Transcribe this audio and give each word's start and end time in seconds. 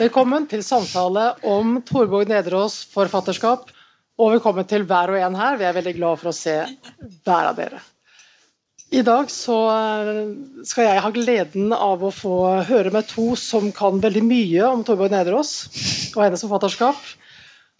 Velkommen 0.00 0.46
til 0.48 0.62
samtale 0.64 1.26
om 1.44 1.74
Torborg 1.84 2.30
Nederås 2.30 2.78
forfatterskap. 2.88 3.66
Og 4.20 4.30
velkommen 4.32 4.64
til 4.64 4.86
hver 4.88 5.12
og 5.12 5.18
en 5.20 5.36
her. 5.36 5.58
Vi 5.60 5.66
er 5.68 5.76
veldig 5.76 5.92
glad 5.98 6.20
for 6.22 6.30
å 6.30 6.36
se 6.36 6.54
hver 7.24 7.50
av 7.50 7.58
dere. 7.58 7.82
I 8.96 9.02
dag 9.06 9.28
eh, 9.28 10.20
skal 10.66 10.86
jeg 10.88 11.02
ha 11.04 11.10
gleden 11.12 11.74
av 11.76 12.00
å 12.00 12.12
få 12.16 12.36
høre 12.70 12.92
med 12.94 13.10
to 13.12 13.36
som 13.36 13.68
kan 13.76 14.00
veldig 14.00 14.24
mye 14.24 14.70
om 14.70 14.86
Torborg 14.88 15.12
Nederås 15.12 15.52
og 16.16 16.24
hennes 16.24 16.42
forfatterskap. 16.46 16.96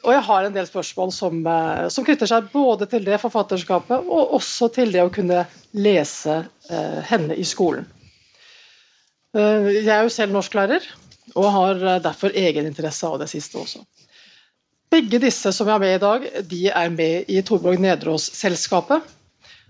Og 0.01 0.13
jeg 0.15 0.25
har 0.25 0.47
en 0.47 0.55
del 0.55 0.67
spørsmål 0.67 1.13
som, 1.13 1.41
eh, 1.47 1.89
som 1.93 2.05
knytter 2.05 2.29
seg 2.29 2.49
både 2.53 2.87
til 2.89 3.05
det 3.05 3.21
forfatterskapet 3.21 4.09
og 4.09 4.35
også 4.39 4.71
til 4.73 4.93
det 4.95 5.03
å 5.05 5.13
kunne 5.13 5.45
lese 5.77 6.43
eh, 6.71 7.01
henne 7.11 7.37
i 7.37 7.45
skolen. 7.45 7.85
Eh, 9.37 9.69
jeg 9.85 9.93
er 9.95 10.03
jo 10.07 10.13
selv 10.13 10.35
norsklærer 10.35 10.87
og 11.37 11.51
har 11.55 11.85
eh, 11.85 12.03
derfor 12.03 12.35
egeninteresse 12.35 13.07
av 13.07 13.21
det 13.23 13.29
siste 13.31 13.61
også. 13.61 13.85
Begge 14.91 15.21
disse 15.23 15.53
som 15.55 15.69
jeg 15.69 15.77
har 15.77 15.83
med 15.83 15.95
i 15.95 16.03
dag, 16.03 16.27
de 16.51 16.65
er 16.73 16.91
med 16.91 17.31
i 17.31 17.43
Torborg 17.47 17.79
Nedreås-selskapet, 17.83 19.05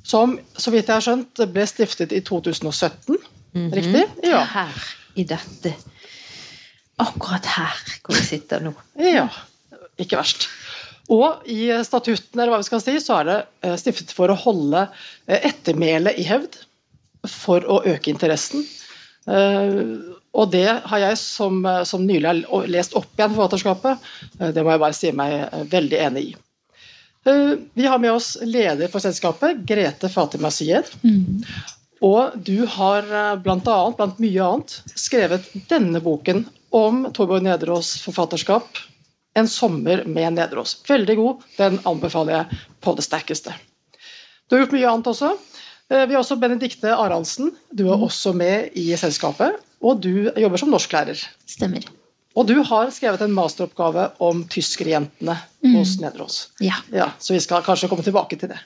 som 0.06 0.38
så 0.56 0.72
vidt 0.72 0.88
jeg 0.88 0.96
har 0.96 1.04
skjønt 1.04 1.42
ble 1.52 1.66
stiftet 1.68 2.14
i 2.16 2.22
2017. 2.24 3.18
Mm 3.52 3.66
-hmm. 3.66 3.74
Riktig? 3.74 4.04
Ja. 4.24 4.44
Her, 4.44 4.94
i 5.14 5.24
dette 5.24 5.74
Akkurat 7.00 7.46
her 7.46 7.76
hvor 8.04 8.14
vi 8.14 8.22
sitter 8.22 8.60
nå. 8.60 8.72
Ja, 8.98 9.28
ikke 10.00 10.18
verst. 10.20 10.48
Og 11.10 11.46
i 11.50 11.68
statuten, 11.86 12.38
eller 12.38 12.52
hva 12.52 12.60
vi 12.62 12.68
skal 12.68 12.82
si, 12.84 12.96
så 13.02 13.20
er 13.20 13.28
det 13.28 13.38
eh, 13.66 13.76
stiftet 13.80 14.14
for 14.14 14.30
å 14.30 14.38
holde 14.38 14.86
ettermælet 15.26 16.20
i 16.22 16.26
hevd, 16.28 16.60
for 17.28 17.66
å 17.68 17.82
øke 17.84 18.08
interessen. 18.08 18.62
Og 20.30 20.50
det 20.52 20.68
har 20.86 21.02
jeg 21.02 21.18
som, 21.18 21.64
som 21.86 22.04
nylig 22.06 22.28
har 22.28 22.70
lest 22.70 22.94
opp 22.98 23.10
igjen 23.16 23.34
forfatterskapet, 23.34 24.06
eh, 24.38 24.52
det 24.54 24.62
må 24.62 24.74
jeg 24.74 24.82
bare 24.84 24.96
si 24.96 25.10
meg 25.16 25.34
eh, 25.40 25.66
veldig 25.72 26.00
enig 26.06 26.22
i. 26.28 26.30
Eh, 27.26 27.52
vi 27.74 27.88
har 27.90 27.98
med 28.02 28.14
oss 28.14 28.36
leder 28.42 28.90
for 28.92 29.02
selskapet, 29.02 29.64
Grete 29.66 30.10
Fatima 30.12 30.52
Syed. 30.54 30.92
Mm. 31.02 31.42
Og 32.06 32.38
du 32.46 32.62
har 32.78 33.04
blant, 33.42 33.66
annet, 33.68 33.96
blant 33.98 34.22
mye 34.22 34.44
annet 34.46 34.78
skrevet 34.96 35.50
denne 35.68 36.00
boken 36.00 36.46
om 36.72 37.02
Torbjørn 37.12 37.44
Nederås 37.44 37.98
forfatterskap, 38.06 38.78
'En 39.34 39.48
sommer 39.48 40.04
med 40.06 40.32
Nederås'. 40.34 40.76
Veldig 40.88 41.16
god, 41.16 41.44
den 41.56 41.78
anbefaler 41.86 42.32
jeg 42.32 42.60
på 42.80 42.94
det 42.96 43.04
sterkeste. 43.06 43.54
Du 44.48 44.56
har 44.56 44.64
gjort 44.64 44.74
mye 44.74 44.90
annet 44.90 45.06
også. 45.06 45.36
Vi 45.90 46.14
har 46.14 46.20
også 46.20 46.38
Benedikte 46.38 46.94
Aransen. 46.94 47.50
du 47.74 47.88
er 47.90 47.96
mm. 47.96 48.02
også 48.02 48.32
med 48.32 48.70
i 48.74 48.96
selskapet. 48.96 49.58
Og 49.82 50.02
du 50.02 50.30
jobber 50.36 50.60
som 50.60 50.70
norsklærer. 50.70 51.18
Stemmer. 51.46 51.86
Og 52.38 52.46
du 52.46 52.60
har 52.62 52.90
skrevet 52.94 53.22
en 53.24 53.34
masteroppgave 53.34 54.10
om 54.22 54.44
tyskerjentene 54.50 55.34
mm. 55.64 55.72
hos 55.74 55.96
Nederås. 56.02 56.36
Ja. 56.62 56.78
ja. 56.94 57.10
Så 57.18 57.34
vi 57.34 57.40
skal 57.42 57.64
kanskje 57.66 57.88
komme 57.90 58.06
tilbake 58.06 58.38
til 58.38 58.52
det. 58.52 58.60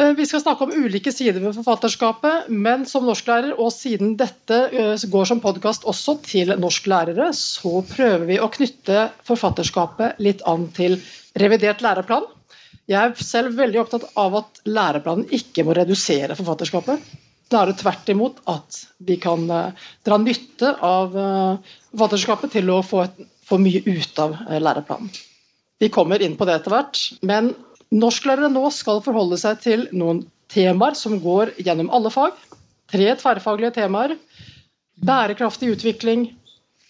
Eh, 0.00 0.12
vi 0.16 0.24
skal 0.26 0.40
snakke 0.40 0.64
om 0.64 0.72
ulike 0.72 1.12
sider 1.12 1.42
ved 1.42 1.52
forfatterskapet, 1.58 2.46
men 2.48 2.86
som 2.88 3.04
norsklærer, 3.04 3.52
og 3.60 3.68
siden 3.74 4.14
dette 4.20 4.60
eh, 4.72 5.02
går 5.12 5.26
som 5.28 5.40
podkast 5.44 5.84
også 5.88 6.16
til 6.24 6.54
norsklærere, 6.56 7.28
så 7.36 7.82
prøver 7.90 8.24
vi 8.30 8.38
å 8.40 8.48
knytte 8.52 9.10
forfatterskapet 9.28 10.22
litt 10.24 10.40
an 10.48 10.70
til 10.72 10.96
revidert 11.40 11.84
læreplan. 11.84 12.24
Jeg 12.88 12.98
er 13.02 13.20
selv 13.20 13.58
veldig 13.58 13.82
opptatt 13.82 14.06
av 14.18 14.38
at 14.40 14.62
læreplanen 14.64 15.28
ikke 15.36 15.64
må 15.66 15.76
redusere 15.76 16.38
forfatterskapet. 16.40 17.12
Snarere 17.52 17.76
tvert 17.76 18.08
imot 18.08 18.40
at 18.48 18.78
vi 19.04 19.18
kan 19.20 19.44
uh, 19.52 19.90
dra 20.02 20.16
nytte 20.18 20.70
av 20.82 21.12
forfatterskapet 21.12 22.54
til 22.56 22.72
å 22.72 22.78
få, 22.80 23.04
et, 23.04 23.20
få, 23.44 23.58
mye 23.60 23.84
ut 23.84 24.22
av 24.24 24.38
læreplanen. 24.56 25.12
Vi 25.78 25.90
kommer 25.92 26.24
inn 26.24 26.38
på 26.40 26.48
det 26.48 26.56
etter 26.56 26.72
hvert, 26.72 26.98
men 27.28 27.52
norsklærere 27.92 28.50
nå 28.52 28.64
skal 28.74 29.02
forholde 29.04 29.38
seg 29.40 29.60
til 29.62 29.86
noen 29.92 30.24
temaer 30.52 30.96
som 30.98 31.18
går 31.22 31.54
gjennom 31.60 31.90
alle 31.94 32.12
fag. 32.12 32.36
Tre 32.92 33.14
tverrfaglige 33.20 33.76
temaer. 33.78 34.16
Bærekraftig 35.02 35.72
utvikling, 35.76 36.28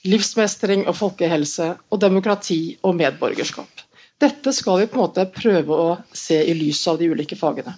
livsmestring 0.07 0.85
og 0.91 0.97
folkehelse, 0.99 1.73
og 1.91 2.03
demokrati 2.03 2.77
og 2.83 2.99
medborgerskap. 2.99 3.87
Dette 4.23 4.53
skal 4.55 4.83
vi 4.83 4.91
på 4.91 4.99
en 4.99 5.05
måte 5.07 5.27
prøve 5.35 5.79
å 5.79 5.95
se 6.15 6.39
i 6.39 6.55
lys 6.55 6.83
av 6.91 7.01
de 7.01 7.09
ulike 7.11 7.39
fagene. 7.39 7.75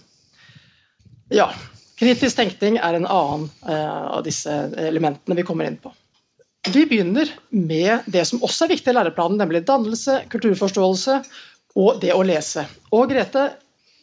Ja, 1.33 1.49
Kritisk 1.95 2.37
tenkning 2.37 2.81
er 2.83 2.97
en 2.97 3.07
annen 3.07 3.45
uh, 3.69 4.17
av 4.19 4.25
disse 4.27 4.51
elementene 4.83 5.37
vi 5.39 5.45
kommer 5.47 5.69
inn 5.69 5.79
på. 5.79 5.93
Vi 6.75 6.87
begynner 6.89 7.29
med 7.53 8.07
det 8.11 8.25
som 8.27 8.43
også 8.43 8.65
er 8.65 8.73
viktig 8.73 8.91
i 8.91 8.97
læreplanen, 8.97 9.39
nemlig 9.39 9.63
dannelse, 9.69 10.23
kulturforståelse 10.33 11.19
og 11.75 12.01
det 12.03 12.13
å 12.15 12.23
lese. 12.27 12.67
Og 12.95 13.09
Grete, 13.11 13.49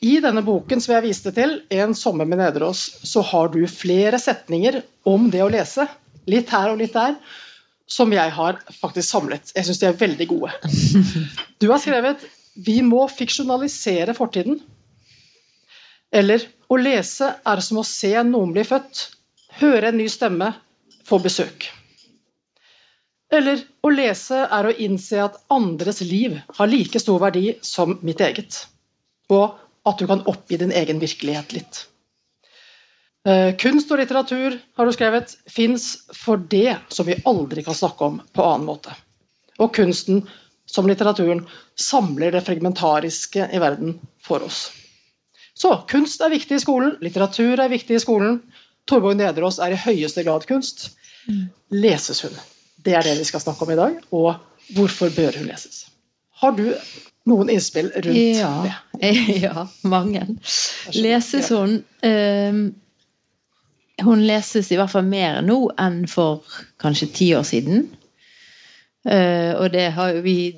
i 0.02 0.18
denne 0.24 0.44
boken 0.44 0.82
som 0.82 0.96
jeg 0.96 1.06
viste 1.06 1.32
til, 1.32 1.62
'En 1.70 1.94
sommer 1.94 2.26
med 2.26 2.40
Nederås', 2.40 3.06
så 3.06 3.22
har 3.22 3.50
du 3.50 3.66
flere 3.68 4.20
setninger 4.20 4.82
om 5.06 5.30
det 5.30 5.42
å 5.42 5.52
lese. 5.52 5.88
Litt 6.28 6.50
her 6.50 6.72
og 6.72 6.78
litt 6.78 6.94
der. 6.94 7.16
Som 7.88 8.12
jeg 8.12 8.32
har 8.32 8.60
faktisk 8.72 9.10
samlet. 9.10 9.52
Jeg 9.56 9.66
syns 9.66 9.80
de 9.80 9.86
er 9.88 9.94
veldig 9.94 10.28
gode. 10.28 10.52
Du 11.60 11.70
har 11.70 11.78
skrevet 11.80 12.18
'Vi 12.58 12.82
må 12.82 13.08
fiksjonalisere 13.08 14.14
fortiden'. 14.14 14.60
Eller 16.12 16.42
å 16.70 16.76
lese 16.76 17.36
er 17.46 17.60
som 17.60 17.78
å 17.78 17.86
se 17.88 18.12
noen 18.24 18.52
bli 18.54 18.64
født, 18.64 19.16
høre 19.62 19.88
en 19.88 19.98
ny 19.98 20.08
stemme, 20.08 20.54
få 21.08 21.22
besøk. 21.24 21.81
Eller 23.32 23.62
å 23.84 23.92
lese 23.94 24.42
er 24.44 24.68
å 24.68 24.74
innse 24.76 25.22
at 25.24 25.38
andres 25.54 26.02
liv 26.04 26.36
har 26.58 26.68
like 26.68 27.00
stor 27.00 27.22
verdi 27.22 27.54
som 27.64 27.96
mitt 28.04 28.20
eget, 28.24 28.66
og 29.32 29.56
at 29.88 30.02
du 30.02 30.08
kan 30.10 30.26
oppgi 30.28 30.60
din 30.60 30.74
egen 30.76 31.00
virkelighet 31.02 31.56
litt. 31.56 31.86
Eh, 33.22 33.54
kunst 33.62 33.92
og 33.94 34.02
litteratur, 34.02 34.58
har 34.78 34.86
du 34.86 34.94
skrevet, 34.96 35.36
fins 35.50 36.08
for 36.18 36.42
det 36.52 36.76
som 36.90 37.08
vi 37.08 37.20
aldri 37.30 37.64
kan 37.64 37.78
snakke 37.78 38.08
om 38.08 38.20
på 38.34 38.46
annen 38.46 38.68
måte. 38.68 38.96
Og 39.62 39.72
kunsten, 39.78 40.26
som 40.66 40.88
litteraturen, 40.90 41.46
samler 41.78 42.34
det 42.34 42.44
fragmentariske 42.48 43.48
i 43.54 43.62
verden 43.62 44.00
for 44.24 44.44
oss. 44.44 44.72
Så 45.54 45.76
kunst 45.92 46.24
er 46.26 46.34
viktig 46.34 46.58
i 46.58 46.64
skolen, 46.64 46.96
litteratur 47.04 47.60
er 47.60 47.72
viktig 47.72 47.96
i 47.96 48.02
skolen. 48.02 48.40
Torborg 48.90 49.20
Nederås 49.20 49.60
er 49.62 49.76
i 49.76 49.84
høyeste 49.84 50.26
grad 50.26 50.48
kunst. 50.50 50.90
Leses 51.70 52.24
hun? 52.26 52.34
Det 52.86 52.96
er 52.98 53.06
det 53.06 53.18
vi 53.20 53.28
skal 53.28 53.44
snakke 53.44 53.66
om 53.66 53.72
i 53.74 53.80
dag. 53.80 53.98
Og 54.12 54.76
hvorfor 54.76 55.12
bør 55.16 55.38
hun 55.40 55.50
leses? 55.50 55.86
Har 56.42 56.56
du 56.58 56.66
noen 57.30 57.52
innspill 57.54 57.92
rundt 57.94 58.40
ja, 58.40 58.52
det? 58.66 59.12
Ja, 59.46 59.68
mange. 59.86 60.26
Leses 60.98 61.52
hun 61.54 61.82
um, 62.04 62.62
Hun 64.02 64.24
leses 64.26 64.72
i 64.72 64.78
hvert 64.80 64.90
fall 64.90 65.06
mer 65.06 65.42
nå 65.46 65.60
enn 65.82 66.04
for 66.10 66.42
kanskje 66.82 67.12
ti 67.14 67.28
år 67.38 67.46
siden. 67.46 67.86
Uh, 69.02 69.58
og 69.58 69.72
det 69.74 69.88
har 69.96 70.20
vi 70.22 70.54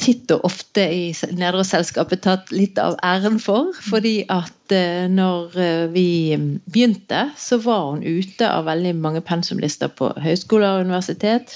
titt 0.00 0.30
og 0.32 0.46
ofte 0.48 0.80
i 0.88 1.10
Nedre 1.36 1.60
selskapet 1.60 2.22
tatt 2.24 2.48
litt 2.54 2.80
av 2.80 2.96
æren 3.04 3.36
for. 3.42 3.68
Fordi 3.84 4.22
at 4.32 4.72
uh, 4.72 5.04
når 5.12 5.58
uh, 5.58 5.92
vi 5.92 6.32
begynte, 6.72 7.26
så 7.36 7.60
var 7.60 7.90
hun 7.90 8.00
ute 8.00 8.48
av 8.48 8.64
veldig 8.70 8.96
mange 8.96 9.20
pensumlister 9.20 9.92
på 9.92 10.08
høyskoler 10.24 10.78
og 10.78 10.88
universitet. 10.88 11.52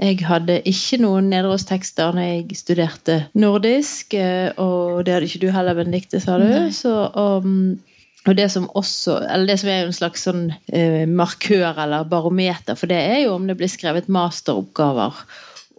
Jeg 0.00 0.20
hadde 0.24 0.60
ikke 0.68 1.00
noen 1.00 1.32
Nederås-tekster 1.32 2.12
når 2.16 2.28
jeg 2.28 2.60
studerte 2.60 3.18
nordisk, 3.36 4.14
og 4.56 5.02
det 5.04 5.12
hadde 5.12 5.26
ikke 5.28 5.42
du 5.42 5.50
heller, 5.52 5.76
Benedicte, 5.76 6.22
sa 6.24 6.38
du. 6.40 6.46
Så, 6.72 6.94
um, 7.12 7.74
og 8.24 8.38
det 8.38 8.46
som 8.52 8.70
også, 8.80 9.18
eller 9.28 9.50
det 9.50 9.58
som 9.60 9.68
er 9.68 9.84
en 9.84 9.92
slags 9.96 10.24
sånn 10.24 10.46
markør 11.12 11.76
eller 11.84 12.08
barometer 12.08 12.80
for 12.80 12.88
det, 12.88 12.96
er 12.96 13.22
jo 13.26 13.36
om 13.36 13.44
det 13.50 13.58
blir 13.60 13.68
skrevet 13.68 14.08
masteroppgaver 14.08 15.20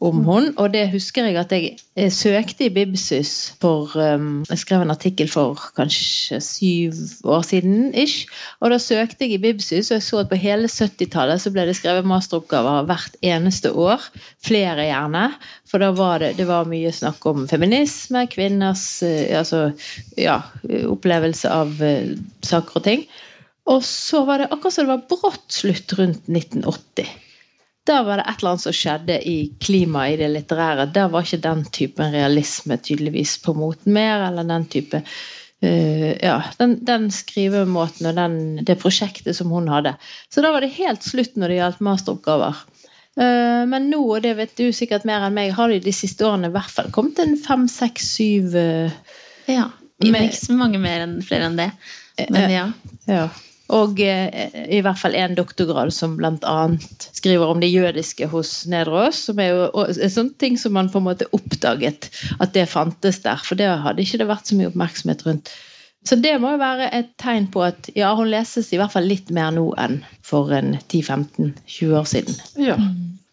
om 0.01 0.15
mm. 0.18 0.24
hun, 0.25 0.48
og 0.57 0.71
det 0.74 0.88
husker 0.89 1.27
jeg 1.30 1.38
at 1.38 1.51
jeg, 1.53 1.75
jeg 1.95 2.13
søkte 2.15 2.65
i 2.65 2.74
Bibsus 2.74 3.53
for 3.62 3.94
um, 4.00 4.42
Jeg 4.50 4.62
skrev 4.63 4.81
en 4.81 4.94
artikkel 4.94 5.30
for 5.30 5.62
kanskje 5.77 6.39
syv 6.42 6.98
år 7.30 7.45
siden, 7.45 7.94
ish. 7.94 8.25
Og 8.59 8.74
da 8.74 8.80
søkte 8.81 9.27
jeg 9.27 9.38
i 9.38 9.42
Bibsus, 9.44 9.92
og 9.92 10.00
jeg 10.00 10.07
så 10.07 10.24
at 10.24 10.31
på 10.31 10.42
hele 10.42 10.71
70-tallet 10.71 11.44
så 11.44 11.53
ble 11.53 11.68
det 11.69 11.77
skrevet 11.77 12.09
masteroppgaver 12.09 12.89
hvert 12.89 13.18
eneste 13.21 13.74
år. 13.77 14.09
Flere, 14.42 14.89
gjerne. 14.89 15.27
For 15.69 15.83
da 15.83 15.92
var 15.94 16.25
det, 16.25 16.33
det 16.42 16.50
var 16.50 16.69
mye 16.69 16.92
snakk 16.95 17.25
om 17.30 17.45
feminisme, 17.51 18.25
kvinners 18.33 18.86
uh, 19.06 19.38
altså, 19.38 19.68
ja, 20.18 20.42
opplevelse 20.89 21.51
av 21.51 21.77
uh, 21.77 22.15
saker 22.42 22.81
og 22.81 22.89
ting. 22.89 23.06
Og 23.69 23.86
så 23.86 24.25
var 24.25 24.42
det 24.42 24.50
akkurat 24.50 24.74
som 24.74 24.89
det 24.89 24.95
var 24.95 25.09
brått 25.12 25.62
slutt 25.62 25.94
rundt 26.00 26.25
1980 26.25 27.30
da 27.88 28.01
var 28.06 28.19
det 28.19 28.28
et 28.30 28.42
eller 28.42 28.54
annet 28.54 28.63
som 28.63 28.75
skjedde 28.75 29.18
i 29.28 29.38
klimaet 29.63 30.16
i 30.16 30.18
det 30.22 30.31
litterære. 30.36 30.88
Da 30.94 31.07
var 31.12 31.25
ikke 31.25 31.42
den 31.42 31.63
typen 31.74 32.13
realisme 32.13 32.78
tydeligvis 32.78 33.38
på 33.42 33.56
moten 33.57 33.95
mer, 33.95 34.28
eller 34.30 34.48
den 34.48 34.68
type 34.72 35.06
Uh, 35.62 36.18
ja, 36.18 36.39
den, 36.57 36.72
den, 36.81 37.04
skrivemåten 37.13 38.07
og 38.10 38.16
den, 38.18 38.38
det 38.66 38.80
prosjektet 38.81 39.38
som 39.38 39.51
hun 39.54 39.68
hadde. 39.69 39.92
Så 40.33 40.42
da 40.42 40.50
var 40.56 40.66
det 40.66 40.72
helt 40.74 41.06
slutt 41.06 41.36
når 41.38 41.51
det 41.51 41.60
gjaldt 41.60 41.83
masteroppgaver. 41.86 42.63
Uh, 43.13 43.69
men 43.69 43.86
nå, 43.92 44.00
og 44.01 44.24
det 44.25 44.31
vet 44.39 44.56
du 44.57 44.72
sikkert 44.74 45.06
mer 45.06 45.27
enn 45.27 45.38
meg, 45.38 45.51
har 45.54 45.69
det 45.69 45.84
de 45.86 45.94
siste 45.94 46.25
årene 46.25 46.50
i 46.50 46.56
hvert 46.56 46.74
fall 46.74 46.89
kommet 46.95 47.22
en 47.22 47.38
fem, 47.38 47.68
seks, 47.69 48.10
syv 48.16 48.57
uh, 48.57 48.89
Ja. 49.45 49.68
Ikke 50.01 50.34
så 50.34 50.57
mange 50.57 50.81
mer 50.81 51.06
enn 51.06 51.19
flere 51.22 51.45
enn 51.51 51.62
det. 51.62 51.69
Men 52.34 52.50
ja. 52.50 52.66
ja. 53.06 53.27
Og 53.72 54.02
eh, 54.04 54.52
i 54.74 54.82
hvert 54.84 55.00
fall 55.00 55.16
en 55.16 55.36
doktorgrad 55.38 55.94
som 55.96 56.18
bl.a. 56.20 56.56
skriver 57.16 57.54
om 57.54 57.62
det 57.64 57.72
jødiske 57.72 58.28
hos 58.32 58.54
Nedreås. 58.72 59.26
Som 59.30 59.40
er 59.40 59.54
jo 59.54 59.86
en 59.88 60.14
sånn 60.14 60.34
ting 60.42 60.60
som 60.60 60.76
man 60.76 60.92
på 60.92 61.02
en 61.02 61.08
måte 61.08 61.30
oppdaget 61.36 62.10
at 62.40 62.56
det 62.58 62.68
fantes 62.72 63.22
der. 63.26 63.40
For 63.46 63.60
det 63.60 63.70
hadde 63.86 64.04
ikke 64.04 64.22
det 64.22 64.32
vært 64.32 64.52
så 64.52 64.60
mye 64.60 64.72
oppmerksomhet 64.72 65.26
rundt. 65.28 65.54
Så 66.08 66.18
det 66.18 66.34
må 66.42 66.56
jo 66.56 66.62
være 66.62 66.90
et 66.98 67.12
tegn 67.22 67.46
på 67.54 67.62
at 67.62 67.92
ja, 67.94 68.10
hun 68.18 68.32
leses 68.32 68.72
i 68.74 68.80
hvert 68.82 68.94
fall 68.94 69.06
litt 69.06 69.30
mer 69.34 69.52
nå 69.54 69.68
enn 69.80 70.00
for 70.26 70.50
en 70.56 70.74
10-15-20 70.80 71.98
år 72.00 72.08
siden. 72.10 72.40
Ja. 72.58 72.78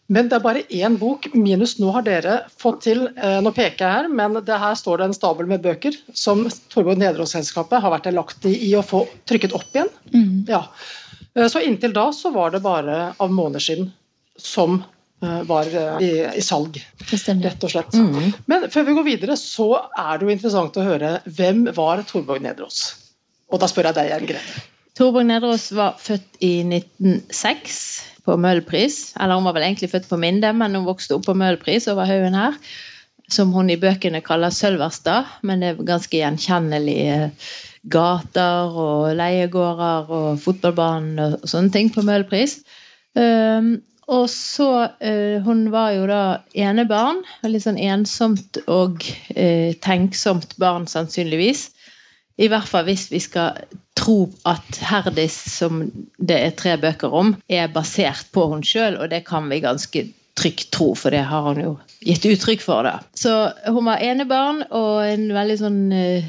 Men 0.08 0.28
det 0.30 0.38
er 0.38 0.44
bare 0.44 0.64
én 0.72 0.96
bok, 0.96 1.26
minus 1.36 1.74
nå 1.76 1.90
har 1.92 2.04
dere 2.06 2.38
fått 2.56 2.80
til 2.86 3.02
eh, 3.10 3.40
Nå 3.44 3.52
peker 3.56 3.84
jeg 3.84 3.96
her, 3.98 4.06
men 4.08 4.38
det 4.40 4.60
her 4.60 4.76
står 4.78 5.02
det 5.02 5.08
en 5.10 5.16
stabel 5.16 5.50
med 5.50 5.64
bøker 5.64 5.96
som 6.16 6.46
Torborg 6.72 7.00
Nederås-selskapet 7.02 7.84
har 7.84 7.92
vært 7.92 8.08
delaktig 8.08 8.54
i 8.64 8.72
å 8.78 8.84
få 8.84 9.02
trykket 9.28 9.56
opp 9.58 9.68
igjen. 9.76 9.92
Mm. 10.14 10.46
Ja. 10.48 10.62
Eh, 11.36 11.48
så 11.52 11.60
inntil 11.60 11.92
da 11.96 12.08
så 12.16 12.32
var 12.32 12.56
det 12.56 12.64
bare 12.64 13.10
av 13.20 13.34
måneskinn 13.36 13.90
som 14.40 14.80
eh, 14.80 15.42
var 15.50 15.68
i, 16.00 16.10
i 16.40 16.44
salg, 16.44 16.80
rett 17.12 17.68
og 17.68 17.76
slett. 17.76 17.92
Mm. 17.92 18.32
Men 18.48 18.68
før 18.72 18.88
vi 18.88 18.96
går 18.96 19.08
videre, 19.12 19.36
så 19.36 19.74
er 19.92 20.16
det 20.16 20.24
jo 20.24 20.36
interessant 20.38 20.80
å 20.80 20.88
høre 20.88 21.18
hvem 21.28 21.66
var 21.76 22.06
Torborg 22.08 22.48
Nederås? 22.48 22.86
Og 23.52 23.60
da 23.60 23.68
spør 23.68 23.90
jeg 23.90 24.00
deg, 24.00 24.12
Jern 24.14 24.30
Grete. 24.32 24.68
Torborg 24.96 25.28
Nederås 25.28 25.68
var 25.76 26.00
født 26.00 26.40
i 26.40 26.62
1906 26.64 27.82
på 28.28 28.36
Møhlpris. 28.40 29.14
Eller 29.18 29.40
hun 29.40 29.48
var 29.48 29.56
vel 29.56 29.66
egentlig 29.70 29.90
født 29.94 30.10
på 30.10 30.20
Minde, 30.20 30.52
men 30.56 30.76
hun 30.76 30.86
vokste 30.88 31.16
opp 31.16 31.26
på 31.28 31.36
Møhlpris 31.38 31.88
over 31.90 32.08
haugen 32.08 32.36
her. 32.38 32.58
Som 33.28 33.52
hun 33.52 33.68
i 33.72 33.80
bøkene 33.80 34.22
kaller 34.24 34.52
Sølverstad, 34.54 35.28
men 35.44 35.60
det 35.60 35.72
er 35.72 35.82
ganske 35.88 36.16
gjenkjennelige 36.16 37.32
gater 37.92 38.72
og 38.76 39.10
leiegårder 39.16 40.08
og 40.12 40.40
fotballbanen 40.42 41.20
og 41.24 41.48
sånne 41.48 41.72
ting 41.74 41.92
på 41.92 42.04
Møhlpris. 42.06 42.60
Um, 43.18 43.78
og 44.08 44.28
så 44.32 44.70
uh, 44.88 45.36
Hun 45.44 45.66
var 45.72 45.92
jo 45.92 46.06
da 46.08 46.22
enebarn. 46.56 47.20
Litt 47.44 47.66
sånn 47.66 47.80
ensomt 47.80 48.60
og 48.66 49.04
uh, 49.36 49.74
tenksomt 49.84 50.56
barn, 50.60 50.88
sannsynligvis. 50.88 51.68
I 52.38 52.48
hvert 52.50 52.68
fall 52.70 52.86
hvis 52.86 53.08
vi 53.10 53.20
skal 53.22 53.58
tro 53.98 54.28
at 54.46 54.78
Herdis, 54.88 55.36
som 55.58 55.82
det 56.18 56.38
er 56.38 56.54
tre 56.58 56.76
bøker 56.80 57.14
om, 57.14 57.34
er 57.50 57.70
basert 57.74 58.30
på 58.34 58.46
hun 58.52 58.62
sjøl, 58.66 58.98
og 59.00 59.10
det 59.10 59.24
kan 59.26 59.48
vi 59.50 59.62
ganske 59.64 60.04
trygt 60.38 60.70
tro, 60.74 60.92
for 60.94 61.14
det 61.14 61.24
har 61.26 61.48
hun 61.48 61.62
jo 61.62 61.72
gitt 62.06 62.26
uttrykk 62.30 62.62
for. 62.62 62.86
da. 62.86 63.00
Så 63.18 63.32
hun 63.66 63.88
var 63.88 64.04
enebarn 64.04 64.62
og 64.70 65.02
en 65.02 65.28
veldig 65.34 65.56
sånn 65.60 65.80
uh, 65.90 66.28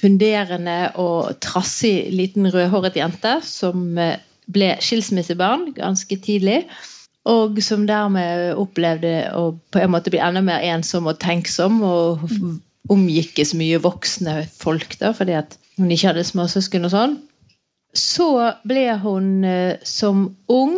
funderende 0.00 0.78
og 1.00 1.36
trassig 1.44 2.08
liten 2.14 2.48
rødhåret 2.52 2.96
jente 2.96 3.38
som 3.44 3.90
uh, 4.00 4.16
ble 4.48 4.72
skilsmissebarn 4.80 5.74
ganske 5.76 6.20
tidlig. 6.24 6.62
Og 7.28 7.58
som 7.60 7.84
dermed 7.84 8.56
opplevde 8.56 9.28
å 9.36 9.50
på 9.74 9.82
en 9.82 9.92
måte 9.92 10.08
bli 10.14 10.22
enda 10.24 10.40
mer 10.40 10.64
ensom 10.64 11.10
og 11.10 11.18
tenksom. 11.20 11.82
og 11.84 12.24
omgikkes 12.92 13.54
mye 13.58 13.80
voksne 13.82 14.42
folk, 14.52 14.96
da, 15.00 15.12
fordi 15.16 15.36
at 15.38 15.58
hun 15.78 15.92
ikke 15.92 16.12
hadde 16.12 16.26
småsøsken 16.26 16.88
og 16.88 16.94
sånn. 16.94 17.16
Så 17.96 18.28
ble 18.68 18.88
hun 19.02 19.46
eh, 19.48 19.78
som 19.86 20.28
ung 20.52 20.76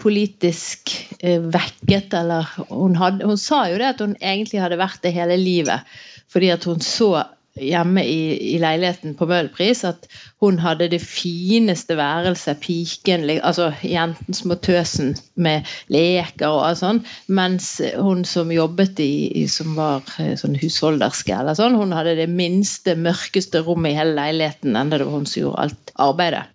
politisk 0.00 0.92
eh, 1.20 1.40
vekket, 1.40 2.14
eller 2.16 2.48
hun, 2.70 2.96
hadde, 2.98 3.26
hun 3.28 3.40
sa 3.40 3.66
jo 3.70 3.78
det 3.80 3.92
at 3.92 4.02
hun 4.04 4.16
egentlig 4.20 4.62
hadde 4.62 4.80
vært 4.80 5.02
det 5.04 5.14
hele 5.16 5.36
livet. 5.40 5.84
Fordi 6.30 6.52
at 6.54 6.64
hun 6.68 6.82
så 6.84 7.12
hjemme 7.60 8.02
i, 8.06 8.54
i, 8.54 8.58
leiligheten 8.62 9.14
på 9.18 9.28
Møhlpris 9.30 9.82
at 9.88 10.06
hun 10.42 10.58
hadde 10.62 10.88
det 10.92 11.00
fineste 11.04 11.96
værelset, 11.98 12.60
piken, 12.64 13.26
altså 13.38 13.70
jenten 13.84 14.36
små 14.36 14.56
tøsen 14.64 15.14
med 15.36 15.68
leker 15.92 16.48
og 16.48 16.64
alt 16.68 16.80
sånn, 16.82 17.02
mens 17.28 17.72
hun 17.98 18.24
som 18.28 18.52
jobbet 18.54 19.02
i, 19.04 19.46
som 19.52 19.76
var 19.78 20.06
eh, 20.22 20.32
sånn 20.40 20.56
husholderske 20.60 21.36
eller 21.36 21.58
sånn, 21.58 21.78
hun 21.78 21.94
hadde 21.96 22.16
det 22.22 22.30
minste, 22.30 22.96
mørkeste 22.96 23.64
rommet 23.66 23.94
i 23.94 24.00
hele 24.00 24.16
leiligheten, 24.18 24.78
enda 24.78 25.00
det 25.00 25.08
var 25.08 25.20
hun 25.20 25.28
som 25.28 25.44
gjorde 25.44 25.66
alt 25.66 25.94
arbeidet. 26.00 26.46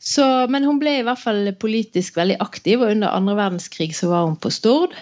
Så, 0.00 0.24
men 0.48 0.64
hun 0.64 0.78
ble 0.80 0.96
i 0.96 1.04
hvert 1.04 1.20
fall 1.20 1.50
politisk 1.60 2.16
veldig 2.16 2.38
aktiv, 2.40 2.80
og 2.80 2.94
under 2.94 3.12
andre 3.12 3.36
verdenskrig 3.36 3.92
så 3.96 4.08
var 4.08 4.28
hun 4.30 4.38
på 4.40 4.52
Stord. 4.52 4.94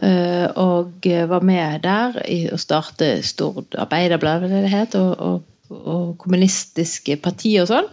Eh, 0.00 0.46
og 0.56 1.04
var 1.28 1.42
med 1.44 1.82
der 1.84 2.16
i 2.24 2.46
å 2.48 2.58
starte 2.60 3.18
Stord 3.26 3.76
Arbeiderblad, 3.76 4.46
det 4.48 4.62
det 4.64 4.72
het, 4.72 4.96
og, 4.96 5.10
og, 5.20 5.74
og, 5.76 6.14
kommunistiske 6.22 7.18
partier 7.20 7.66
og 7.66 7.68
sånn. 7.68 7.90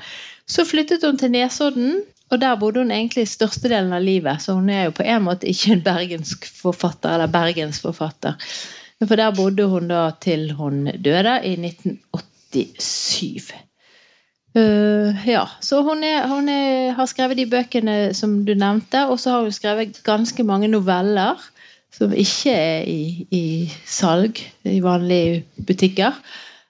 Så 0.47 0.63
flyttet 0.63 1.03
hun 1.03 1.19
til 1.19 1.33
Nesodden, 1.33 1.99
og 2.31 2.39
der 2.39 2.55
bodde 2.59 2.83
hun 2.83 2.93
egentlig 2.95 3.25
størstedelen 3.27 3.91
av 3.95 4.03
livet. 4.03 4.39
Så 4.43 4.55
hun 4.55 4.69
er 4.71 4.87
jo 4.87 4.95
på 4.95 5.03
en 5.03 5.25
måte 5.27 5.49
ikke 5.51 5.75
en 5.75 5.83
bergensk 5.83 6.47
forfatter, 6.61 7.17
eller 7.17 7.31
bergensforfatter. 7.31 8.39
For 9.03 9.19
der 9.19 9.35
bodde 9.35 9.67
hun 9.67 9.91
da 9.91 10.09
til 10.23 10.53
hun 10.55 10.85
døde 11.03 11.37
i 11.43 11.53
1987. 11.59 13.51
Uh, 14.57 14.63
eh, 14.63 15.27
ja, 15.27 15.43
så 15.61 15.83
hun, 15.85 16.01
er, 16.07 16.23
hun 16.31 16.47
er, 16.49 16.95
har 16.97 17.11
skrevet 17.11 17.37
de 17.37 17.49
bøkene 17.51 17.97
som 18.17 18.39
du 18.47 18.55
nevnte, 18.55 19.03
og 19.11 19.19
så 19.19 19.35
har 19.35 19.45
hun 19.45 19.53
skrevet 19.53 19.99
ganske 20.07 20.47
mange 20.47 20.71
noveller 20.71 21.35
som 21.93 22.13
ikke 22.13 22.53
er 22.53 22.85
i, 22.89 23.25
i 23.33 23.45
salg 23.87 24.41
i 24.67 24.79
vanlige 24.83 25.43
butikker. 25.67 26.17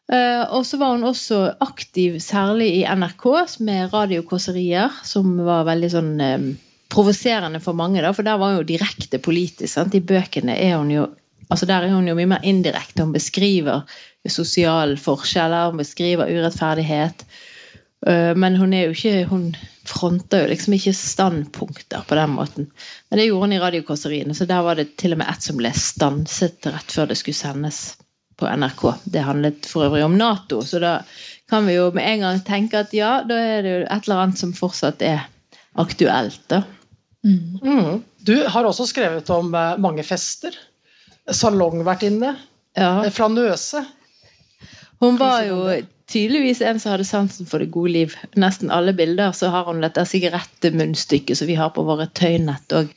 Uh, 0.07 0.45
og 0.55 0.63
så 0.63 0.79
var 0.79 0.93
hun 0.95 1.03
også 1.09 1.41
aktiv, 1.63 2.19
særlig 2.23 2.69
i 2.77 2.85
NRK, 2.87 3.25
med 3.67 3.93
radiokåserier, 3.93 5.01
som 5.03 5.33
var 5.43 5.67
veldig 5.67 5.89
sånn 5.91 6.13
um, 6.23 6.49
provoserende 6.93 7.59
for 7.59 7.75
mange, 7.75 7.99
da, 8.03 8.13
for 8.15 8.23
der 8.23 8.39
var 8.39 8.53
hun 8.53 8.61
jo 8.61 8.69
direkte 8.69 9.19
politisk. 9.19 9.73
Sant? 9.73 9.97
I 9.97 10.05
bøkene 10.05 10.55
er 10.55 10.77
hun 10.79 10.93
jo 10.93 11.09
altså 11.47 11.67
der 11.67 11.85
er 11.85 11.93
hun 11.95 12.07
jo 12.07 12.15
mye 12.15 12.27
mer 12.27 12.43
indirekte. 12.47 13.03
Hun 13.03 13.15
beskriver 13.15 13.83
sosiale 14.27 14.97
forskjeller, 14.99 15.71
hun 15.71 15.79
beskriver 15.79 16.27
urettferdighet. 16.27 17.23
Uh, 18.07 18.33
men 18.39 18.55
hun 18.55 18.71
er 18.73 18.87
jo 18.87 18.95
ikke 18.95 19.25
Hun 19.27 19.49
fronter 19.87 20.43
jo 20.43 20.49
liksom 20.51 20.75
ikke 20.77 20.93
standpunkter 20.95 22.03
på 22.07 22.15
den 22.19 22.33
måten. 22.35 22.67
Men 23.09 23.19
det 23.19 23.27
gjorde 23.29 23.47
hun 23.47 23.55
i 23.55 23.61
radiokåseriene, 23.61 24.35
så 24.35 24.47
der 24.47 24.65
var 24.65 24.75
det 24.75 24.97
til 24.99 25.15
og 25.15 25.21
med 25.21 25.31
ett 25.31 25.45
som 25.45 25.59
ble 25.59 25.71
stanset 25.71 26.67
rett 26.67 26.91
før 26.91 27.07
det 27.07 27.15
skulle 27.19 27.39
sendes 27.39 27.79
på 28.37 28.49
NRK. 28.51 28.83
Det 29.07 29.23
handlet 29.23 29.69
for 29.69 29.87
øvrig 29.87 30.03
om 30.05 30.17
Nato, 30.19 30.59
så 30.67 30.81
da 30.83 30.93
kan 31.49 31.65
vi 31.67 31.77
jo 31.77 31.87
med 31.95 32.03
en 32.03 32.25
gang 32.25 32.43
tenke 32.45 32.83
at 32.83 32.93
ja, 32.95 33.21
da 33.27 33.39
er 33.39 33.63
det 33.63 33.73
jo 33.73 33.85
et 33.85 34.09
eller 34.09 34.23
annet 34.25 34.43
som 34.43 34.51
fortsatt 34.55 35.01
er 35.07 35.23
aktuelt, 35.79 36.43
da. 36.51 36.63
Mm. 37.23 37.59
Mm. 37.63 38.03
Du 38.27 38.35
har 38.47 38.67
også 38.67 38.85
skrevet 38.91 39.29
om 39.33 39.53
eh, 39.55 39.77
mange 39.81 40.03
fester. 40.03 40.55
Salongvertinne. 41.31 42.35
Ja. 42.77 42.91
Fra 43.11 43.27
Nøse. 43.31 43.83
Hun 44.99 45.17
var 45.19 45.43
jo 45.47 45.63
tydeligvis 46.11 46.61
en 46.61 46.79
som 46.79 46.93
hadde 46.93 47.07
sansen 47.07 47.49
for 47.49 47.63
det 47.63 47.71
gode 47.73 47.91
liv. 47.91 48.15
Nesten 48.39 48.71
alle 48.71 48.93
bilder 48.95 49.35
så 49.35 49.51
har 49.53 49.67
hun 49.67 49.83
dette 49.83 50.05
sigarettmunnstykket 50.07 51.39
som 51.39 51.49
vi 51.49 51.57
har 51.59 51.73
på 51.75 51.85
våre 51.87 52.07
tøynett. 52.15 52.71
Og, 52.77 52.91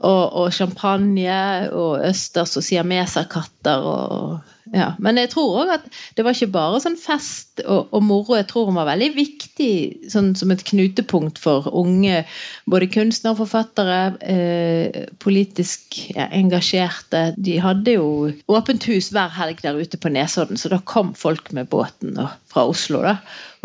og, 0.00 0.22
og 0.40 0.54
champagne 0.56 1.68
og 1.76 2.00
østers 2.08 2.56
og 2.56 2.64
siameserkatter 2.64 3.84
og 3.90 4.40
ja. 4.70 4.92
Men 5.02 5.18
jeg 5.18 5.32
tror 5.32 5.64
òg 5.64 5.70
at 5.74 5.86
det 6.14 6.22
var 6.22 6.36
ikke 6.36 6.52
bare 6.54 6.80
sånn 6.82 6.98
fest 7.00 7.62
og, 7.64 7.88
og, 7.90 8.02
moro. 8.06 8.36
Jeg 8.38 8.46
tror 8.50 8.68
hun 8.68 8.78
var 8.78 8.86
veldig 8.92 9.08
viktig 9.16 9.70
sånn 10.12 10.30
som 10.38 10.52
et 10.54 10.62
knutepunkt 10.68 11.40
for 11.42 11.66
unge 11.74 12.22
både 12.70 12.90
kunstnere 12.94 13.34
og 13.34 13.40
forfattere. 13.42 13.98
Eh, 14.22 15.00
politisk 15.22 15.98
ja, 16.14 16.28
engasjerte. 16.36 17.24
De 17.34 17.56
hadde 17.62 17.96
jo 17.98 18.30
åpent 18.52 18.86
hus 18.92 19.10
hver 19.14 19.32
helg 19.40 19.64
der 19.64 19.80
ute 19.80 19.98
på 20.00 20.12
Nesodden, 20.12 20.60
så 20.60 20.70
da 20.72 20.78
kom 20.86 21.16
folk 21.18 21.50
med 21.56 21.70
båten 21.72 22.14
og, 22.20 22.36
fra 22.52 22.68
Oslo. 22.70 23.02
da, 23.06 23.16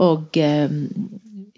Og 0.01 0.41
eh, 0.41 0.73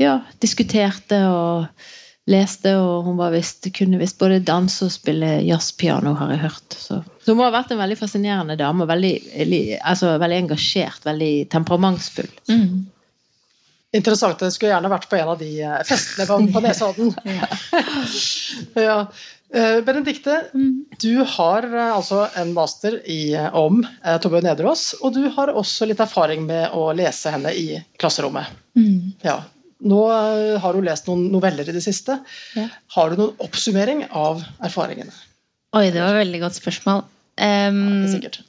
ja, 0.01 0.19
diskuterte 0.43 1.23
og 1.31 1.87
leste, 2.27 2.73
og 2.79 3.07
hun 3.07 3.21
visst, 3.33 3.69
kunne 3.75 3.99
visst 4.01 4.19
både 4.19 4.41
danse 4.43 4.85
og 4.87 4.91
spille 4.93 5.37
jazzpiano, 5.47 6.13
har 6.19 6.33
jeg 6.33 6.43
hørt. 6.43 6.75
Så. 6.75 6.99
så, 7.23 7.31
hun 7.31 7.45
ha 7.45 7.53
vært 7.55 7.71
en 7.71 7.81
veldig 7.81 7.97
fascinerende 7.99 8.57
dame. 8.59 8.87
Veldig, 8.89 9.13
altså, 9.79 10.17
veldig 10.21 10.43
engasjert, 10.43 11.05
veldig 11.07 11.31
temperamentsfull. 11.53 12.29
Mm. 12.51 12.85
Interessant. 13.95 14.43
Jeg 14.43 14.53
skulle 14.53 14.73
gjerne 14.73 14.91
vært 14.91 15.07
på 15.09 15.17
en 15.17 15.31
av 15.33 15.39
de 15.39 15.53
eh, 15.63 15.79
festene 15.87 16.27
på, 16.27 16.41
på 16.53 16.63
Nesodden. 16.65 17.15
ja. 18.87 18.99
Eh, 19.53 19.81
Benedikte, 19.81 20.43
Mm. 20.53 20.85
du 20.99 21.23
har 21.23 21.63
eh, 21.63 21.95
altså 21.95 22.27
en 22.35 22.53
master 22.53 22.99
i, 23.07 23.37
om 23.53 23.79
eh, 24.03 24.17
Torbjørn 24.19 24.43
Nederås, 24.43 24.95
og 25.01 25.13
du 25.15 25.29
har 25.29 25.53
også 25.55 25.87
litt 25.87 26.03
erfaring 26.03 26.43
med 26.45 26.75
å 26.75 26.89
lese 26.91 27.31
henne 27.31 27.53
i 27.55 27.79
klasserommet. 27.97 28.51
Mm. 28.75 29.13
Ja. 29.23 29.39
Nå 29.85 29.99
eh, 30.09 30.55
har 30.61 30.73
du 30.73 30.85
lest 30.85 31.09
noen 31.09 31.27
noveller 31.33 31.67
i 31.69 31.75
det 31.75 31.83
siste. 31.85 32.17
Ja. 32.57 32.67
Har 32.95 33.11
du 33.11 33.19
noen 33.19 33.43
oppsummering 33.43 34.07
av 34.09 34.41
erfaringene? 34.65 35.13
Oi, 35.77 35.89
det 35.91 36.01
var 36.01 36.15
et 36.15 36.23
veldig 36.23 36.41
godt 36.45 36.57
spørsmål. 36.57 37.03
Um, 37.37 37.83
ja, 38.01 38.09
sikkert. 38.09 38.39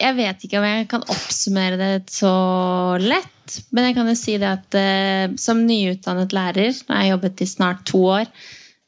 jeg 0.00 0.16
vet 0.16 0.42
ikke 0.42 0.58
om 0.58 0.66
jeg 0.66 0.88
kan 0.90 1.04
oppsummere 1.12 1.78
det 1.78 1.92
så 2.10 2.34
lett. 2.98 3.30
Men 3.76 3.90
jeg 3.90 3.96
kan 3.98 4.10
jo 4.10 4.16
si 4.18 4.36
det 4.40 4.50
at 4.50 4.78
uh, 4.78 5.36
som 5.38 5.62
nyutdannet 5.68 6.34
lærer, 6.34 6.72
når 6.72 6.96
jeg 6.96 7.02
har 7.04 7.12
jobbet 7.12 7.44
i 7.44 7.50
snart 7.50 7.84
to 7.86 8.02
år, 8.16 8.26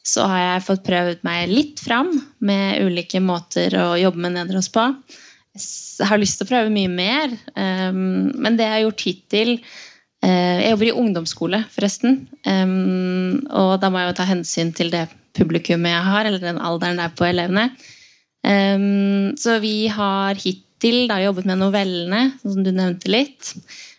så 0.07 0.27
har 0.31 0.43
jeg 0.43 0.67
fått 0.67 0.87
prøvd 0.87 1.23
meg 1.27 1.51
litt 1.51 1.83
fram 1.83 2.13
med 2.47 2.83
ulike 2.87 3.21
måter 3.23 3.75
å 3.79 3.89
jobbe 3.99 4.23
med 4.23 4.37
Nedros 4.37 4.71
på. 4.75 4.85
Jeg 5.57 6.07
har 6.09 6.21
lyst 6.21 6.39
til 6.41 6.47
å 6.47 6.51
prøve 6.51 6.73
mye 6.73 6.91
mer, 6.91 7.33
um, 7.55 8.33
men 8.35 8.59
det 8.59 8.67
jeg 8.67 8.75
har 8.75 8.85
gjort 8.89 9.07
hittil 9.07 9.53
Jeg 10.25 10.71
jobber 10.73 10.89
i 10.89 10.97
ungdomsskole, 10.97 11.61
forresten. 11.71 12.23
Og 12.47 13.73
da 13.83 13.91
må 13.93 14.01
jeg 14.01 14.11
jo 14.11 14.17
ta 14.19 14.27
hensyn 14.29 14.73
til 14.75 14.91
det 14.95 15.05
publikummet 15.37 15.93
jeg 15.93 16.07
har, 16.09 16.27
eller 16.27 16.43
den 16.43 16.63
alderen 16.63 16.99
det 16.99 17.05
er 17.07 17.19
på 17.19 17.27
elevene. 17.29 17.67
Så 19.39 19.59
vi 19.63 19.75
har 19.93 20.41
hittil 20.41 21.05
da 21.11 21.21
jobbet 21.23 21.47
med 21.51 21.61
novellene, 21.61 22.23
sånn 22.41 22.57
som 22.57 22.65
du 22.67 22.73
nevnte 22.73 23.13
litt. 23.13 23.53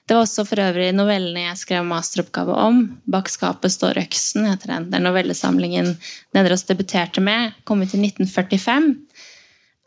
Det 0.07 0.15
var 0.15 0.23
også 0.23 0.45
for 0.47 0.63
øvrig 0.63 0.93
novellene 0.95 1.49
jeg 1.49 1.59
skrev 1.59 1.87
masteroppgave 1.87 2.53
om. 2.55 2.77
'Bak 3.11 3.27
skapet 3.27 3.73
står 3.73 3.99
øksen' 3.99 4.47
heter 4.47 4.71
den. 4.71 4.85
Det 4.89 4.99
er 4.99 5.03
novellesamlingen 5.03 5.97
Nedreås 6.35 6.63
debuterte 6.63 7.19
med. 7.19 7.51
Kom 7.67 7.81
ut 7.83 7.91
i 7.91 7.99
1945. 7.99 8.95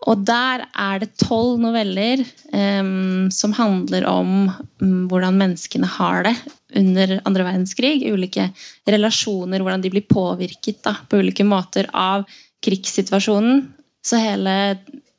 Og 0.08 0.22
der 0.24 0.62
er 0.64 1.02
det 1.02 1.10
tolv 1.20 1.58
noveller 1.60 2.22
um, 2.54 3.28
som 3.34 3.52
handler 3.52 4.06
om 4.08 4.30
um, 4.80 5.02
hvordan 5.10 5.36
menneskene 5.36 5.88
har 5.98 6.24
det 6.24 6.32
under 6.80 7.18
andre 7.28 7.44
verdenskrig. 7.44 7.98
Ulike 8.08 8.48
relasjoner, 8.88 9.60
hvordan 9.60 9.84
de 9.84 9.92
blir 9.92 10.06
påvirket 10.08 10.80
da, 10.86 10.94
på 11.04 11.20
ulike 11.20 11.44
måter 11.44 11.90
av 11.92 12.24
krigssituasjonen. 12.64 13.66
Så 14.06 14.22
hele 14.22 14.54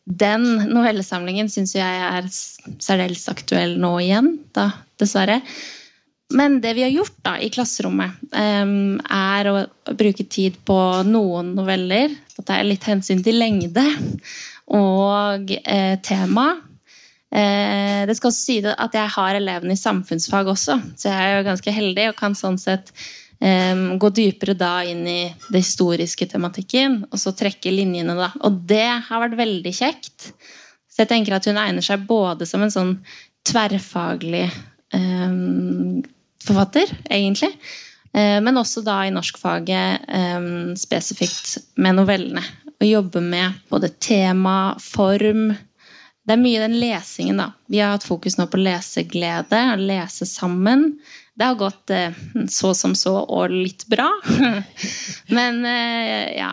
den 0.10 0.48
novellesamlingen 0.72 1.52
syns 1.54 1.76
jeg 1.78 2.02
er 2.08 2.26
særdeles 2.32 3.28
aktuell 3.30 3.78
nå 3.80 3.94
igjen, 4.02 4.34
da, 4.58 4.72
dessverre. 5.00 5.44
Men 6.34 6.58
det 6.64 6.72
vi 6.74 6.88
har 6.88 6.94
gjort 6.96 7.20
da 7.22 7.36
i 7.38 7.52
klasserommet, 7.54 8.18
um, 8.34 8.98
er 9.14 9.52
å 9.52 9.60
bruke 9.94 10.26
tid 10.26 10.58
på 10.66 10.80
noen 11.06 11.54
noveller. 11.54 12.18
At 12.40 12.48
det 12.48 12.58
er 12.58 12.68
litt 12.72 12.90
hensyn 12.90 13.22
til 13.22 13.38
lengde 13.38 13.86
og 14.68 15.52
eh, 15.64 15.96
tema. 16.04 16.52
Eh, 17.32 18.04
det 18.08 18.18
skal 18.18 18.32
også 18.32 18.44
si 18.44 18.60
at 18.68 18.96
jeg 18.98 19.14
har 19.16 19.40
elevene 19.40 19.76
i 19.78 19.80
samfunnsfag 19.80 20.52
også, 20.52 20.78
så 21.00 21.10
jeg 21.10 21.18
er 21.18 21.38
jo 21.40 21.50
ganske 21.50 21.76
heldig 21.76 22.10
og 22.12 22.18
kan 22.20 22.36
sånn 22.36 22.60
sett 22.60 22.92
eh, 23.40 23.76
gå 23.98 24.12
dypere 24.16 24.56
da 24.58 24.74
inn 24.88 25.06
i 25.08 25.22
det 25.50 25.64
historiske 25.64 26.28
tematikken, 26.34 27.06
og 27.10 27.22
så 27.22 27.34
trekke 27.36 27.74
linjene, 27.74 28.18
da. 28.20 28.32
Og 28.44 28.64
det 28.70 28.88
har 29.08 29.24
vært 29.24 29.40
veldig 29.40 29.74
kjekt. 29.76 30.32
Så 30.92 31.06
jeg 31.06 31.12
tenker 31.14 31.38
at 31.38 31.48
hun 31.48 31.60
egner 31.60 31.86
seg 31.86 32.04
både 32.08 32.46
som 32.50 32.64
en 32.66 32.74
sånn 32.74 32.98
tverrfaglig 33.48 34.50
eh, 34.50 35.38
forfatter, 36.44 36.92
egentlig. 37.10 37.54
Eh, 38.12 38.42
Men 38.44 38.60
også 38.60 38.84
da 38.84 39.06
i 39.08 39.14
norskfaget 39.16 40.10
eh, 40.12 40.50
spesifikt 40.80 41.78
med 41.80 41.96
novellene. 42.02 42.44
Å 42.82 42.86
jobbe 42.86 43.22
med 43.22 43.60
både 43.70 43.92
tema, 44.02 44.76
form 44.82 45.52
Det 46.26 46.34
er 46.34 46.42
mye 46.42 46.62
den 46.62 46.80
lesingen, 46.82 47.38
da. 47.42 47.52
Vi 47.70 47.80
har 47.82 47.96
hatt 47.96 48.06
fokus 48.06 48.38
nå 48.38 48.46
på 48.50 48.60
leseglede, 48.62 49.60
å 49.74 49.78
lese 49.78 50.26
sammen. 50.30 51.00
Det 51.34 51.46
har 51.46 51.58
gått 51.58 51.94
eh, 51.94 52.18
så 52.50 52.74
som 52.78 52.94
så 52.98 53.16
og 53.22 53.54
litt 53.54 53.88
bra. 53.90 54.10
Men 55.38 55.64
eh, 55.66 56.34
ja. 56.40 56.52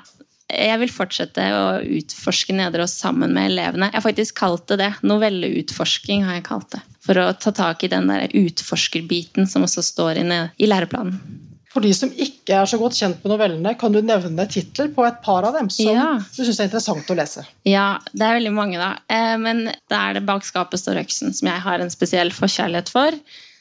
Jeg 0.49 0.81
vil 0.81 0.89
fortsette 0.89 1.45
å 1.53 1.65
utforske 1.85 2.55
Nedreås 2.57 2.95
sammen 2.97 3.35
med 3.37 3.51
elevene. 3.51 3.91
Jeg 3.91 4.01
har 4.01 4.07
faktisk 4.07 4.39
kalt 4.41 4.65
det 4.73 4.79
det. 4.81 4.93
Novelleutforsking 5.05 6.25
har 6.25 6.39
jeg 6.39 6.47
kalt 6.49 6.71
det. 6.73 6.81
For 7.05 7.21
å 7.21 7.27
ta 7.37 7.53
tak 7.53 7.85
i 7.85 7.93
den 7.93 8.09
der 8.09 8.33
utforskerbiten 8.33 9.49
som 9.49 9.69
også 9.69 9.85
står 9.85 10.23
inne 10.23 10.41
i 10.57 10.71
læreplanen. 10.71 11.21
For 11.69 11.85
de 11.85 11.91
som 11.93 12.09
ikke 12.17 12.55
er 12.57 12.69
så 12.71 12.79
godt 12.81 12.97
kjent 12.97 13.21
med 13.25 13.33
novellene, 13.35 13.75
kan 13.79 13.93
du 13.93 14.01
nevne 14.01 14.47
titler 14.49 14.89
på 14.95 15.05
et 15.05 15.19
par 15.25 15.45
av 15.45 15.53
dem 15.59 15.69
som 15.69 15.87
Ja. 15.93 16.07
du 16.19 16.41
syns 16.45 16.61
er 16.61 16.69
interessant 16.71 17.11
å 17.13 17.17
lese? 17.19 17.45
Ja, 17.69 17.99
det 18.15 18.23
er 18.25 18.39
veldig 18.41 18.55
mange, 18.57 18.79
da. 18.81 18.95
Eh, 19.09 19.37
Men 19.37 19.65
det 19.67 19.93
er 19.99 20.15
det 20.15 20.25
Bak 20.27 20.43
skapet 20.45 20.81
står 20.81 21.03
øksen, 21.05 21.35
som 21.35 21.49
jeg 21.49 21.61
har 21.61 21.81
en 21.81 21.91
spesiell 21.91 22.31
forkjærlighet 22.31 22.89
for. 22.89 23.13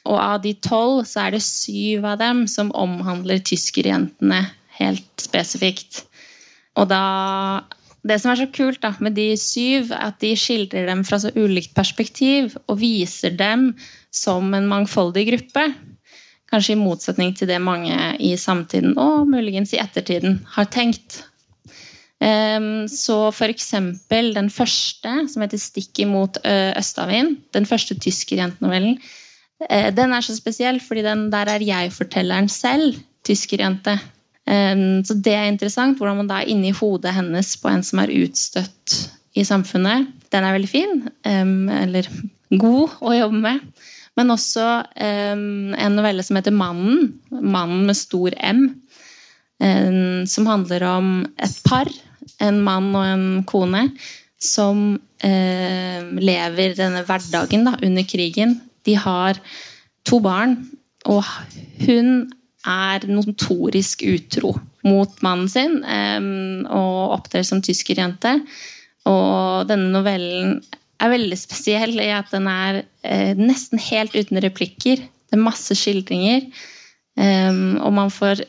Og 0.06 0.18
av 0.18 0.40
de 0.42 0.54
tolv 0.54 1.04
så 1.04 1.26
er 1.26 1.32
det 1.32 1.42
syv 1.42 2.04
av 2.04 2.18
dem 2.18 2.46
som 2.46 2.70
omhandler 2.72 3.40
tyskerjentene 3.44 4.46
helt 4.78 5.16
spesifikt. 5.20 6.04
Og 6.76 6.88
da 6.88 7.60
Det 8.06 8.20
som 8.22 8.30
er 8.30 8.36
så 8.36 8.52
kult 8.54 8.80
da, 8.80 8.94
med 9.00 9.16
de 9.16 9.32
syv, 9.36 9.90
er 9.92 10.06
at 10.06 10.20
de 10.22 10.30
skildrer 10.38 10.86
dem 10.86 11.02
fra 11.04 11.18
så 11.18 11.32
ulikt 11.34 11.74
perspektiv 11.74 12.54
og 12.68 12.78
viser 12.78 13.36
dem 13.36 13.74
som 14.14 14.54
en 14.54 14.68
mangfoldig 14.70 15.24
gruppe. 15.28 15.74
Kanskje 16.48 16.74
i 16.74 16.80
motsetning 16.80 17.34
til 17.36 17.50
det 17.50 17.58
mange 17.60 17.94
i 18.24 18.32
samtiden 18.40 18.96
og 18.98 19.28
muligens 19.28 19.74
i 19.76 19.80
ettertiden 19.82 20.40
har 20.54 20.70
tenkt. 20.72 21.22
Ehm, 22.20 22.88
Så 22.88 23.30
eksempel 23.46 24.34
den 24.34 24.50
første, 24.50 25.28
som 25.28 25.42
heter 25.42 25.58
'Stikk 25.58 25.98
imot 26.00 26.38
østavind', 26.44 27.36
den 27.52 27.66
første 27.66 27.94
tyskerjentenovellen, 27.94 28.98
eh, 29.68 29.90
den 29.90 30.12
er 30.12 30.20
så 30.20 30.36
spesiell, 30.36 30.80
fordi 30.80 31.02
den, 31.02 31.30
der 31.30 31.46
er 31.46 31.58
jeg-fortelleren 31.60 32.48
selv 32.48 32.96
tyskerjente. 33.24 34.00
Ehm, 34.46 35.04
Så 35.04 35.14
det 35.22 35.34
er 35.34 35.48
interessant, 35.48 35.98
hvordan 35.98 36.16
man 36.16 36.28
da 36.28 36.40
er 36.40 36.48
inni 36.48 36.70
hodet 36.70 37.14
hennes 37.14 37.56
på 37.56 37.68
en 37.68 37.82
som 37.82 37.98
er 37.98 38.08
utstøtt 38.08 39.10
i 39.36 39.44
samfunnet. 39.44 40.08
Den 40.32 40.44
er 40.44 40.58
veldig 40.58 40.68
fin, 40.68 41.08
ehm, 41.24 41.68
eller 41.68 42.08
god 42.50 42.88
å 43.00 43.12
jobbe 43.12 43.40
med. 43.40 43.60
Men 44.18 44.34
også 44.34 44.66
en 44.98 45.94
novelle 45.94 46.24
som 46.26 46.36
heter 46.36 46.54
'Mannen'. 46.54 47.12
Mannen 47.30 47.86
med 47.86 47.96
stor 47.96 48.34
M. 48.42 48.82
som 50.26 50.46
handler 50.46 50.82
om 50.86 51.26
et 51.38 51.60
par, 51.64 51.86
en 52.40 52.60
mann 52.62 52.94
og 52.94 53.04
en 53.06 53.44
kone, 53.44 53.92
som 54.38 55.00
lever 55.22 56.74
denne 56.78 57.04
hverdagen 57.06 57.64
da, 57.66 57.76
under 57.82 58.02
krigen. 58.06 58.60
De 58.86 58.94
har 58.94 59.38
to 60.04 60.20
barn, 60.20 60.56
og 61.06 61.24
hun 61.86 62.30
er 62.66 63.06
notorisk 63.06 64.02
utro 64.06 64.58
mot 64.84 65.22
mannen 65.22 65.48
sin 65.50 65.82
og 66.66 67.14
opptrer 67.18 67.42
som 67.46 67.62
tyskerjente. 67.62 68.40
Og 69.08 69.68
denne 69.68 69.90
novellen 69.94 70.60
er 70.98 71.12
veldig 71.12 71.38
spesiell 71.38 71.98
i 72.02 72.10
at 72.14 72.30
den 72.34 72.48
er 72.50 72.82
eh, 73.06 73.34
nesten 73.38 73.80
helt 73.82 74.16
uten 74.16 74.40
replikker. 74.42 75.02
Det 75.28 75.36
er 75.36 75.44
masse 75.44 75.76
skildringer. 75.78 76.48
Um, 77.18 77.78
og 77.82 77.92
man 77.96 78.12
får, 78.14 78.44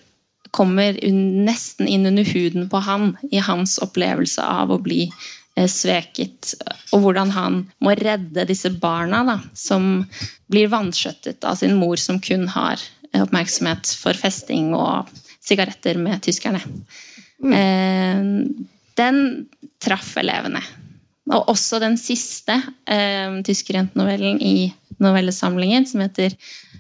kommer 0.54 0.98
un, 1.06 1.22
nesten 1.48 1.90
inn 1.90 2.06
under 2.10 2.28
huden 2.28 2.68
på 2.70 2.82
han 2.86 3.12
i 3.34 3.42
hans 3.42 3.80
opplevelse 3.82 4.46
av 4.46 4.74
å 4.74 4.80
bli 4.82 5.08
eh, 5.08 5.70
sveket. 5.70 6.54
Og 6.94 7.06
hvordan 7.06 7.34
han 7.34 7.64
må 7.84 7.96
redde 7.98 8.48
disse 8.50 8.72
barna 8.82 9.24
da, 9.28 9.40
som 9.58 10.06
blir 10.50 10.70
vanskjøttet 10.74 11.46
av 11.46 11.58
sin 11.62 11.78
mor, 11.82 11.98
som 12.02 12.22
kun 12.22 12.48
har 12.54 12.82
oppmerksomhet 13.18 13.90
for 13.98 14.18
festing 14.18 14.76
og 14.78 15.10
sigaretter 15.46 15.98
med 16.02 16.22
tyskerne. 16.26 16.62
Eh, 17.42 18.22
den 19.00 19.24
traff 19.82 20.14
elevene. 20.22 20.62
Og 21.30 21.52
også 21.54 21.80
den 21.82 21.98
siste 22.00 22.56
eh, 22.90 23.40
tyskerjentenovellen 23.46 24.40
i 24.42 24.72
novellesamlingen, 25.00 25.86
som 25.88 26.04
heter 26.04 26.34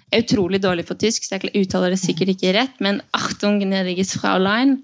er 0.09 0.23
utrolig 0.23 0.57
dårlig 0.63 0.87
på 0.89 0.97
tysk, 0.97 1.25
så 1.25 1.37
jeg 1.37 1.51
uttaler 1.53 1.93
det 1.93 2.01
sikkert 2.01 2.33
ikke 2.33 2.55
rett, 2.55 2.79
men 2.81 3.01
'Achtung 3.13 3.59
gnädiges 3.61 4.15
Fraulein', 4.17 4.79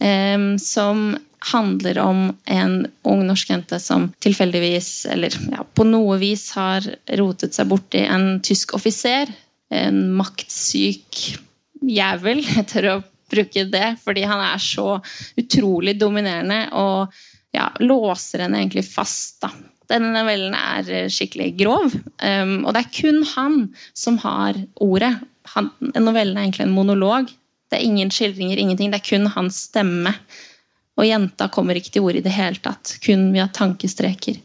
eh, 0.00 0.56
som 0.60 1.16
handler 1.52 1.98
om 1.98 2.36
en 2.46 2.86
ung 3.06 3.26
norsk 3.26 3.50
jente 3.50 3.78
som 3.80 4.12
tilfeldigvis, 4.20 5.06
eller 5.06 5.34
ja, 5.52 5.64
på 5.64 5.86
noe 5.86 6.18
vis, 6.18 6.50
har 6.58 6.84
rotet 7.20 7.54
seg 7.54 7.68
borti 7.70 8.02
en 8.04 8.40
tysk 8.44 8.74
offiser. 8.74 9.30
En 9.70 10.10
maktsyk 10.16 11.38
jævel, 11.80 12.42
jeg 12.56 12.66
tør 12.66 12.90
å 12.96 12.98
bruke 13.28 13.64
det, 13.68 13.96
fordi 14.02 14.24
han 14.28 14.40
er 14.40 14.60
så 14.62 14.98
utrolig 15.38 15.98
dominerende 16.00 16.62
og 16.80 17.14
ja, 17.56 17.70
låser 17.80 18.44
henne 18.44 18.60
egentlig 18.62 18.84
fast. 18.88 19.40
da. 19.44 19.50
Denne 19.88 20.12
novellen 20.12 20.54
er 20.56 20.90
eh, 20.92 21.08
skikkelig 21.12 21.52
grov, 21.60 21.94
um, 21.94 22.54
og 22.66 22.74
det 22.76 22.82
er 22.82 22.94
kun 23.00 23.22
han 23.34 23.58
som 23.96 24.18
har 24.24 24.58
ordet. 24.84 25.14
Han, 25.54 25.70
novellen 25.96 26.36
er 26.36 26.44
egentlig 26.44 26.66
en 26.66 26.76
monolog. 26.76 27.30
Det 27.68 27.78
er 27.78 27.86
ingen 27.86 28.12
skildringer, 28.12 28.60
ingenting. 28.60 28.92
Det 28.92 29.00
er 29.00 29.08
kun 29.08 29.30
hans 29.32 29.62
stemme. 29.68 30.12
Og 30.98 31.06
jenta 31.06 31.48
kommer 31.52 31.78
ikke 31.78 31.94
til 31.94 32.04
ordet 32.04 32.22
i 32.22 32.26
det 32.26 32.34
hele 32.36 32.60
tatt. 32.64 32.96
Kun 33.04 33.30
via 33.32 33.46
tankestreker. 33.54 34.36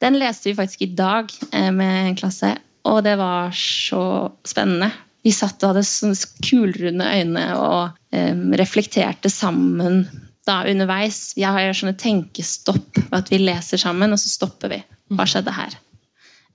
Den 0.00 0.16
leste 0.20 0.50
vi 0.50 0.56
faktisk 0.56 0.86
i 0.86 0.92
dag 0.96 1.32
eh, 1.52 1.70
med 1.74 2.12
en 2.12 2.16
klasse, 2.16 2.54
og 2.88 3.02
det 3.04 3.16
var 3.18 3.52
så 3.56 4.30
spennende. 4.46 4.92
Vi 5.26 5.32
satt 5.34 5.64
og 5.66 5.74
hadde 5.74 6.14
kulrunde 6.46 7.08
øyne 7.18 7.44
og 7.58 8.14
eh, 8.14 8.36
reflekterte 8.60 9.28
sammen 9.32 10.04
da 10.48 10.62
underveis. 10.70 11.20
Vi 11.36 11.44
har 11.46 11.72
sånne 11.76 11.96
tenkestopp, 12.00 13.02
at 13.14 13.30
vi 13.32 13.38
leser 13.42 13.80
sammen, 13.80 14.14
og 14.16 14.20
så 14.22 14.32
stopper 14.32 14.72
vi. 14.72 14.80
Hva 15.14 15.26
skjedde 15.28 15.54
her? 15.56 15.76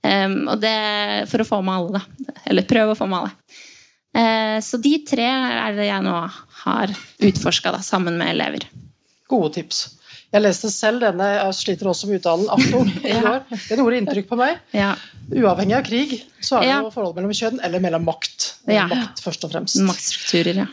Um, 0.04 0.36
og 0.52 0.60
det 0.60 0.74
for 1.30 1.40
å 1.40 1.48
få 1.48 1.62
med 1.64 1.78
alle, 1.78 2.00
da. 2.02 2.34
Eller 2.50 2.66
prøve 2.68 2.92
å 2.92 2.98
få 2.98 3.08
med 3.08 3.22
alle. 3.22 3.60
Uh, 4.14 4.58
så 4.62 4.78
de 4.82 4.98
tre 5.08 5.26
er 5.26 5.74
det 5.78 5.88
jeg 5.88 6.04
nå 6.04 6.14
har 6.64 6.92
utforska 7.24 7.72
sammen 7.82 8.18
med 8.20 8.34
elever. 8.34 8.66
Gode 9.30 9.54
tips. 9.56 9.84
Jeg 10.34 10.42
leste 10.42 10.68
selv 10.74 11.04
denne, 11.04 11.26
jeg 11.38 11.54
sliter 11.56 11.88
også 11.92 12.08
med 12.10 12.18
uttalen, 12.18 12.48
Afton 12.50 12.88
i 13.06 13.14
går. 13.22 13.44
Den 13.68 13.80
gjorde 13.84 14.00
inntrykk 14.02 14.28
på 14.32 14.38
meg. 14.40 14.58
Ja. 14.74 14.92
Uavhengig 15.30 15.76
av 15.78 15.84
krig, 15.86 16.16
så 16.42 16.58
er 16.58 16.64
det 16.66 16.72
Ja. 16.72 16.80
jo 16.82 16.90
forhold 16.94 17.14
mellom 17.16 17.34
kjønn, 17.38 17.60
eller 17.64 17.82
mellom 17.84 18.04
makt. 18.10 18.48
Ja. 18.66 18.88
Makt, 18.90 19.22
først 19.24 19.46
og 19.46 19.54
fremst. 19.54 19.78
Maktstrukturer, 19.86 20.64
ja. 20.64 20.68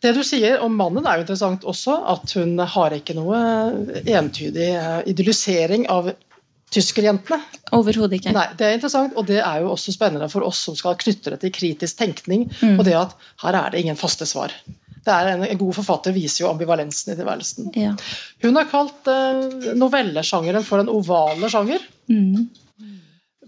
Eh, 0.00 0.08
Det 0.08 0.14
du 0.16 0.22
sier 0.24 0.60
om 0.64 0.72
mannen 0.76 1.04
er 1.06 1.18
jo 1.18 1.26
interessant 1.26 1.64
også, 1.68 1.98
at 2.08 2.32
hun 2.38 2.58
har 2.58 2.90
ikke 2.96 3.14
noe 3.14 3.36
entydig 4.06 4.70
eh, 4.74 5.02
idyllisering 5.12 5.86
av 5.92 6.12
tyskerjentene. 6.70 7.40
Overhodet 7.74 8.20
ikke. 8.20 8.32
Nei, 8.32 8.46
Det 8.56 8.66
er 8.66 8.76
interessant, 8.78 9.16
og 9.18 9.26
det 9.26 9.40
er 9.42 9.60
jo 9.64 9.72
også 9.74 9.92
spennende 9.92 10.28
for 10.30 10.46
oss 10.46 10.58
som 10.68 10.76
skal 10.78 10.94
knytte 11.00 11.32
det 11.34 11.40
til 11.42 11.50
kritisk 11.52 11.98
tenkning, 11.98 12.48
Mm. 12.62 12.78
og 12.78 12.84
det 12.86 12.94
at 12.94 13.16
her 13.42 13.54
er 13.58 13.70
det 13.70 13.80
ingen 13.82 13.96
faste 13.96 14.24
svar. 14.26 14.52
Det 15.00 15.08
er 15.12 15.28
en, 15.32 15.42
en 15.44 15.58
god 15.58 15.74
forfatter 15.74 16.12
viser 16.12 16.44
jo 16.44 16.50
ambivalensen 16.52 17.12
i 17.12 17.16
tilværelsen. 17.16 17.70
Ja. 17.74 17.94
Hun 18.44 18.54
har 18.56 18.66
kalt 18.70 19.08
eh, 19.08 19.74
novellesjangeren 19.74 20.62
for 20.64 20.78
den 20.78 20.88
ovale 20.92 21.48
sjanger. 21.50 21.80
Mm. 22.08 22.48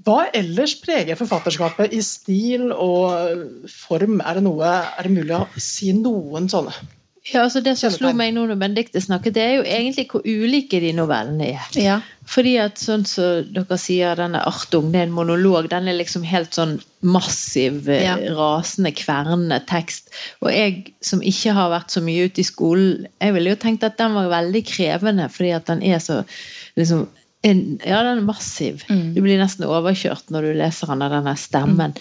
Hva 0.02 0.24
ellers 0.34 0.74
preger 0.82 1.18
forfatterskapet 1.18 1.92
i 1.94 2.00
stil 2.02 2.72
og 2.72 3.68
form? 3.70 4.20
Er 4.24 4.40
det, 4.40 4.46
noe, 4.48 4.72
er 4.98 5.06
det 5.06 5.14
mulig 5.14 5.36
å 5.38 5.46
si 5.60 5.92
noen 5.96 6.48
sånne? 6.50 6.74
Ja, 7.30 7.44
altså 7.44 7.60
Det 7.62 7.76
som 7.78 7.92
slo 7.94 8.10
meg 8.18 8.32
nå 8.34 8.48
når 8.48 8.58
Benedicte 8.58 8.98
snakket, 8.98 9.36
det 9.36 9.42
er 9.44 9.52
jo 9.54 9.62
egentlig 9.62 10.08
hvor 10.10 10.24
ulike 10.26 10.80
de 10.82 10.90
novellene 10.96 11.52
er. 11.54 11.68
ja. 11.78 12.00
Fordi 12.32 12.52
at 12.62 12.78
sånn 12.78 13.02
som 13.06 13.46
dere 13.50 13.76
sier, 13.78 14.14
denne 14.18 14.40
Artung, 14.46 14.92
det 14.92 15.00
er 15.00 15.08
en 15.08 15.14
monolog. 15.14 15.66
Den 15.70 15.88
er 15.90 15.96
liksom 15.98 16.22
helt 16.26 16.54
sånn 16.54 16.76
massiv, 17.02 17.88
eh, 17.90 18.02
Ja. 18.04 18.14
rasende, 18.34 18.92
kvernende 18.94 19.58
tekst. 19.66 20.10
Og 20.40 20.50
jeg 20.50 20.94
som 21.02 21.20
ikke 21.20 21.52
har 21.52 21.70
vært 21.70 21.90
så 21.90 22.00
mye 22.02 22.26
ute 22.30 22.40
i 22.40 22.46
skolen, 22.46 23.06
jeg 23.20 23.34
ville 23.34 23.50
jo 23.50 23.56
tenkt 23.56 23.82
at 23.82 23.98
den 23.98 24.14
var 24.14 24.30
veldig 24.30 24.64
krevende, 24.66 25.28
fordi 25.30 25.50
at 25.54 25.66
den 25.66 25.82
er 25.82 25.98
så 25.98 26.24
liksom 26.78 27.08
en, 27.42 27.78
ja, 27.84 28.02
den 28.06 28.20
er 28.20 28.26
massiv. 28.26 28.84
Mm. 28.88 29.14
Du 29.16 29.22
blir 29.24 29.40
nesten 29.40 29.66
overkjørt 29.66 30.30
når 30.30 30.46
du 30.46 30.58
leser 30.60 30.90
han 30.92 31.02
av 31.02 31.14
denne 31.16 31.32
stemmen. 31.40 31.94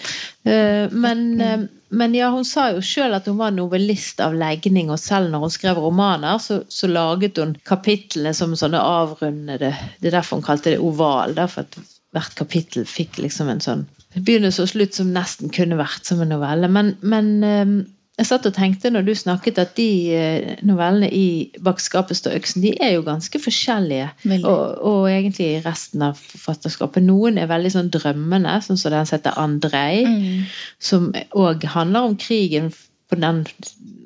Eh, 0.46 0.90
men, 0.90 1.24
uh, 1.42 1.64
men 1.90 2.14
ja, 2.14 2.28
hun 2.34 2.46
sa 2.46 2.68
jo 2.70 2.82
sjøl 2.86 3.16
at 3.16 3.26
hun 3.30 3.40
var 3.40 3.54
novellist 3.54 4.22
av 4.22 4.36
legning, 4.38 4.92
og 4.94 5.00
selv 5.02 5.32
når 5.32 5.46
hun 5.46 5.54
skrev 5.54 5.80
romaner, 5.82 6.38
så, 6.42 6.60
så 6.70 6.90
laget 6.90 7.40
hun 7.42 7.56
kapitlene 7.68 8.34
som 8.38 8.54
sånne 8.58 8.78
avrundede 8.78 9.72
Det 9.98 10.12
er 10.12 10.16
derfor 10.20 10.38
hun 10.38 10.46
kalte 10.46 10.76
det 10.76 10.82
oval, 10.82 11.34
da, 11.38 11.48
for 11.50 11.66
at 11.66 11.98
hvert 12.12 12.38
kapittel 12.38 12.86
fikk 12.86 13.18
liksom 13.24 13.50
en 13.50 13.64
sånn 13.64 13.84
begynnelse 14.12 14.62
og 14.62 14.70
slutt 14.74 14.94
som 14.98 15.10
nesten 15.14 15.50
kunne 15.54 15.78
vært 15.80 16.06
som 16.06 16.20
en 16.22 16.30
novelle. 16.34 16.68
Men, 16.70 16.94
men 17.00 17.32
eh, 17.48 17.76
jeg 18.18 18.28
satt 18.28 18.44
og 18.46 18.52
tenkte 18.54 18.90
når 18.92 19.06
du 19.06 19.12
snakket 19.16 19.58
at 19.62 19.70
de 19.78 19.88
eh, 20.12 20.50
novellene 20.68 21.08
i 21.16 21.50
Bak 21.64 21.80
skapet 21.80 22.18
står 22.18 22.36
øksen, 22.36 22.60
de 22.64 22.74
er 22.76 22.92
jo 22.98 23.04
ganske 23.06 23.40
forskjellige. 23.40 24.10
Og, 24.44 24.82
og 24.84 25.06
egentlig 25.08 25.62
resten 25.64 26.04
av 26.04 26.20
forfatterskapet. 26.20 27.06
Noen 27.06 27.40
er 27.40 27.48
veldig 27.50 27.72
sånn 27.72 27.88
drømmende, 27.94 28.58
sånn 28.66 28.80
som 28.80 28.92
den 28.92 29.08
heter 29.08 29.38
Andrej, 29.40 30.02
Mm. 30.02 30.44
som 30.78 31.12
òg 31.32 31.64
handler 31.72 32.10
om 32.10 32.16
krigen 32.20 32.68
på 33.08 33.16
den 33.20 33.46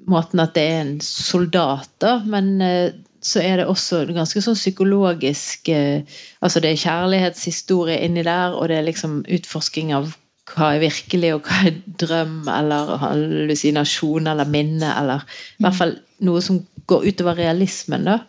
måten 0.06 0.40
at 0.42 0.54
det 0.54 0.62
er 0.62 0.80
en 0.84 1.00
soldat, 1.02 1.90
da, 2.02 2.20
men 2.24 2.60
eh, 2.62 2.92
så 3.26 3.40
er 3.42 3.56
det 3.58 3.66
også 3.66 4.04
ganske 4.14 4.38
sånn 4.44 4.54
psykologisk 4.54 5.68
eh, 5.72 6.02
Altså 6.44 6.60
det 6.62 6.70
er 6.70 6.82
kjærlighetshistorie 6.84 7.98
inni 8.06 8.22
der, 8.22 8.54
og 8.54 8.68
det 8.70 8.76
er 8.78 8.86
liksom 8.86 9.24
utforsking 9.26 9.90
av 9.96 10.12
hva 10.46 10.74
er 10.74 10.84
virkelig, 10.84 11.32
og 11.34 11.48
hva 11.48 11.66
er 11.70 11.80
drøm, 12.00 12.38
eller 12.52 12.96
hallusinasjon, 13.02 14.30
eller 14.30 14.48
minne, 14.50 14.92
eller 15.00 15.24
i 15.56 15.66
hvert 15.66 15.78
fall 15.78 15.96
noe 16.26 16.42
som 16.44 16.60
går 16.90 17.08
utover 17.10 17.38
realismen, 17.40 18.06
da. 18.06 18.20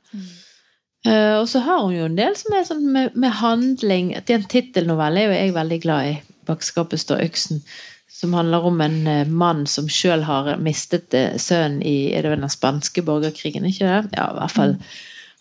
Uh, 1.07 1.37
og 1.39 1.45
så 1.49 1.61
har 1.63 1.83
hun 1.83 1.93
jo 1.95 2.07
en 2.07 2.17
del 2.17 2.33
som 2.35 2.55
er 2.57 2.65
sånn 2.67 2.87
med, 2.91 3.13
med 3.15 3.31
handling 3.37 4.09
En 4.17 4.47
tittelnovelle 4.49 5.21
er 5.21 5.29
jo 5.29 5.35
jeg 5.37 5.53
veldig 5.55 5.77
glad 5.83 6.07
i. 6.09 6.15
'Bak 6.47 6.65
skapet 6.65 6.99
står 6.99 7.21
øksen'. 7.27 7.61
Som 8.11 8.33
handler 8.33 8.65
om 8.65 8.81
en 8.81 8.97
uh, 9.05 9.29
mann 9.29 9.67
som 9.69 9.87
sjøl 9.87 10.25
har 10.25 10.55
mistet 10.57 11.13
uh, 11.13 11.37
sønnen 11.37 11.83
i 11.85 12.09
er 12.17 12.25
det 12.25 12.33
vel 12.33 12.43
den 12.43 12.51
spanske 12.51 13.05
borgerkrigen. 13.05 13.69
ikke 13.69 13.85
det? 13.85 14.17
Ja, 14.17 14.31
i 14.31 14.39
hvert 14.39 14.55
fall. 14.55 14.75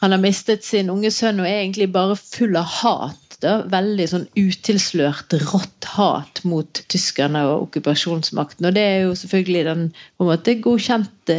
Han 0.04 0.12
har 0.12 0.20
mistet 0.20 0.64
sin 0.64 0.92
unge 0.92 1.10
sønn 1.10 1.40
og 1.40 1.48
er 1.48 1.62
egentlig 1.62 1.88
bare 1.92 2.18
full 2.20 2.56
av 2.60 2.68
hat. 2.82 3.25
Da. 3.46 3.56
Veldig 3.72 4.06
sånn 4.10 4.26
utilslørt, 4.36 5.36
rått 5.48 5.90
hat 5.96 6.42
mot 6.48 6.82
tyskerne 6.92 7.44
og 7.48 7.68
okkupasjonsmakten. 7.68 8.68
Og 8.68 8.76
det 8.76 8.86
er 8.86 8.98
jo 9.06 9.14
selvfølgelig 9.18 9.66
den 9.68 9.84
på 9.94 10.26
en 10.26 10.32
måte 10.32 10.56
godkjente 10.64 11.38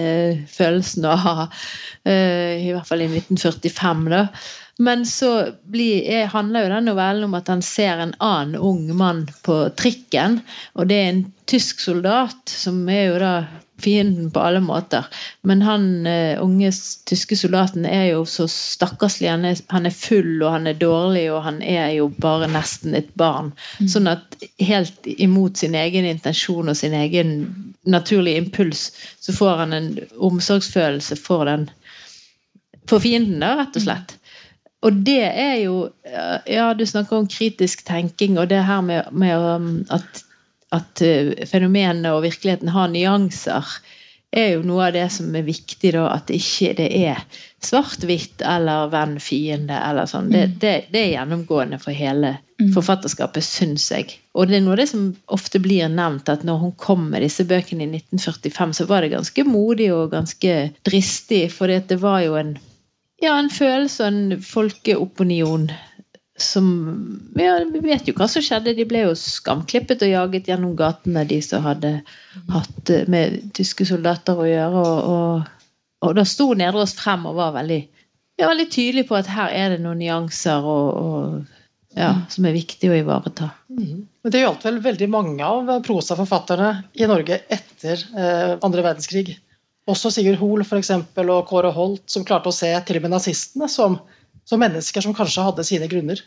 følelsen 0.52 1.10
å 1.10 1.18
ha, 1.26 1.36
eh, 2.08 2.64
i 2.64 2.72
hvert 2.72 2.88
fall 2.90 3.06
i 3.06 3.12
1945. 3.12 4.08
da. 4.16 4.24
Men 4.78 5.06
så 5.10 5.32
blir, 5.66 6.06
er, 6.06 6.28
handler 6.30 6.66
jo 6.68 6.74
den 6.76 6.86
novellen 6.92 7.26
om 7.26 7.38
at 7.38 7.50
han 7.50 7.64
ser 7.66 8.02
en 8.02 8.14
annen 8.22 8.60
ung 8.62 8.92
mann 8.98 9.24
på 9.46 9.64
trikken. 9.78 10.42
Og 10.78 10.90
det 10.90 11.00
er 11.00 11.10
en 11.14 11.24
tysk 11.50 11.82
soldat, 11.82 12.44
som 12.46 12.84
er 12.90 13.08
jo 13.08 13.18
da 13.24 13.34
fienden 13.82 14.32
på 14.34 14.42
alle 14.42 14.62
måter. 14.64 15.06
Men 15.48 15.62
han 15.62 16.08
uh, 16.08 16.44
unge 16.44 16.72
tyske 17.10 17.38
soldaten 17.38 17.86
er 17.86 18.10
jo 18.12 18.26
så 18.30 18.48
stakkarslig. 18.52 19.30
Han 19.30 19.46
er, 19.46 19.62
han 19.74 19.90
er 19.90 19.96
full, 19.96 20.42
og 20.42 20.52
han 20.56 20.68
er 20.68 20.80
dårlig, 20.82 21.28
og 21.34 21.44
han 21.46 21.62
er 21.62 21.92
jo 21.98 22.10
bare 22.24 22.50
nesten 22.52 22.98
et 22.98 23.10
barn. 23.20 23.54
Sånn 23.90 24.10
at 24.12 24.38
helt 24.64 25.10
imot 25.18 25.62
sin 25.62 25.78
egen 25.78 26.08
intensjon 26.10 26.70
og 26.70 26.78
sin 26.78 26.96
egen 26.98 27.36
naturlige 27.88 28.44
impuls, 28.44 28.90
så 29.24 29.36
får 29.36 29.64
han 29.64 29.76
en 29.78 29.92
omsorgsfølelse 30.18 31.20
for 31.22 31.48
den 31.48 31.70
for 32.88 33.04
fienden, 33.04 33.42
da, 33.44 33.58
rett 33.60 33.76
og 33.76 33.84
slett. 33.84 34.14
Og 34.86 35.02
det 35.08 35.24
er 35.26 35.56
jo 35.66 35.90
Ja, 36.48 36.74
du 36.78 36.86
snakker 36.86 37.18
om 37.18 37.28
kritisk 37.28 37.84
tenking, 37.88 38.38
og 38.40 38.50
det 38.50 38.64
her 38.64 38.82
med, 38.82 39.10
med 39.12 39.36
um, 39.38 39.86
at, 39.92 40.24
at 40.76 41.04
uh, 41.06 41.34
fenomenene 41.50 42.16
og 42.16 42.26
virkeligheten 42.26 42.74
har 42.74 42.92
nyanser, 42.92 43.78
er 44.38 44.58
jo 44.58 44.64
noe 44.68 44.90
av 44.90 44.96
det 44.98 45.06
som 45.14 45.32
er 45.36 45.46
viktig, 45.48 45.94
da. 45.96 46.10
At 46.12 46.32
ikke 46.34 46.74
det 46.78 46.90
er 47.00 47.22
svart-hvitt 47.64 48.44
eller 48.46 48.92
venn-fiende 48.92 49.78
eller 49.80 50.10
sånn. 50.10 50.28
Det, 50.34 50.44
det, 50.62 50.74
det 50.92 51.04
er 51.04 51.14
gjennomgående 51.16 51.80
for 51.82 51.96
hele 51.96 52.36
forfatterskapet, 52.74 53.46
syns 53.46 53.88
jeg. 53.94 54.18
Og 54.38 54.50
det 54.50 54.58
er 54.58 54.64
noe 54.66 54.76
av 54.76 54.82
det 54.82 54.90
som 54.92 55.10
ofte 55.34 55.62
blir 55.62 55.90
nevnt, 55.94 56.30
at 56.30 56.46
når 56.48 56.62
hun 56.64 56.74
kom 56.82 57.10
med 57.12 57.24
disse 57.26 57.46
bøkene 57.48 57.86
i 57.86 57.92
1945, 58.02 58.80
så 58.80 58.88
var 58.90 59.06
det 59.06 59.14
ganske 59.14 59.46
modig 59.48 59.92
og 59.94 60.12
ganske 60.14 60.56
dristig, 60.88 61.46
for 61.54 61.72
det 61.72 62.00
var 62.02 62.24
jo 62.26 62.40
en 62.40 62.58
ja, 63.18 63.34
en 63.34 63.50
følelse 63.50 64.04
og 64.04 64.14
en 64.14 64.42
folkeopinion 64.46 65.72
som 66.38 66.66
ja, 67.36 67.58
Vi 67.74 67.80
vet 67.80 68.08
jo 68.08 68.14
hva 68.18 68.28
som 68.30 68.44
skjedde. 68.46 68.76
De 68.78 68.86
ble 68.88 69.04
jo 69.08 69.16
skamklippet 69.18 70.06
og 70.06 70.12
jaget 70.12 70.50
gjennom 70.52 70.76
gatene, 70.78 71.26
de 71.28 71.40
som 71.44 71.66
hadde 71.66 71.98
hatt 72.54 72.92
eh, 72.94 73.08
med 73.10 73.52
tyske 73.58 73.88
soldater 73.90 74.38
å 74.38 74.48
gjøre. 74.48 74.84
Og, 74.84 75.12
og, 75.14 75.78
og 76.06 76.18
da 76.18 76.26
sto 76.28 76.52
Nedreås 76.54 76.96
frem 76.98 77.26
og 77.30 77.40
var 77.40 77.56
veldig, 77.58 77.80
ja, 78.38 78.50
veldig 78.50 78.68
tydelig 78.74 79.08
på 79.10 79.18
at 79.18 79.32
her 79.34 79.54
er 79.54 79.76
det 79.76 79.82
noen 79.84 80.02
nyanser 80.04 80.66
og, 80.66 80.92
og, 81.02 81.58
ja, 81.98 82.14
som 82.30 82.46
er 82.46 82.56
viktig 82.58 82.92
å 82.92 83.00
ivareta. 83.00 83.50
Men 83.74 84.06
det 84.34 84.44
gjaldt 84.44 84.68
vel 84.68 84.80
veldig 84.84 85.10
mange 85.10 85.46
av 85.46 85.74
prosaforfatterne 85.86 86.72
i 87.02 87.10
Norge 87.10 87.42
etter 87.50 88.06
eh, 88.14 88.54
verdenskrig. 88.62 89.40
Også 89.88 90.12
Sigurd 90.12 90.42
Hoel 90.42 90.66
for 90.68 90.82
eksempel, 90.82 91.32
og 91.32 91.48
Kåre 91.48 91.72
Holt, 91.74 92.04
som 92.12 92.26
klarte 92.28 92.52
å 92.52 92.56
se 92.56 92.70
til 92.86 93.00
og 93.00 93.08
med 93.08 93.16
nazistene 93.16 93.70
som, 93.72 93.98
som 94.48 94.62
mennesker 94.64 95.04
som 95.04 95.16
kanskje 95.16 95.44
hadde 95.44 95.66
sine 95.68 95.90
grunner. 95.92 96.22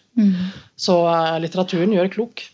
Så 0.76 0.96
eh, 1.08 1.36
litteraturen 1.44 1.94
gjør 1.96 2.12
klok. 2.12 2.44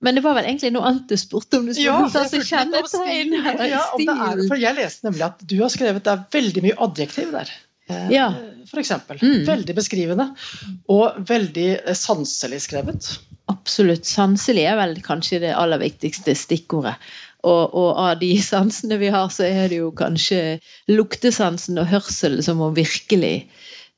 Men 0.00 0.14
det 0.14 0.22
var 0.22 0.36
vel 0.38 0.46
egentlig 0.46 0.70
noe 0.76 0.86
annet 0.86 1.10
du 1.10 1.18
spurte 1.18 1.58
om? 1.58 1.66
Du 1.66 1.74
spurte 1.74 2.12
fulgte 2.14 2.38
litt 2.38 2.42
av 2.42 2.50
kjennetegn 2.52 2.90
stil. 2.92 3.32
Ja, 3.72 3.86
det 3.98 4.14
er, 4.14 4.42
for 4.46 4.60
jeg 4.62 4.78
leste 4.78 5.08
nemlig 5.08 5.24
at 5.26 5.40
du 5.42 5.56
har 5.58 5.72
skrevet 5.74 6.04
det 6.06 6.12
er 6.12 6.26
veldig 6.38 6.62
mye 6.68 6.76
adjektiv 6.86 7.32
der. 7.34 7.56
Eh, 7.90 8.06
Ja. 8.14 8.28
For 8.68 8.82
eksempel. 8.82 9.16
Mm. 9.22 9.46
Veldig 9.48 9.74
beskrivende. 9.74 10.28
Og 10.92 11.18
veldig 11.28 11.68
eh, 11.78 11.96
sanselig 11.96 12.60
skrevet. 12.66 13.14
Absolutt. 13.48 14.04
Sanselig 14.06 14.66
er 14.68 14.76
vel 14.78 14.98
kanskje 15.04 15.40
det 15.46 15.54
aller 15.56 15.80
viktigste 15.80 16.34
stikkordet. 16.36 16.94
Og, 17.46 17.72
og, 17.72 17.90
av 17.96 18.18
de 18.20 18.32
sansene 18.42 18.98
vi 19.00 19.10
har, 19.14 19.30
så 19.32 19.46
er 19.46 19.70
det 19.70 19.78
jo 19.80 19.92
kanskje 19.96 20.58
luktesansen 20.90 21.78
og 21.80 21.88
hørselen 21.90 22.44
som 22.44 22.58
må 22.60 22.72
virkelig 22.76 23.48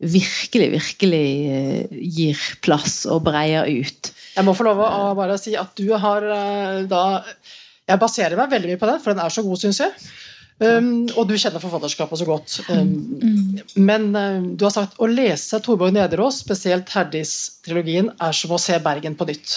virkelig, 0.00 0.70
virkelig 0.72 1.26
eh, 1.52 2.00
gir 2.16 2.40
plass 2.64 3.04
og 3.10 3.22
breier 3.26 3.68
ut. 3.68 4.12
Jeg 4.36 4.46
må 4.46 4.54
få 4.56 4.64
lov 4.66 4.80
å 4.86 5.12
bare 5.18 5.36
si 5.40 5.54
at 5.58 5.74
du 5.76 5.90
har 6.00 6.24
eh, 6.24 6.82
da 6.88 7.04
Jeg 7.90 8.00
baserer 8.00 8.38
meg 8.38 8.52
veldig 8.52 8.70
mye 8.70 8.80
på 8.80 8.88
den, 8.88 9.00
for 9.02 9.12
den 9.12 9.22
er 9.24 9.32
så 9.34 9.42
god, 9.44 9.58
syns 9.60 9.80
jeg. 9.82 10.10
Um, 10.60 11.08
og 11.16 11.24
du 11.26 11.32
kjenner 11.40 11.62
forfatterskapet 11.62 12.20
så 12.20 12.26
godt. 12.28 12.58
Um, 12.68 12.90
mm. 13.18 13.60
Men 13.80 14.10
um, 14.12 14.50
du 14.60 14.66
har 14.66 14.74
sagt 14.74 14.98
å 15.00 15.08
lese 15.08 15.58
Torborg 15.64 15.96
Nederås, 15.96 16.42
spesielt 16.44 16.92
Herdis-trilogien, 16.92 18.12
er 18.20 18.36
som 18.36 18.52
å 18.52 18.60
se 18.60 18.76
Bergen 18.84 19.16
på 19.18 19.26
nytt. 19.26 19.56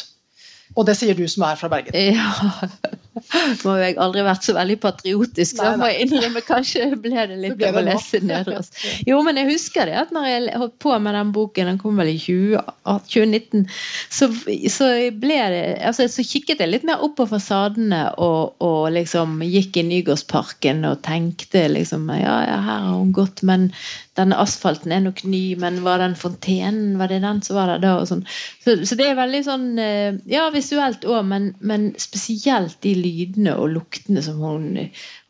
Og 0.73 0.87
det 0.87 0.95
sier 0.97 1.17
du 1.17 1.27
som 1.29 1.45
er 1.45 1.59
fra 1.59 1.69
Bergen. 1.69 1.93
Ja. 1.93 2.95
Nå 3.13 3.69
har 3.69 3.81
jeg 3.83 3.97
aldri 4.01 4.23
vært 4.25 4.45
så 4.47 4.55
veldig 4.57 4.77
patriotisk, 4.81 5.59
så 5.59 5.73
må 5.77 5.89
jeg 5.91 6.07
innrømme 6.07 6.41
kanskje 6.45 6.87
ble 7.03 7.25
det 7.29 7.37
litt 7.43 7.61
av 7.67 7.77
å 7.77 7.83
lese 7.85 8.21
nederst. 8.25 8.79
Jo, 9.05 9.19
men 9.25 9.37
jeg 9.37 9.51
husker 9.51 9.89
det 9.89 9.99
at 10.01 10.13
når 10.15 10.27
jeg 10.29 10.55
holdt 10.61 10.77
på 10.81 10.95
med 10.97 11.17
den 11.17 11.33
boken, 11.35 11.69
den 11.69 11.79
kom 11.81 12.01
vel 12.01 12.09
i 12.13 12.17
2019, 12.17 13.67
så, 14.09 14.29
så, 14.73 14.89
ble 15.21 15.39
det 15.53 15.63
altså, 15.85 16.07
så 16.09 16.25
kikket 16.25 16.63
jeg 16.63 16.71
litt 16.71 16.87
mer 16.89 17.03
opp 17.05 17.15
på 17.19 17.29
fasadene 17.29 18.05
og, 18.17 18.55
og 18.65 18.89
liksom 18.97 19.43
gikk 19.45 19.77
i 19.77 19.85
Nygårdsparken 19.91 20.81
og 20.89 21.03
tenkte 21.05 21.67
liksom 21.71 22.09
ja, 22.17 22.39
ja, 22.47 22.57
her 22.65 22.87
har 22.89 22.97
hun 22.97 23.13
gått, 23.15 23.45
men 23.45 23.69
denne 24.17 24.37
asfalten 24.37 24.93
er 24.93 25.01
nok 25.01 25.23
ny, 25.25 25.55
men 25.59 25.79
var 25.85 26.01
den 26.01 26.13
fontenen, 26.17 26.97
var 26.99 27.09
det 27.09 27.23
den 27.23 27.41
som 27.45 27.57
var 27.57 27.71
der 27.71 27.81
da? 27.81 27.93
og 28.01 28.09
sånn. 28.09 28.21
Så, 28.61 28.75
så, 28.85 28.97
det 28.99 29.07
er 29.09 29.17
veldig 29.17 29.41
sånn 29.47 29.67
eh, 29.81 30.19
Ja, 30.29 30.45
visuelt 30.53 31.05
òg, 31.07 31.23
men, 31.31 31.51
men, 31.65 31.89
spesielt 32.01 32.77
de 32.85 32.93
lydene 32.99 33.55
og 33.57 33.73
luktene 33.73 34.21
som 34.25 34.41
hun 34.43 34.67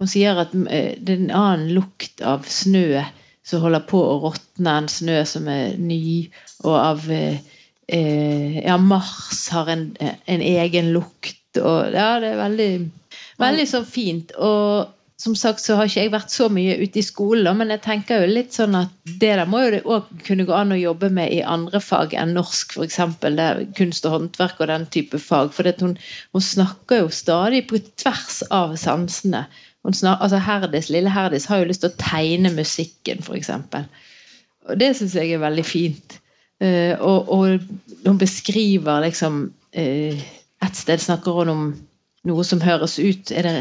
Hun 0.01 0.09
sier 0.11 0.39
at 0.39 0.55
eh, 0.67 0.95
det 0.99 1.15
er 1.15 1.21
en 1.21 1.35
annen 1.43 1.71
lukt 1.77 2.23
av 2.23 2.47
snø 2.49 3.03
som 3.43 3.63
holder 3.63 3.83
på 3.87 3.99
å 3.99 4.19
råtne 4.23 4.77
enn 4.79 4.89
snø 4.91 5.17
som 5.27 5.47
er 5.51 5.77
ny, 5.79 6.29
og 6.63 6.75
av 6.79 7.07
eh, 7.11 7.39
Ja, 7.93 8.77
Mars 8.79 9.45
har 9.51 9.71
en, 9.71 9.89
en 9.99 10.43
egen 10.43 10.91
lukt, 10.95 11.39
og 11.59 11.95
Ja, 11.95 12.17
det 12.23 12.33
er 12.33 12.39
veldig, 12.39 12.69
veldig 13.43 13.69
så 13.69 13.83
fint. 13.87 14.35
og 14.39 14.91
som 15.21 15.35
sagt 15.37 15.61
så 15.61 15.75
har 15.77 15.87
ikke 15.87 16.01
jeg 16.01 16.11
vært 16.13 16.33
så 16.33 16.47
mye 16.51 16.75
ute 16.81 16.99
i 16.99 17.05
skolen, 17.05 17.57
men 17.59 17.71
jeg 17.71 17.83
tenker 17.85 18.23
jo 18.23 18.31
litt 18.31 18.55
sånn 18.55 18.75
at 18.77 18.93
det 19.21 19.29
der 19.37 19.45
må 19.49 19.61
jo 19.63 19.73
det 19.75 19.81
òg 19.85 20.07
kunne 20.25 20.45
gå 20.47 20.55
an 20.57 20.73
å 20.73 20.79
jobbe 20.79 21.09
med 21.13 21.31
i 21.35 21.43
andre 21.45 21.81
fag 21.83 22.15
enn 22.17 22.33
norsk, 22.37 22.73
f.eks. 22.75 22.97
kunst 23.77 24.07
og 24.09 24.15
håndverk 24.15 24.63
og 24.63 24.71
den 24.71 24.87
type 24.93 25.21
fag. 25.21 25.53
For 25.55 25.69
hun, 25.83 25.95
hun, 26.33 26.43
snakker 26.43 27.03
jo 27.03 27.13
stadig 27.13 27.65
på 27.69 27.81
tvers 28.01 28.41
av 28.51 28.75
sansene. 28.81 29.45
Snak, 29.83 30.21
altså 30.23 30.39
Herdis, 30.39 30.89
Lille 30.93 31.11
Herdis 31.11 31.45
har 31.51 31.61
jo 31.61 31.69
lyst 31.69 31.83
til 31.83 31.91
å 31.91 32.01
tegne 32.01 32.53
musikken, 32.55 33.23
f.eks. 33.23 33.51
Og 34.69 34.77
det 34.79 34.93
syns 34.97 35.15
jeg 35.19 35.35
er 35.35 35.43
veldig 35.43 35.65
fint. 35.67 36.19
Uh, 36.63 36.95
og, 37.03 37.31
og, 37.33 37.73
hun 38.05 38.19
beskriver 38.21 39.01
liksom 39.03 39.47
uh, 39.75 40.21
Et 40.63 40.77
sted 40.77 41.01
snakker 41.01 41.35
hun 41.41 41.49
om 41.51 41.63
noe 42.29 42.43
som 42.47 42.61
høres 42.63 42.93
ut 43.01 43.31
Er 43.35 43.47
det 43.47 43.55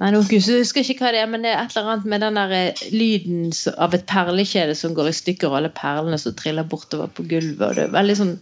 Nei, 0.00 0.08
nå 0.10 0.22
husker 0.24 0.80
ikke 0.82 1.04
hva 1.04 1.12
det 1.14 1.20
er, 1.20 1.28
men 1.30 1.44
det 1.44 1.52
er 1.52 1.60
et 1.60 1.74
eller 1.76 1.92
annet 1.92 2.08
med 2.08 2.22
den 2.24 2.38
der 2.40 2.54
eh, 2.56 2.82
lyden 2.94 3.52
av 3.76 3.94
et 3.94 4.06
perlekjede 4.08 4.74
som 4.78 4.96
går 4.96 5.10
i 5.10 5.14
stykker, 5.14 5.50
og 5.50 5.60
alle 5.60 5.72
perlene 5.76 6.18
som 6.18 6.34
triller 6.38 6.66
bortover 6.66 7.12
på 7.12 7.26
gulvet. 7.28 7.62
og 7.68 7.76
det 7.78 7.86
er 7.86 7.94
veldig 7.94 8.18
sånn 8.18 8.36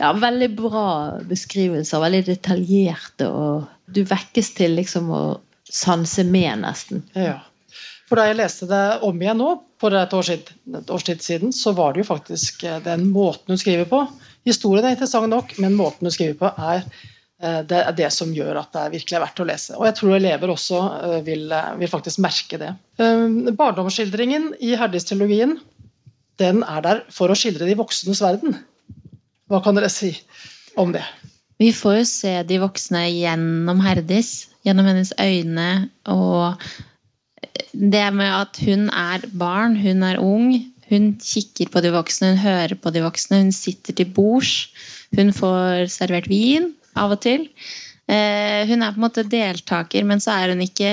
ja, 0.00 0.10
veldig 0.18 0.50
bra 0.58 0.86
beskrivelser, 1.28 2.02
veldig 2.02 2.22
detaljerte, 2.26 3.28
og 3.30 3.66
du 3.94 4.02
vekkes 4.08 4.54
til 4.58 4.78
liksom 4.78 5.10
å 5.14 5.24
sanse 5.70 6.24
med, 6.26 6.64
nesten. 6.64 7.04
Ja. 7.18 7.38
For 8.08 8.20
da 8.20 8.28
jeg 8.28 8.38
leste 8.38 8.68
det 8.70 8.82
om 9.06 9.20
igjen 9.22 9.40
nå, 9.40 9.54
for 9.80 9.94
et, 9.96 10.12
år 10.16 10.26
siden, 10.26 10.78
et 10.80 10.90
års 10.92 11.06
tid 11.06 11.22
siden, 11.24 11.54
så 11.56 11.72
var 11.76 11.94
det 11.94 12.04
jo 12.04 12.10
faktisk 12.12 12.64
eh, 12.68 12.80
den 12.84 13.08
måten 13.14 13.54
hun 13.54 13.60
skriver 13.60 13.88
på. 13.90 14.04
Historien 14.48 14.86
er 14.86 14.96
interessant 14.96 15.30
nok, 15.32 15.54
men 15.62 15.76
måten 15.78 16.08
hun 16.08 16.14
skriver 16.14 16.36
på, 16.40 16.50
er 16.72 16.84
det 17.66 17.80
er 17.82 17.96
det 17.96 18.10
som 18.14 18.32
gjør 18.32 18.60
at 18.62 18.72
det 18.72 18.84
virkelig 18.94 19.18
er 19.18 19.24
verdt 19.24 19.42
å 19.42 19.46
lese. 19.48 19.76
Og 19.76 19.84
jeg 19.88 19.98
tror 19.98 20.16
elever 20.16 20.52
også 20.52 20.80
eh, 20.96 21.18
vil, 21.26 21.44
eh, 21.52 21.74
vil 21.80 21.90
faktisk 21.92 22.22
merke 22.24 22.60
det. 22.60 22.72
Barndomsskildringen 22.98 24.52
i 24.64 24.74
Herdis-trilogien 24.78 25.58
den 26.40 26.62
er 26.66 26.80
der 26.82 27.02
for 27.14 27.30
å 27.30 27.36
skildre 27.38 27.68
de 27.68 27.76
voksnes 27.78 28.22
verden. 28.22 28.56
Hva 29.50 29.60
kan 29.62 29.76
dere 29.76 29.90
si 29.92 30.14
om 30.80 30.94
det? 30.94 31.04
Vi 31.62 31.70
får 31.74 32.00
jo 32.00 32.06
se 32.10 32.32
de 32.48 32.58
voksne 32.62 33.04
gjennom 33.12 33.82
Herdis, 33.84 34.48
gjennom 34.66 34.88
hennes 34.88 35.12
øyne. 35.22 35.68
Og 36.10 36.58
det 37.72 38.06
med 38.16 38.30
at 38.32 38.58
hun 38.64 38.88
er 38.90 39.26
barn, 39.38 39.76
hun 39.78 40.02
er 40.06 40.22
ung. 40.22 40.56
Hun 40.90 41.12
kikker 41.22 41.70
på 41.72 41.82
de 41.84 41.92
voksne, 41.94 42.34
hun 42.34 42.42
hører 42.42 42.74
på 42.78 42.90
de 42.94 43.04
voksne, 43.04 43.44
hun 43.44 43.54
sitter 43.54 43.96
til 43.96 44.10
bords. 44.16 44.72
Hun 45.14 45.30
får 45.34 45.86
servert 45.94 46.26
vin, 46.28 46.72
av 47.00 47.14
og 47.14 47.20
til. 47.24 47.46
Eh, 48.10 48.64
hun 48.68 48.82
er 48.82 48.92
på 48.92 49.00
en 49.00 49.06
måte 49.06 49.26
deltaker, 49.28 50.06
men 50.06 50.22
så 50.22 50.36
er 50.36 50.54
hun 50.54 50.64
ikke 50.64 50.90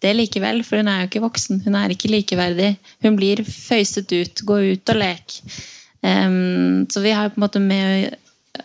det 0.00 0.14
likevel, 0.16 0.62
for 0.66 0.80
hun 0.80 0.88
er 0.90 1.02
jo 1.02 1.10
ikke 1.10 1.24
voksen. 1.26 1.60
Hun 1.66 1.76
er 1.78 1.92
ikke 1.92 2.10
likeverdig. 2.12 2.72
Hun 3.04 3.18
blir 3.18 3.44
føyset 3.44 4.10
ut. 4.12 4.44
Gå 4.48 4.60
ut 4.72 4.94
og 4.94 5.00
lek. 5.00 5.40
så 6.00 7.00
vi 7.04 7.10
har 7.12 7.28
på 7.28 7.36
en 7.36 7.44
måte 7.44 7.60
med 7.60 8.14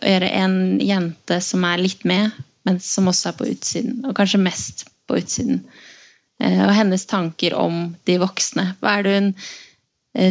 gjøre 0.00 0.30
en 0.38 0.54
jente 0.80 1.36
som 1.44 1.66
er 1.68 1.82
litt 1.84 2.06
med, 2.08 2.32
men 2.64 2.80
som 2.80 3.10
også 3.12 3.28
er 3.28 3.36
på 3.36 3.50
utsiden. 3.50 3.98
Og 4.08 4.16
kanskje 4.16 4.40
mest 4.40 4.86
på 5.06 5.18
utsiden. 5.20 5.60
Eh, 6.40 6.62
og 6.64 6.72
hennes 6.72 7.04
tanker 7.06 7.52
om 7.60 7.94
de 8.08 8.16
voksne. 8.20 8.70
Hva 8.80 8.96
er 8.96 9.04
det 9.04 9.14
hun 9.18 9.30
Eh, 9.34 9.65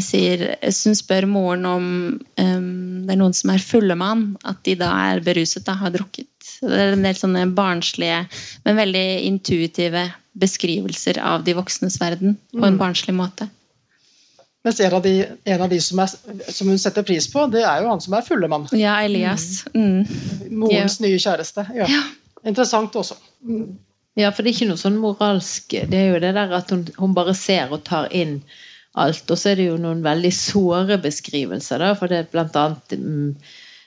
sier, 0.02 0.44
hun 0.64 0.96
spør 0.98 1.28
moren 1.30 1.66
om 1.70 1.88
um, 2.18 2.70
det 3.06 3.14
er 3.14 3.20
noen 3.20 3.36
som 3.38 3.52
er 3.54 3.64
fulle 3.64 3.98
mann, 4.00 4.32
at 4.48 4.62
de 4.66 4.74
da 4.80 4.90
er 5.12 5.24
beruset, 5.26 5.66
da 5.68 5.76
har 5.80 5.94
drukket. 5.94 6.30
Det 6.62 6.72
er 6.72 6.96
en 6.96 7.06
del 7.06 7.18
sånne 7.20 7.44
barnslige, 7.58 8.24
men 8.66 8.80
veldig 8.80 9.06
intuitive 9.28 10.08
beskrivelser 10.36 11.20
av 11.24 11.46
de 11.46 11.56
voksnes 11.56 12.00
verden 12.02 12.36
på 12.54 12.64
en 12.64 12.76
mm. 12.76 12.82
barnslig 12.82 13.16
måte. 13.16 13.48
Mens 14.66 14.80
en 14.82 14.94
av 14.98 15.04
de, 15.06 15.14
en 15.46 15.62
av 15.62 15.70
de 15.70 15.78
som, 15.82 16.00
er, 16.02 16.14
som, 16.50 16.70
hun 16.70 16.80
setter 16.82 17.06
pris 17.06 17.28
på, 17.30 17.46
det 17.54 17.62
er 17.62 17.84
jo 17.84 17.92
han 17.92 18.02
som 18.02 18.16
er 18.18 18.26
fulle 18.26 18.50
mann. 18.50 18.66
Ja, 18.74 18.98
Elias. 19.06 19.62
Mm. 19.78 20.08
Morens 20.50 20.98
ja. 20.98 21.06
nye 21.06 21.20
kjæreste. 21.22 21.68
Ja. 21.78 21.90
ja. 21.92 22.02
Interessant 22.46 22.98
også. 22.98 23.18
Mm. 23.46 23.76
Ja, 24.18 24.32
for 24.32 24.42
det 24.42 24.52
er 24.52 24.56
ikke 24.56 24.70
noe 24.70 24.80
sånn 24.80 24.96
moralsk 25.02 25.74
Det 25.92 25.98
er 26.00 26.14
jo 26.14 26.20
det 26.24 26.32
der 26.38 26.54
at 26.56 26.70
hun, 26.72 26.86
hun 26.96 27.14
bare 27.18 27.34
ser 27.36 27.74
og 27.76 27.84
tar 27.88 28.08
inn 28.16 28.38
alt. 29.02 29.30
Og 29.30 29.40
så 29.40 29.52
er 29.52 29.60
det 29.60 29.70
jo 29.70 29.78
noen 29.82 30.04
veldig 30.06 30.34
såre 30.36 31.00
beskrivelser, 31.04 31.84
da, 31.84 31.94
for 32.00 32.12
det 32.12 32.24
er 32.24 32.34
blant 32.34 32.58
annet 32.60 32.98
mm, 33.00 33.32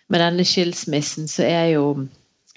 med 0.09 0.25
denne 0.25 0.47
skilsmissen 0.47 1.29
så 1.31 1.45
er 1.49 1.75
jo 1.77 1.91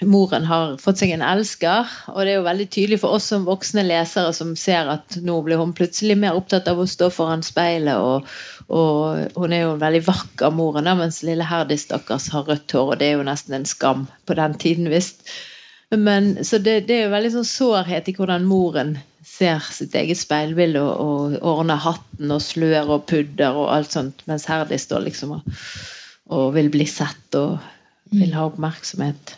Moren 0.02 0.48
har 0.50 0.80
fått 0.82 0.98
seg 0.98 1.12
en 1.14 1.22
elsker, 1.22 1.86
og 2.10 2.24
det 2.26 2.32
er 2.32 2.40
jo 2.40 2.46
veldig 2.48 2.66
tydelig 2.74 2.98
for 3.04 3.14
oss 3.20 3.28
som 3.30 3.44
voksne 3.46 3.84
lesere 3.86 4.32
som 4.34 4.56
ser 4.58 4.90
at 4.90 5.20
nå 5.22 5.36
blir 5.46 5.62
hun 5.62 5.76
plutselig 5.78 6.16
mer 6.18 6.40
opptatt 6.40 6.66
av 6.72 6.82
å 6.82 6.88
stå 6.90 7.12
foran 7.14 7.44
speilet, 7.46 8.02
og, 8.02 8.26
og 8.74 9.38
hun 9.38 9.54
er 9.54 9.62
jo 9.62 9.76
en 9.76 9.84
veldig 9.84 10.02
vakker 10.08 10.56
moren, 10.58 10.90
da, 10.90 10.96
mens 10.98 11.22
lille 11.28 11.46
Herdis 11.46 11.86
stakkars 11.86 12.32
har 12.34 12.50
rødt 12.50 12.74
hår, 12.74 12.96
og 12.96 12.98
det 12.98 13.12
er 13.12 13.20
jo 13.20 13.28
nesten 13.30 13.60
en 13.60 13.70
skam 13.70 14.08
på 14.26 14.40
den 14.42 14.58
tiden, 14.64 14.90
visst. 14.90 15.22
Men, 15.94 16.34
så 16.42 16.58
det, 16.58 16.88
det, 16.90 16.98
er 16.98 17.06
jo 17.06 17.14
veldig 17.14 17.36
sånn 17.36 17.50
sårhet 17.52 18.10
i 18.10 18.18
hvordan 18.18 18.50
moren 18.50 18.96
ser 19.26 19.62
sitt 19.74 19.94
eget 19.98 20.20
speilbilde 20.20 20.82
og, 20.82 21.02
og, 21.02 21.36
ordner 21.54 21.82
hatten 21.82 22.34
og 22.34 22.42
slør 22.44 22.96
og 22.98 23.06
pudder 23.10 23.58
og 23.58 23.70
alt 23.74 23.94
sånt, 23.94 24.24
mens 24.30 24.48
Herdi 24.50 24.80
står 24.82 25.06
liksom 25.08 25.36
og, 25.38 25.54
og, 26.32 26.50
vil 26.58 26.72
bli 26.74 26.88
sett 26.90 27.38
og 27.40 27.60
vil 28.12 28.34
ha 28.36 28.48
oppmerksomhet. 28.50 29.38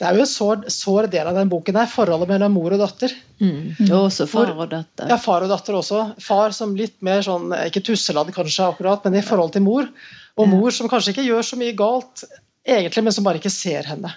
Det 0.00 0.08
er 0.08 0.16
jo 0.16 0.24
en 0.24 0.30
sår, 0.30 0.62
sår 0.72 1.10
del 1.12 1.28
av 1.28 1.36
den 1.36 1.50
boken 1.52 1.76
der, 1.76 1.88
forholdet 1.90 2.30
mellom 2.30 2.54
mor 2.56 2.72
og 2.72 2.80
datter. 2.80 3.12
Mm. 3.42 3.74
mm. 3.76 3.90
også 3.98 4.24
far 4.30 4.54
og 4.54 4.70
datter. 4.70 5.10
Ja, 5.12 5.18
far 5.20 5.44
og 5.44 5.52
datter 5.52 5.76
også. 5.76 6.04
Far 6.24 6.56
som 6.56 6.72
litt 6.78 6.96
mer 7.04 7.20
sånn, 7.26 7.52
ikke 7.66 7.82
tusseladd 7.84 8.32
kanskje 8.32 8.70
akkurat, 8.70 9.04
men 9.04 9.20
i 9.20 9.26
forhold 9.26 9.52
til 9.52 9.66
mor. 9.66 9.90
Og 10.40 10.48
mor 10.48 10.72
som 10.72 10.88
kanskje 10.88 11.12
ikke 11.12 11.26
gjør 11.26 11.44
så 11.44 11.58
mye 11.60 11.76
galt, 11.76 12.24
egentlig, 12.64 13.04
men 13.04 13.12
som 13.12 13.26
bare 13.26 13.42
ikke 13.42 13.52
ser 13.52 13.90
henne. 13.90 14.14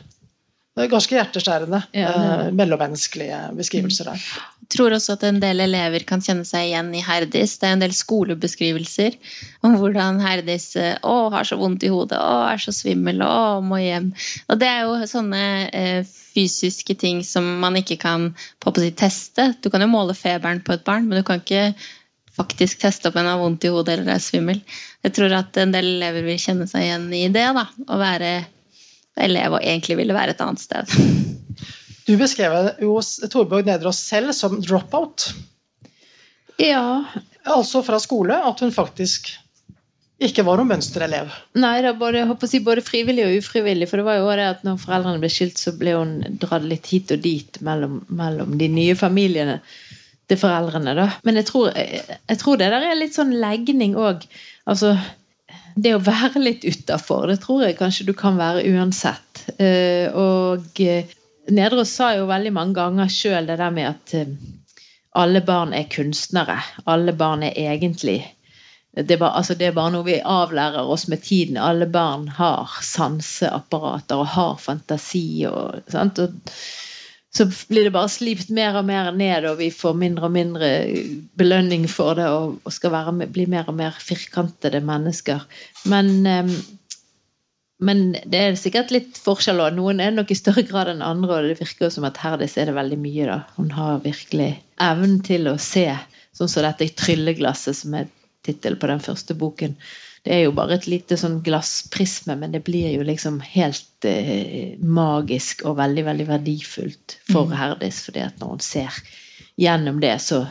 Det 0.74 0.88
er 0.88 0.90
ganske 0.90 1.14
hjerteskjærende 1.14 1.80
ja, 1.94 2.10
eh, 2.10 2.48
mellommenneskelige 2.58 3.40
beskrivelser 3.54 4.08
der. 4.10 4.22
Jeg 4.64 4.72
tror 4.74 4.96
også 4.96 5.14
at 5.14 5.26
en 5.28 5.38
del 5.38 5.62
elever 5.62 6.02
kan 6.10 6.24
kjenne 6.24 6.48
seg 6.50 6.72
igjen 6.72 6.88
i 6.98 7.04
Herdis. 7.06 7.60
Det 7.62 7.68
er 7.68 7.76
en 7.76 7.84
del 7.84 7.94
skolebeskrivelser 7.94 9.20
om 9.68 9.76
hvordan 9.78 10.18
Herdis 10.24 10.72
eh, 10.82 10.96
å, 11.06 11.30
har 11.30 11.46
så 11.46 11.60
vondt 11.62 11.86
i 11.86 11.92
hodet, 11.94 12.18
å, 12.18 12.40
er 12.50 12.64
så 12.64 12.74
svimmel, 12.74 13.22
å, 13.22 13.60
må 13.62 13.78
hjem. 13.84 14.10
Og 14.50 14.58
det 14.64 14.72
er 14.72 14.88
jo 14.88 14.96
sånne 15.12 15.44
eh, 15.70 16.16
fysiske 16.34 16.98
ting 16.98 17.22
som 17.28 17.46
man 17.62 17.78
ikke 17.78 18.00
kan 18.02 18.32
på 18.64 18.74
å 18.74 18.82
si, 18.82 18.90
teste. 18.98 19.52
Du 19.62 19.70
kan 19.70 19.86
jo 19.86 19.92
måle 19.94 20.18
feberen 20.18 20.64
på 20.66 20.74
et 20.74 20.88
barn, 20.90 21.06
men 21.06 21.22
du 21.22 21.28
kan 21.28 21.44
ikke 21.44 21.68
faktisk 22.34 22.82
teste 22.82 23.12
opp 23.12 23.22
en 23.22 23.30
har 23.30 23.38
vondt 23.38 23.70
i 23.70 23.70
hodet 23.70 24.00
eller 24.00 24.16
er 24.16 24.26
svimmel. 24.26 24.66
Jeg 25.06 25.14
tror 25.20 25.38
at 25.38 25.62
en 25.62 25.78
del 25.78 26.00
elever 26.00 26.26
vil 26.26 26.42
kjenne 26.42 26.66
seg 26.72 26.88
igjen 26.88 27.08
i 27.14 27.28
det. 27.30 27.46
da, 27.54 27.68
Å 27.70 28.02
være 28.02 28.34
elev 29.22 29.58
og 29.58 29.62
egentlig 29.62 29.98
ville 30.00 30.16
være 30.16 30.36
et 30.36 30.42
annet 30.44 30.64
sted. 30.64 30.96
Du 32.08 32.16
beskrev 32.20 32.74
jo 32.84 32.98
Torbjørg 33.32 33.68
Nedreås 33.70 34.02
selv 34.04 34.34
som 34.36 34.58
drop-out. 34.64 35.30
Ja. 36.60 37.06
Altså 37.48 37.84
fra 37.86 38.00
skole, 38.02 38.36
at 38.36 38.60
hun 38.64 38.74
faktisk 38.76 39.32
ikke 40.24 40.46
var 40.48 40.60
noen 40.60 40.70
mønsterelev. 40.72 41.32
Nei, 41.60 41.78
da 41.84 41.94
både, 41.98 42.22
jeg 42.22 42.30
håper 42.30 42.48
å 42.48 42.52
si, 42.52 42.62
både 42.64 42.84
frivillig 42.86 43.26
og 43.26 43.40
ufrivillig. 43.42 43.90
For 43.90 44.00
det 44.00 44.06
var 44.08 44.20
jo 44.20 44.30
det 44.38 44.46
at 44.52 44.62
når 44.68 44.78
foreldrene 44.84 45.24
ble 45.24 45.32
skilt, 45.32 45.60
så 45.60 45.74
ble 45.76 45.96
hun 45.98 46.14
dratt 46.42 46.68
litt 46.68 46.88
hit 46.92 47.12
og 47.16 47.24
dit 47.24 47.60
mellom, 47.66 47.98
mellom 48.14 48.56
de 48.60 48.70
nye 48.72 48.96
familiene 49.00 49.58
til 50.32 50.40
foreldrene. 50.40 50.96
da. 51.00 51.10
Men 51.28 51.40
jeg 51.42 51.50
tror, 51.50 51.74
jeg 51.76 52.40
tror 52.40 52.62
det 52.62 52.72
der 52.72 52.88
er 52.88 53.00
litt 53.00 53.18
sånn 53.18 53.36
legning 53.42 53.98
òg. 54.00 54.24
Altså, 54.70 54.96
det 55.76 55.96
å 55.96 56.04
være 56.04 56.42
litt 56.42 56.66
utafor, 56.66 57.28
det 57.32 57.40
tror 57.44 57.64
jeg 57.66 57.78
kanskje 57.80 58.08
du 58.10 58.14
kan 58.18 58.38
være 58.40 58.66
uansett. 58.74 59.46
Eh, 59.58 60.10
og 60.14 60.82
eh, 60.84 61.10
Nedreås 61.54 61.96
sa 61.98 62.14
jo 62.18 62.30
veldig 62.30 62.54
mange 62.56 62.78
ganger 62.78 63.10
sjøl 63.12 63.50
det 63.50 63.58
der 63.60 63.74
med 63.74 63.90
at 63.90 64.14
eh, 64.20 64.36
alle 65.20 65.42
barn 65.46 65.74
er 65.78 65.90
kunstnere. 65.92 66.60
Alle 66.90 67.14
barn 67.18 67.44
er 67.46 67.58
egentlig 67.74 68.22
det 68.94 69.18
bare, 69.18 69.40
altså 69.40 69.56
det 69.58 69.72
er 69.72 69.76
bare 69.76 69.96
noe 69.96 70.06
vi 70.06 70.20
avlærer 70.22 70.90
oss 70.90 71.08
med 71.10 71.24
tiden. 71.26 71.58
Alle 71.58 71.88
barn 71.90 72.28
har 72.38 72.70
sanseapparater 72.86 74.22
og 74.22 74.30
har 74.36 74.60
fantasi. 74.62 75.46
Og, 75.50 75.82
og, 75.98 76.30
så 77.38 77.48
blir 77.68 77.88
det 77.88 77.94
bare 77.96 78.12
slipt 78.14 78.52
mer 78.54 78.76
og 78.78 78.86
mer 78.86 79.10
ned, 79.18 79.48
og 79.50 79.58
vi 79.58 79.72
får 79.74 79.96
mindre 79.98 80.28
og 80.30 80.36
mindre 80.36 80.70
belønning 81.40 81.88
for 81.90 82.20
det 82.20 82.28
og, 82.30 82.60
og 82.62 82.76
skal 82.76 82.94
være, 82.94 83.28
bli 83.34 83.48
mer 83.50 83.70
og 83.72 83.78
mer 83.80 83.98
firkantede 83.98 84.84
mennesker. 84.86 85.42
Men, 85.90 86.12
men 87.82 88.04
det 88.30 88.42
er 88.42 88.60
sikkert 88.60 88.94
litt 88.94 89.18
forskjell 89.18 89.64
òg. 89.66 89.74
Noen 89.80 90.04
er 90.04 90.14
nok 90.14 90.30
i 90.30 90.38
større 90.38 90.66
grad 90.70 90.94
enn 90.94 91.02
andre, 91.02 91.40
og 91.40 91.50
det 91.50 91.58
virker 91.64 91.90
som 91.94 92.06
at 92.06 92.22
Herdis 92.22 92.54
er 92.62 92.70
det 92.70 92.78
veldig 92.78 93.02
mye. 93.02 93.26
da. 93.32 93.40
Hun 93.58 93.74
har 93.74 94.06
virkelig 94.06 94.52
evnen 94.86 95.18
til 95.26 95.50
å 95.50 95.58
se, 95.58 95.88
sånn 96.38 96.52
som 96.54 96.68
dette 96.68 96.92
trylleglasset 97.02 97.82
som 97.82 97.98
er 97.98 98.14
tittel 98.46 98.78
på 98.78 98.94
den 98.94 99.02
første 99.02 99.34
boken. 99.34 99.74
Det 100.24 100.32
er 100.32 100.46
jo 100.46 100.54
bare 100.56 100.78
et 100.78 100.86
lite 100.88 101.18
sånn 101.20 101.42
glassprisme, 101.44 102.38
men 102.40 102.54
det 102.56 102.64
blir 102.64 102.94
jo 102.94 103.04
liksom 103.04 103.42
helt 103.44 104.08
eh, 104.08 104.78
magisk 104.80 105.66
og 105.68 105.76
veldig, 105.82 106.06
veldig 106.08 106.28
verdifullt 106.30 107.18
for 107.28 107.52
mm. 107.52 107.58
Herdis. 107.60 108.06
fordi 108.08 108.24
at 108.24 108.40
når 108.40 108.54
hun 108.54 108.64
ser 108.64 109.02
gjennom 109.60 110.00
det, 110.00 110.16
så 110.24 110.46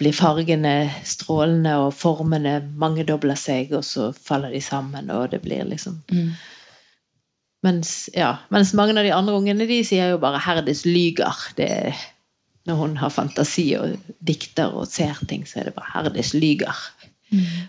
blir 0.00 0.16
fargene 0.16 0.74
strålende, 1.04 1.76
og 1.84 1.94
formene 1.96 2.58
mangedobler 2.80 3.38
seg, 3.40 3.72
og 3.76 3.84
så 3.84 4.10
faller 4.16 4.52
de 4.52 4.60
sammen, 4.64 5.12
og 5.12 5.30
det 5.32 5.42
blir 5.44 5.64
liksom 5.68 6.00
mm. 6.12 6.32
mens, 7.68 7.94
ja, 8.16 8.36
mens 8.52 8.74
mange 8.76 8.96
av 8.96 9.04
de 9.04 9.14
andre 9.16 9.36
ungene 9.36 9.68
de 9.68 9.80
sier 9.84 10.12
jo 10.12 10.20
bare 10.22 10.40
'Herdis 10.40 10.84
lyger'. 10.88 11.52
Det 11.56 11.94
når 12.66 12.74
hun 12.74 12.96
har 12.98 13.12
fantasi 13.14 13.76
og 13.78 13.94
dikter 14.26 14.74
og 14.74 14.88
ser 14.90 15.20
ting, 15.28 15.44
så 15.46 15.60
er 15.60 15.68
det 15.68 15.76
bare 15.76 15.92
'Herdis 15.92 16.34
lyger'. 16.34 16.82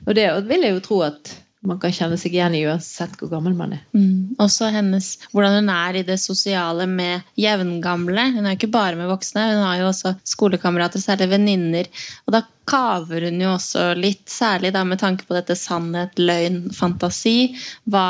Og 0.06 0.16
det 0.18 0.30
vil 0.48 0.66
jeg 0.66 0.78
jo 0.78 0.86
tro 0.86 1.02
at 1.08 1.36
man 1.68 1.80
kan 1.82 1.94
kjenne 1.94 2.18
seg 2.20 2.36
igjen 2.36 2.56
i 2.56 2.62
uansett 2.70 3.16
hvor 3.20 3.32
gammel 3.32 3.56
man 3.58 3.74
er. 3.76 3.82
Mm. 3.98 4.38
Også 4.44 4.70
hennes, 4.72 5.10
hvordan 5.34 5.58
hun 5.58 5.72
er 5.74 5.98
i 6.00 6.04
det 6.06 6.20
sosiale 6.22 6.86
med 6.90 7.26
jevngamle. 7.40 8.28
Hun 8.36 8.46
er 8.46 8.54
jo 8.54 8.60
ikke 8.60 8.76
bare 8.76 9.00
med 9.00 9.10
voksne, 9.10 9.48
hun 9.56 9.66
har 9.66 9.82
jo 9.82 9.90
også 9.90 10.14
skolekamerater, 10.28 11.02
særlig 11.04 11.32
venninner. 11.34 11.90
Og 12.28 12.38
da 12.38 12.44
kaver 12.70 13.28
hun 13.28 13.42
jo 13.42 13.56
også 13.56 13.90
litt, 14.00 14.24
særlig 14.32 14.72
da 14.76 14.86
med 14.88 15.02
tanke 15.02 15.28
på 15.28 15.36
dette 15.36 15.58
sannhet, 15.60 16.16
løgn, 16.22 16.68
fantasi. 16.78 17.52
Hva, 17.90 18.08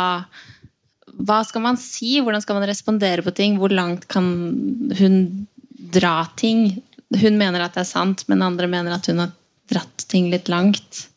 hva 1.17 1.41
skal 1.47 1.65
man 1.65 1.81
si? 1.81 2.17
Hvordan 2.21 2.43
skal 2.43 2.60
man 2.60 2.69
respondere 2.69 3.25
på 3.25 3.33
ting? 3.38 3.57
Hvor 3.62 3.73
langt 3.73 4.10
kan 4.12 4.27
hun 4.99 5.21
dra 5.95 6.19
ting? 6.38 6.67
Hun 7.15 7.39
mener 7.39 7.63
at 7.63 7.77
det 7.77 7.88
er 7.88 7.93
sant, 7.95 8.27
men 8.27 8.45
andre 8.45 8.69
mener 8.69 8.99
at 8.99 9.07
hun 9.10 9.23
har 9.23 9.31
dratt 9.71 10.05
ting 10.12 10.29
litt 10.33 10.51
langt. 10.51 11.07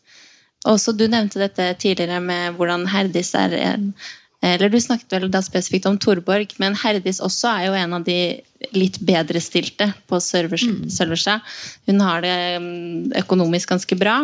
Også 0.69 0.93
Du 0.93 1.07
nevnte 1.09 1.41
dette 1.41 1.73
tidligere 1.81 2.21
med 2.21 2.57
hvordan 2.59 2.89
Herdis 2.91 3.35
er 3.39 3.55
en 3.61 3.93
eller 4.41 4.71
Du 4.73 4.79
snakket 4.81 5.13
vel 5.13 5.29
da 5.29 5.43
spesifikt 5.45 5.85
om 5.85 5.99
Torborg, 6.01 6.55
men 6.63 6.77
Herdis 6.81 7.19
også 7.21 7.51
er 7.51 7.67
jo 7.67 7.75
en 7.77 7.99
av 7.99 8.07
de 8.07 8.41
litt 8.73 8.97
bedre 9.05 9.41
stilte 9.45 9.91
på 10.09 10.17
Sølverstad. 10.21 11.43
Mm. 11.45 11.91
Hun 11.91 12.01
har 12.01 12.25
det 12.25 12.39
mm, 12.57 13.13
økonomisk 13.21 13.75
ganske 13.75 13.99
bra. 14.01 14.17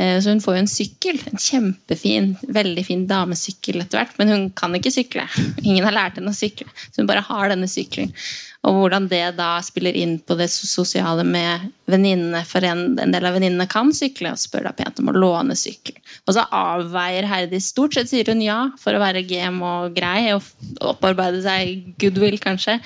Eh, 0.00 0.16
så 0.22 0.32
hun 0.32 0.40
får 0.40 0.56
jo 0.56 0.62
en 0.62 0.70
sykkel. 0.72 1.20
En 1.28 1.40
kjempefin, 1.44 2.32
veldig 2.56 2.86
fin 2.88 3.04
damesykkel 3.10 3.82
etter 3.82 4.00
hvert. 4.00 4.16
Men 4.20 4.32
hun 4.32 4.46
kan 4.56 4.76
ikke 4.76 4.94
sykle. 4.94 5.26
Ingen 5.60 5.84
har 5.84 5.96
lært 5.96 6.20
henne 6.20 6.32
å 6.32 6.40
sykle. 6.40 6.68
Så 6.88 7.02
hun 7.02 7.10
bare 7.10 7.24
har 7.28 7.52
denne 7.52 7.68
sykkelen. 7.68 8.14
Og 8.68 8.76
hvordan 8.76 9.06
det 9.08 9.22
da 9.38 9.54
spiller 9.64 9.96
inn 9.96 10.18
på 10.20 10.36
det 10.36 10.50
sosiale 10.52 11.24
med 11.24 11.70
venninnene. 11.88 12.42
For 12.44 12.64
en, 12.66 12.98
en, 13.00 13.14
del 13.14 13.24
av 13.24 13.38
venninnene 13.38 13.64
kan 13.70 13.88
sykle 13.96 14.34
og 14.34 14.42
spør 14.42 14.68
da 14.68 14.74
pent 14.76 15.00
om 15.00 15.08
å 15.08 15.16
låne 15.16 15.56
sykkel. 15.56 15.96
Og 16.28 16.36
så 16.36 16.44
avveier 16.52 17.28
Heidi 17.28 17.62
stort 17.64 17.96
sett, 17.96 18.10
sier 18.12 18.28
hun 18.28 18.44
ja, 18.44 18.58
for 18.82 18.92
å 18.92 19.00
være 19.00 19.24
gem 19.24 19.62
og 19.64 19.96
grei 19.96 20.28
og 20.34 20.44
opparbeide 20.92 21.40
seg 21.46 21.88
goodwill, 22.02 22.36
kanskje. 22.42 22.76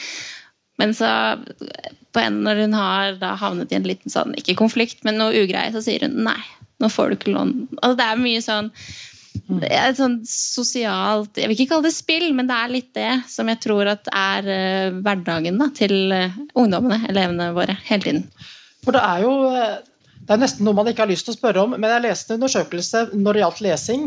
Men 0.78 0.94
så 0.94 1.10
på 2.14 2.22
en, 2.22 2.44
når 2.46 2.62
hun 2.64 2.78
har 2.78 3.18
da 3.18 3.34
havnet 3.38 3.74
i 3.74 3.78
en 3.78 3.88
liten 3.88 4.12
sånn, 4.12 4.36
ikke 4.38 4.58
konflikt, 4.60 5.02
men 5.06 5.18
noe 5.18 5.34
ugreie, 5.42 5.74
så 5.74 5.82
sier 5.82 6.06
hun 6.06 6.20
nei, 6.26 6.38
nå 6.82 6.90
får 6.90 7.10
du 7.10 7.18
ikke 7.18 7.34
låne 7.34 7.66
Altså, 7.80 7.96
det 7.98 8.06
er 8.06 8.22
mye 8.22 8.42
sånn 8.44 8.70
et 9.64 9.98
sånn 9.98 10.20
sosialt 10.28 11.36
Jeg 11.40 11.50
vil 11.50 11.56
ikke 11.58 11.74
kalle 11.74 11.88
det 11.88 11.94
spill, 11.96 12.28
men 12.36 12.48
det 12.48 12.58
er 12.58 12.72
litt 12.72 12.92
det 12.96 13.10
som 13.30 13.48
jeg 13.50 13.60
tror 13.64 13.90
at 13.92 14.08
er 14.10 14.46
uh, 14.48 15.00
hverdagen 15.04 15.58
da, 15.60 15.70
til 15.74 16.14
uh, 16.14 16.36
ungdommene, 16.54 17.02
elevene 17.10 17.50
våre, 17.56 17.76
hele 17.88 18.06
tiden. 18.06 18.22
For 18.84 18.94
det 18.94 19.02
er 19.04 19.24
jo 19.24 19.34
eh, 19.48 19.76
det 20.24 20.32
er 20.32 20.40
nesten 20.40 20.64
noe 20.64 20.76
man 20.76 20.88
ikke 20.88 21.04
har 21.04 21.10
lyst 21.10 21.28
til 21.28 21.34
å 21.34 21.38
spørre 21.38 21.64
om, 21.64 21.74
men 21.76 21.90
jeg 21.90 22.04
leste 22.06 22.34
en 22.34 22.40
undersøkelse 22.40 23.06
når 23.16 23.36
det 23.36 23.42
gjaldt 23.42 23.62
lesing. 23.66 24.06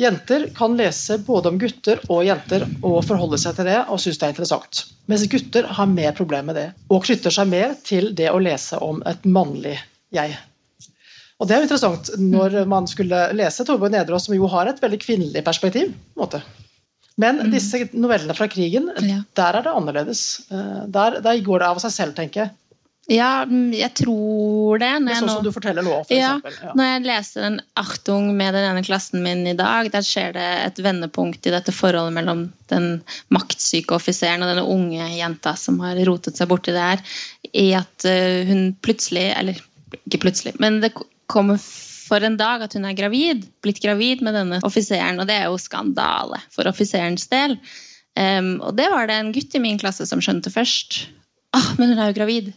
Jenter 0.00 0.48
kan 0.56 0.74
lese 0.74 1.20
både 1.22 1.52
om 1.52 1.58
gutter 1.60 2.00
og 2.10 2.24
jenter 2.26 2.64
og 2.82 2.98
forholde 3.06 3.38
seg 3.38 3.54
til 3.56 3.68
det 3.70 3.78
og 3.84 4.00
synes 4.02 4.18
det 4.18 4.26
er 4.26 4.34
interessant. 4.34 4.80
Mens 5.10 5.26
gutter 5.30 5.68
har 5.76 5.92
mer 5.92 6.16
problemer 6.18 6.50
med 6.50 6.58
det, 6.58 6.66
og 6.90 7.04
knytter 7.06 7.32
seg 7.36 7.52
mer 7.52 7.76
til 7.86 8.10
det 8.16 8.32
å 8.32 8.42
lese 8.42 8.80
om 8.82 9.00
et 9.06 9.28
mannlig 9.28 9.76
jeg. 10.14 10.34
Og 11.44 11.48
det 11.50 11.58
er 11.58 11.60
jo 11.60 11.68
interessant 11.68 12.08
når 12.16 12.62
man 12.72 12.86
skulle 12.88 13.26
lese 13.36 13.66
Torbjørn 13.68 13.92
Nedreås, 13.98 14.24
som 14.30 14.32
jo 14.32 14.48
har 14.48 14.70
et 14.70 14.80
veldig 14.80 14.98
kvinnelig 15.02 15.44
perspektiv. 15.44 15.92
på 15.92 16.16
en 16.16 16.24
måte. 16.24 16.40
Men 17.20 17.36
mm. 17.44 17.50
disse 17.52 17.82
novellene 17.92 18.34
fra 18.34 18.48
krigen, 18.48 18.88
ja. 19.04 19.20
der 19.36 19.60
er 19.60 19.66
det 19.66 19.74
annerledes. 19.76 20.22
Eh, 20.48 20.84
der, 20.88 21.20
der, 21.20 21.42
går 21.44 21.60
det 21.60 21.68
av 21.68 21.82
seg 21.84 21.92
selv, 21.92 22.16
tenker 22.16 22.46
jeg. 22.46 22.54
Ja, 23.12 23.44
mm, 23.44 23.74
jeg 23.76 23.92
tror 24.00 24.80
det. 24.80 24.88
det 25.04 25.12
er 25.12 25.20
sånn 25.20 25.34
som 25.34 25.44
du 25.44 25.52
forteller 25.52 25.84
nå, 25.84 25.98
for 26.08 26.16
ja, 26.16 26.38
ja. 26.40 26.72
Når 26.72 26.88
jeg 26.88 27.04
leser 27.04 27.46
en 27.50 27.60
Achtung 27.76 28.30
med 28.38 28.56
den 28.56 28.64
ene 28.70 28.82
klassen 28.86 29.20
min 29.26 29.44
i 29.44 29.52
dag, 29.58 29.92
der 29.92 30.06
skjer 30.06 30.32
det 30.32 30.48
et 30.62 30.80
vendepunkt 30.80 31.44
i 31.44 31.52
dette 31.52 31.76
forholdet 31.76 32.16
mellom 32.16 32.46
den 32.72 32.88
maktsyke 33.36 33.98
offiseren 33.98 34.46
og 34.46 34.54
denne 34.54 34.64
unge 34.64 35.12
jenta 35.18 35.52
som 35.60 35.82
har 35.84 36.00
rotet 36.08 36.40
seg 36.40 36.48
borti 36.48 36.72
det 36.72 36.88
her, 36.88 37.04
i 37.52 37.68
at 37.76 38.08
eh, 38.08 38.48
hun 38.48 38.70
plutselig, 38.80 39.28
eller 39.36 39.60
ikke 40.08 40.24
plutselig, 40.24 40.56
men 40.64 40.80
det 40.80 40.94
kommer 41.30 41.60
for 41.60 42.24
en 42.24 42.36
dag 42.40 42.64
at 42.66 42.76
hun 42.76 42.84
er 42.88 42.96
gravid, 42.98 43.46
blitt 43.64 43.80
gravid 43.82 44.22
med 44.24 44.36
denne 44.36 44.60
offiseren. 44.66 45.20
Og 45.22 45.28
det 45.30 45.38
er 45.40 45.48
jo 45.48 45.60
skandale 45.60 46.40
for 46.54 46.68
offiserens 46.70 47.26
del. 47.32 47.56
Um, 48.14 48.60
og 48.62 48.76
det 48.78 48.90
var 48.92 49.08
det 49.10 49.16
en 49.18 49.32
gutt 49.34 49.56
i 49.56 49.62
min 49.62 49.80
klasse 49.80 50.06
som 50.06 50.22
skjønte 50.22 50.52
først. 50.54 51.06
Ah, 51.56 51.72
men 51.78 51.92
hun 51.92 52.02
er 52.02 52.12
jo 52.12 52.18
gravid. 52.20 52.52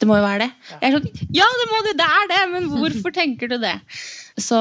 Det 0.00 0.08
må 0.08 0.16
jo 0.16 0.24
være 0.24 0.46
det. 0.46 0.50
Jeg 0.80 0.88
er 0.88 0.96
sånn, 0.96 1.24
ja, 1.36 1.46
det 1.60 1.68
må 1.68 1.80
det, 1.84 1.96
det 1.98 2.08
er 2.08 2.28
det, 2.30 2.42
men 2.54 2.68
hvorfor 2.72 3.12
tenker 3.12 3.50
du 3.52 3.58
det? 3.60 3.74
Så 4.40 4.58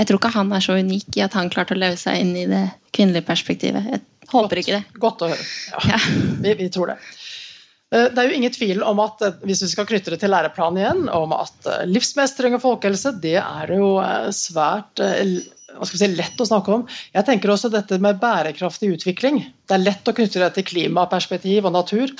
jeg 0.00 0.08
tror 0.08 0.16
ikke 0.16 0.32
han 0.32 0.52
er 0.56 0.64
så 0.64 0.78
unik 0.80 1.18
i 1.18 1.24
at 1.26 1.36
han 1.36 1.50
klarte 1.52 1.76
å 1.76 1.80
leve 1.80 1.98
seg 2.00 2.22
inn 2.22 2.32
i 2.32 2.46
det 2.48 2.62
kvinnelige 2.96 3.28
perspektivet. 3.28 3.90
Jeg 3.92 4.00
håper 4.30 4.56
godt, 4.56 4.62
ikke 4.62 4.78
det. 4.78 5.00
Godt 5.02 5.24
å 5.26 5.28
høre. 5.34 5.48
Ja, 5.74 5.82
ja. 5.92 5.98
Vi, 6.40 6.54
vi 6.62 6.70
tror 6.72 6.94
det. 6.94 6.96
Eh, 7.90 8.06
det 8.14 8.22
er 8.22 8.30
jo 8.30 8.36
ingen 8.38 8.52
tvil 8.54 8.84
om 8.86 9.00
at 9.02 9.22
eh, 9.26 9.38
hvis 9.46 9.64
vi 9.64 9.70
skal 9.72 9.88
knytte 9.88 10.14
det 10.14 10.20
til 10.22 10.30
læreplanen 10.30 10.78
igjen, 10.78 11.06
om 11.14 11.34
at 11.34 11.66
eh, 11.66 11.86
livsmestring 11.90 12.54
og 12.56 12.62
folkehelse 12.62 13.16
det 13.22 13.38
er 13.42 13.72
jo 13.74 13.96
svært 14.34 15.02
si, 15.02 16.10
lett 16.14 16.38
å 16.40 16.46
snakke 16.46 16.76
om. 16.76 16.84
Jeg 17.16 17.26
tenker 17.26 17.50
også 17.50 17.72
dette 17.72 17.98
med 18.02 18.20
bærekraftig 18.22 18.92
utvikling. 18.94 19.42
Det 19.66 19.76
er 19.76 19.82
lett 19.82 20.06
å 20.06 20.14
knytte 20.14 20.42
det 20.42 20.52
til 20.56 20.68
klimaperspektiv 20.70 21.66
og 21.66 21.74
natur. 21.80 22.14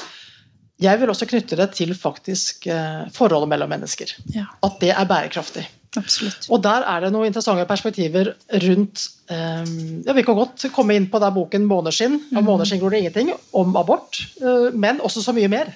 Jeg 0.80 1.00
vil 1.00 1.12
også 1.12 1.28
knytte 1.28 1.58
det 1.60 1.66
til 1.76 1.92
faktisk 1.98 2.64
forholdet 3.12 3.50
mellom 3.52 3.68
mennesker. 3.68 4.14
Ja. 4.32 4.46
At 4.64 4.78
det 4.80 4.94
er 4.94 5.08
bærekraftig. 5.08 5.66
Absolutt. 5.98 6.46
Og 6.54 6.60
der 6.62 6.84
er 6.86 7.02
det 7.02 7.10
noen 7.10 7.30
interessante 7.30 7.64
perspektiver 7.66 8.32
rundt 8.62 9.02
um, 9.26 10.02
ja, 10.06 10.14
Vi 10.14 10.22
kan 10.26 10.38
godt 10.38 10.68
komme 10.74 10.94
inn 10.94 11.08
på 11.10 11.18
der 11.22 11.34
boken 11.34 11.66
'Måneskinn'. 11.66 12.18
Av 12.30 12.42
mm. 12.42 12.46
'Måneskinn 12.46 12.82
gror 12.82 12.94
det 12.94 13.00
ingenting', 13.02 13.32
om 13.52 13.74
abort, 13.76 14.20
uh, 14.42 14.70
men 14.70 15.00
også 15.00 15.24
så 15.24 15.34
mye 15.34 15.50
mer. 15.50 15.72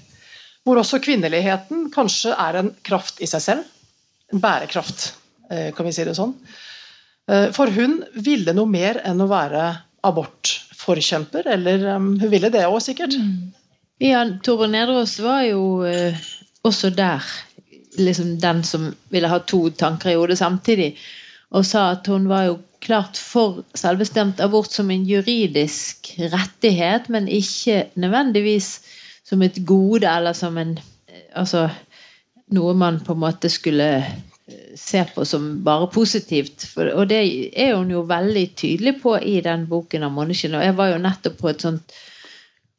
Hvor 0.64 0.79
også 0.81 1.03
kvinneligheten 1.03 1.90
kanskje 1.95 2.37
er 2.38 2.61
en 2.61 2.71
kraft 2.87 3.19
i 3.21 3.27
seg 3.27 3.43
selv. 3.43 3.67
En 4.33 4.40
bærekraft, 4.40 5.11
uh, 5.51 5.73
kan 5.75 5.87
vi 5.87 5.97
si 5.97 6.07
det 6.07 6.14
sånn. 6.14 6.37
Uh, 7.27 7.51
for 7.57 7.67
hun 7.75 8.05
ville 8.14 8.55
noe 8.55 8.71
mer 8.71 9.03
enn 9.03 9.21
å 9.21 9.31
være 9.31 9.67
abortforkjemper, 10.05 11.51
eller 11.57 11.88
um, 11.97 12.12
hun 12.21 12.31
ville 12.31 12.55
det 12.55 12.69
òg, 12.69 12.79
sikkert. 12.87 13.19
Mm. 13.19 13.51
Ja, 14.02 14.24
Torbjørn 14.42 14.72
Nedreås 14.74 15.18
var 15.22 15.44
jo 15.46 15.85
eh, 15.87 16.16
også 16.66 16.90
der 16.90 17.22
liksom 17.94 18.38
den 18.42 18.64
som 18.66 18.88
ville 19.14 19.30
ha 19.30 19.38
to 19.46 19.68
tanker 19.70 20.11
i 20.11 20.16
hodet 20.18 20.38
samtidig. 20.40 20.96
Og 21.54 21.62
sa 21.66 21.92
at 21.92 22.09
hun 22.11 22.26
var 22.28 22.48
jo 22.48 22.57
klart 22.83 23.16
for 23.16 23.62
selvbestemt 23.78 24.42
abort 24.42 24.72
som 24.74 24.90
en 24.90 25.04
juridisk 25.07 26.11
rettighet, 26.18 27.07
men 27.09 27.30
ikke 27.30 27.85
nødvendigvis 27.94 28.80
som 29.24 29.42
et 29.42 29.62
gode 29.66 30.09
eller 30.11 30.33
som 30.33 30.59
en 30.59 30.78
Altså 31.35 31.68
noe 32.54 32.74
man 32.78 33.00
på 33.02 33.14
en 33.14 33.20
måte 33.22 33.48
skulle 33.50 33.87
eh, 33.98 34.74
se 34.78 35.00
på 35.14 35.24
som 35.26 35.64
bare 35.66 35.88
positivt. 35.90 36.66
For, 36.70 36.90
og 36.94 37.09
det 37.11 37.20
er 37.59 37.74
hun 37.74 37.90
jo 37.90 38.04
veldig 38.07 38.44
tydelig 38.59 38.96
på 39.02 39.16
i 39.18 39.40
den 39.42 39.66
boken 39.70 40.07
av 40.07 40.12
Måneskinn. 40.14 40.54
Og 40.54 40.62
jeg 40.62 40.76
var 40.78 40.92
jo 40.92 41.00
nettopp 41.02 41.38
på 41.40 41.50
et 41.50 41.66
sånt 41.66 41.94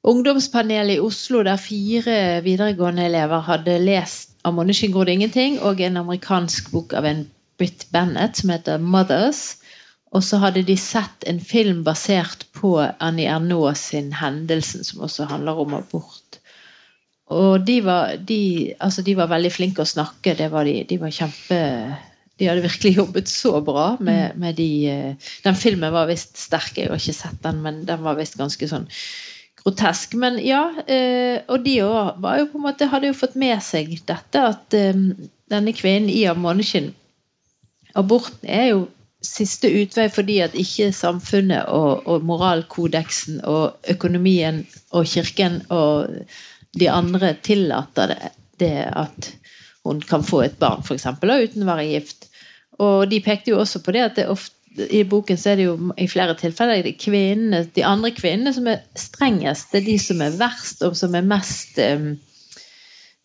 ungdomspanel 0.06 0.94
i 0.96 1.00
Oslo 1.02 1.42
der 1.46 1.60
fire 1.62 2.42
videregående 2.46 3.08
elever 3.10 3.44
hadde 3.48 3.80
lest 3.82 4.36
av 4.46 4.54
Monnikjen 4.54 4.94
går 4.94 5.08
det 5.08 5.18
ingenting 5.18 5.60
og 5.66 5.82
en 5.82 5.98
amerikansk 5.98 6.70
bok 6.74 6.94
av 6.98 7.08
en 7.10 7.26
Britt 7.60 7.88
Bennett 7.92 8.38
som 8.38 8.52
heter 8.54 8.78
'Mothers'. 8.78 9.56
Og 10.16 10.24
så 10.24 10.38
hadde 10.40 10.64
de 10.64 10.78
sett 10.78 11.26
en 11.28 11.40
film 11.40 11.84
basert 11.84 12.46
på 12.54 12.78
Annie 13.00 13.28
Ernaux 13.28 13.80
sin 13.80 14.14
'Hendelsen', 14.14 14.84
som 14.84 15.02
også 15.02 15.26
handler 15.26 15.60
om 15.60 15.74
abort. 15.74 16.40
Og 17.28 17.66
de 17.66 17.82
var, 17.82 18.16
de, 18.18 18.74
altså 18.80 19.02
de 19.02 19.16
var 19.18 19.28
veldig 19.28 19.52
flinke 19.52 19.82
å 19.82 19.90
snakke. 19.90 20.36
Det 20.38 20.52
var 20.52 20.64
de, 20.64 20.84
de 20.90 20.98
var 21.02 21.10
kjempe 21.10 21.98
De 22.40 22.50
hadde 22.50 22.62
virkelig 22.62 22.98
jobbet 22.98 23.30
så 23.32 23.62
bra 23.64 23.98
med, 24.00 24.36
med 24.36 24.56
de 24.56 24.88
eh, 24.92 25.16
Den 25.44 25.56
filmen 25.56 25.94
var 25.94 26.06
visst 26.06 26.38
sterk, 26.38 26.78
jeg 26.78 26.90
har 26.90 27.00
ikke 27.00 27.14
sett 27.14 27.40
den, 27.44 27.62
men 27.64 27.86
den 27.86 28.04
var 28.04 28.18
visst 28.20 28.36
ganske 28.36 28.68
sånn 28.68 28.90
grotesk. 29.66 30.14
Men 30.14 30.40
ja, 30.46 30.70
eh, 30.88 31.42
og 31.48 31.64
de 31.66 31.80
òg 31.84 32.22
hadde 32.92 33.08
jo 33.08 33.18
fått 33.18 33.36
med 33.36 33.62
seg 33.64 33.98
dette 34.06 34.42
at 34.42 34.74
eh, 34.74 34.94
denne 35.50 35.74
kvinnen 35.74 36.10
i 36.10 36.26
av 36.28 36.38
Aborten 37.96 38.50
er 38.50 38.68
jo 38.74 38.88
siste 39.26 39.70
utvei 39.72 40.10
fordi 40.12 40.42
at 40.44 40.54
ikke 40.54 40.92
samfunnet 40.94 41.70
og, 41.72 42.06
og 42.06 42.26
moralkodeksen 42.28 43.40
og 43.48 43.78
økonomien 43.90 44.66
og 44.92 45.08
kirken 45.08 45.62
og 45.74 46.12
de 46.76 46.90
andre 46.92 47.34
tillater 47.42 48.12
det, 48.12 48.32
det 48.60 48.86
at 48.92 49.32
hun 49.86 50.02
kan 50.02 50.24
få 50.26 50.42
et 50.44 50.60
barn, 50.60 50.84
f.eks., 50.84 51.06
uten 51.06 51.64
å 51.64 51.70
være 51.70 51.88
gift. 51.88 52.28
Og 52.82 53.08
de 53.10 53.22
pekte 53.24 53.54
jo 53.54 53.62
også 53.62 53.80
på 53.86 53.94
det 53.96 54.04
at 54.04 54.16
det 54.20 54.28
ofte, 54.28 54.54
i 54.76 55.04
boken 55.08 55.38
så 55.40 55.52
er 55.52 55.60
det 55.60 55.68
jo 55.68 55.76
i 56.02 56.08
flere 56.12 56.36
tilfeller 56.40 56.84
de, 56.84 56.94
kvinnene, 57.00 57.64
de 57.76 57.84
andre 57.88 58.12
kvinnene 58.16 58.54
som 58.56 58.68
er 58.70 58.84
strengest. 59.00 59.72
Det 59.72 59.82
er 59.82 59.90
de 59.90 59.98
som 60.02 60.24
er 60.24 60.38
verst, 60.40 60.84
og 60.86 60.98
som 61.00 61.16
er 61.16 61.28
mest 61.28 61.80
um, 61.80 62.10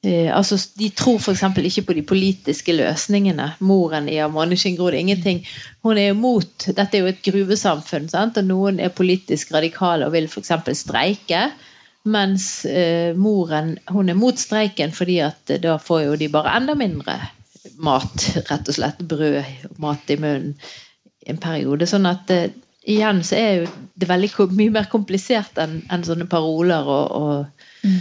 uh, 0.06 0.28
altså, 0.36 0.58
de 0.78 0.90
tror 0.96 1.18
f.eks. 1.18 1.42
ikke 1.72 1.86
på 1.88 1.96
de 1.98 2.04
politiske 2.06 2.74
løsningene. 2.76 3.52
Moren 3.66 4.08
i 4.10 4.20
Amandekinn 4.22 4.78
Grod 4.78 4.94
ingenting. 4.98 5.42
Hun 5.86 5.98
er 5.98 6.10
jo 6.10 6.20
mot 6.20 6.68
Dette 6.68 6.98
er 6.98 7.02
jo 7.04 7.10
et 7.10 7.24
gruvesamfunn, 7.26 8.08
sant? 8.12 8.38
og 8.38 8.46
noen 8.46 8.78
er 8.80 8.94
politisk 8.94 9.54
radikale 9.56 10.06
og 10.06 10.14
vil 10.14 10.30
f.eks. 10.30 10.54
streike. 10.84 11.48
Mens 12.10 12.46
uh, 12.68 13.10
moren 13.18 13.74
hun 13.90 14.08
er 14.08 14.16
mot 14.16 14.38
streiken 14.38 14.94
fordi 14.96 15.18
at 15.24 15.58
da 15.60 15.76
får 15.82 16.06
jo 16.06 16.14
de 16.20 16.30
bare 16.32 16.54
enda 16.60 16.78
mindre 16.78 17.18
mat. 17.82 18.30
Rett 18.46 18.70
og 18.70 18.76
slett 18.78 19.02
brød 19.10 19.42
mat 19.82 20.14
i 20.14 20.16
munnen 20.20 20.54
en 21.32 21.42
periode. 21.42 21.88
Sånn 21.88 22.08
at 22.10 22.30
eh, 22.34 22.50
igjen 22.90 23.24
så 23.26 23.36
er 23.38 23.52
jo 23.60 23.68
det 24.00 24.08
veldig 24.08 24.48
mye 24.56 24.76
mer 24.78 24.88
komplisert 24.92 25.58
enn 25.60 25.80
en 25.92 26.06
sånne 26.06 26.28
paroler 26.30 26.88
og, 26.88 27.20
og 27.20 27.86
mm 27.88 28.00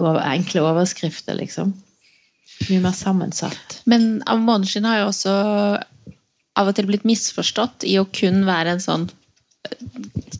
enkle 0.00 0.62
overskrifter, 0.62 1.34
liksom. 1.34 1.72
Mye 2.68 2.80
mer 2.80 2.92
sammensatt. 2.92 3.80
Men 3.84 4.22
av 4.26 4.40
måneskinn 4.40 4.84
har 4.84 5.02
jo 5.02 5.10
også 5.10 5.32
av 6.54 6.68
og 6.68 6.76
til 6.76 6.86
blitt 6.86 7.04
misforstått 7.08 7.84
i 7.88 7.98
å 7.98 8.08
kun 8.12 8.44
være 8.44 8.74
en 8.74 8.82
sånn 8.82 9.08
eh, 9.08 9.76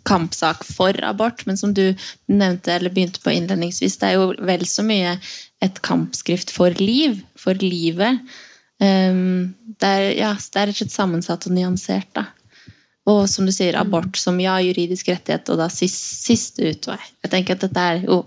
kampsak 0.04 0.64
for 0.64 0.96
abort, 1.04 1.44
men 1.46 1.56
som 1.56 1.72
du 1.74 1.94
nevnte 2.28 2.74
eller 2.74 2.92
begynte 2.92 3.22
på 3.22 3.32
innledningsvis, 3.32 3.98
det 3.98 4.10
er 4.10 4.18
jo 4.18 4.32
vel 4.44 4.66
så 4.68 4.84
mye 4.84 5.16
et 5.62 5.80
kampskrift 5.82 6.52
for 6.52 6.74
liv, 6.78 7.22
for 7.38 7.54
livet. 7.54 8.20
Um, 8.82 9.52
det, 9.78 9.88
er, 9.88 10.06
ja, 10.18 10.30
det 10.34 10.58
er 10.58 10.70
rett 10.70 10.76
og 10.76 10.80
slett 10.80 10.94
sammensatt 10.94 11.46
og 11.46 11.54
nyansert, 11.54 12.10
da. 12.18 12.28
Og 13.10 13.24
som 13.30 13.46
du 13.46 13.52
sier, 13.54 13.74
abort 13.78 14.14
som 14.18 14.38
ja, 14.42 14.56
juridisk 14.62 15.10
rettighet, 15.10 15.50
og 15.50 15.58
da 15.58 15.66
siste, 15.72 16.14
siste 16.30 16.70
utvei. 16.70 17.00
Jeg 17.24 17.32
tenker 17.32 17.58
at 17.58 17.64
dette 17.66 17.86
er 17.94 18.04
jo 18.06 18.22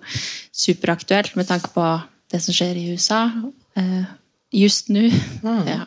superaktuelt 0.55 1.37
med 1.39 1.47
tanke 1.47 1.71
på 1.75 1.85
det 2.33 2.41
som 2.43 2.55
skjer 2.55 2.79
i 2.79 2.89
USA 2.95 3.23
uh, 3.31 4.05
just 4.55 4.91
nå. 4.91 5.07
Mm. 5.43 5.63
Ja. 5.67 5.83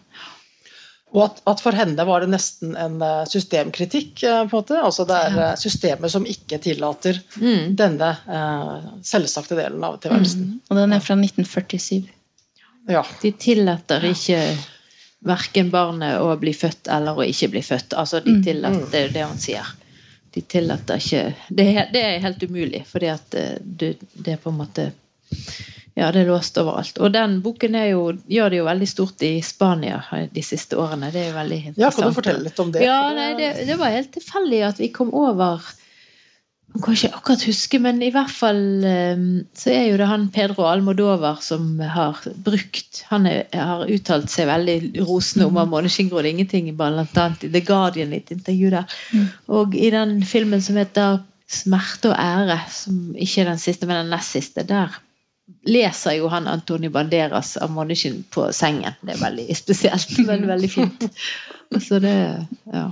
Og 1.17 1.23
at, 1.25 1.41
at, 1.49 1.63
for 1.65 1.77
henne 1.77 2.05
var 2.05 2.21
det 2.21 2.29
nesten 2.35 2.75
en 2.77 2.99
eh, 3.01 3.23
systemkritikk. 3.31 4.23
Eh, 4.29 4.43
på 4.45 4.59
en 4.59 4.61
måte. 4.61 4.77
Altså 4.77 5.07
Det 5.09 5.17
er 5.17 5.39
ja. 5.41 5.47
Systemet 5.57 6.13
som 6.13 6.27
ikke 6.29 6.59
tillater 6.61 7.21
mm. 7.41 7.73
denne 7.79 8.11
uh, 8.29 8.91
selvsagte 9.07 9.57
delen 9.57 9.85
av 9.89 9.97
tilværelsen. 10.03 10.45
Mm. 10.45 10.59
Og 10.69 10.81
den 10.83 10.93
er 10.93 11.05
fra 11.05 11.17
1947. 11.17 12.03
Ja. 12.89 13.05
De 13.23 13.33
tillater 13.37 14.05
ikke 14.09 14.41
verken 15.29 15.71
barnet 15.71 16.21
å 16.23 16.31
bli 16.41 16.55
født 16.55 16.89
eller 16.95 17.19
å 17.19 17.27
ikke 17.27 17.51
bli 17.53 17.63
født. 17.65 17.95
Altså, 17.99 18.23
de 18.25 18.39
mm. 18.39 18.43
tillater, 18.47 18.87
Det 18.93 19.09
det 19.17 19.25
han 19.27 19.41
sier. 19.41 19.75
De 20.35 20.43
tillater 20.45 21.01
ikke 21.01 21.23
Det 21.49 21.67
det 21.93 22.05
er 22.05 22.21
helt 22.21 22.43
umulig, 22.43 22.85
fordi 22.87 23.09
at 23.11 23.35
eh, 23.35 23.57
det, 23.61 23.95
det, 24.13 24.37
er 24.37 24.41
på 24.43 24.53
en 24.53 24.61
måte 24.61 24.91
Ja, 25.99 26.13
det 26.13 26.23
er 26.23 26.29
låst 26.29 26.59
overalt. 26.61 27.01
Og 27.03 27.13
den 27.13 27.41
boken 27.43 27.75
jo, 27.89 28.03
gjør 28.31 28.53
det 28.53 28.61
jo 28.61 28.69
veldig 28.69 28.89
stort 28.89 29.25
i 29.27 29.33
Spania 29.43 29.99
de 30.31 30.45
siste 30.47 30.79
årene. 30.79 31.11
Det 31.11 31.25
er 31.25 31.33
jo 31.33 31.39
veldig 31.41 31.59
interessant. 31.65 31.83
Ja, 31.83 31.91
Kan 31.97 32.13
du 32.13 32.19
fortelle 32.21 32.45
litt 32.45 32.63
om 32.63 32.71
det? 32.73 32.85
Ja, 32.87 33.01
nei, 33.17 33.33
det, 33.41 33.49
det 33.67 33.79
var 33.81 33.93
helt 33.97 34.13
tilfeldig 34.15 34.63
at 34.69 34.79
vi 34.79 34.93
kom 34.95 35.11
over 35.17 35.65
jeg 36.69 36.83
kan 36.85 36.95
ikke 36.95 37.17
akkurat 37.17 37.45
huske, 37.49 37.79
men 37.81 38.03
i 38.05 38.11
hvert 38.13 38.31
fall 38.31 38.59
ehm, 38.87 39.29
så 39.57 39.73
er 39.73 39.87
jo 39.89 39.97
det 39.99 40.09
han 40.11 40.27
Pedro 40.35 40.67
Almodovar 40.69 41.41
som 41.43 41.81
har 41.81 42.21
brukt 42.45 43.01
Han 43.09 43.27
er, 43.27 43.47
har 43.57 43.89
uttalt 43.89 44.29
seg 44.31 44.51
veldig 44.51 45.07
rosende 45.09 45.49
om 45.49 45.57
mm. 45.57 45.73
Måneskinn 45.73 46.13
er 46.13 46.29
ingenting, 46.29 46.69
blant 46.77 47.17
annet 47.17 47.49
i 47.49 47.51
The 47.55 47.65
Guardian 47.65 48.13
i 48.13 48.21
et 48.21 48.31
intervju 48.37 48.71
der. 48.77 48.95
Mm. 49.17 49.27
Og 49.59 49.75
i 49.75 49.91
den 49.95 50.21
filmen 50.29 50.63
som 50.63 50.77
heter 50.77 51.23
'Smerte 51.49 52.13
og 52.13 52.19
ære', 52.21 52.61
som 52.69 53.15
ikke 53.17 53.41
er 53.41 53.49
den 53.49 53.59
siste, 53.59 53.87
men 53.87 54.05
den 54.05 54.11
nest 54.13 54.37
siste, 54.37 54.63
der 54.63 54.93
leser 55.65 56.19
jo 56.19 56.29
han 56.29 56.47
Antoni 56.47 56.91
Banderas 56.93 57.57
av 57.57 57.71
Måneskinn 57.73 58.23
på 58.31 58.51
sengen. 58.53 58.93
Det 59.01 59.17
er 59.17 59.23
veldig 59.23 59.57
spesielt, 59.57 60.19
men 60.27 60.47
veldig 60.49 60.71
fint. 60.71 61.09
Så 61.89 61.99
det, 62.05 62.47
ja. 62.73 62.91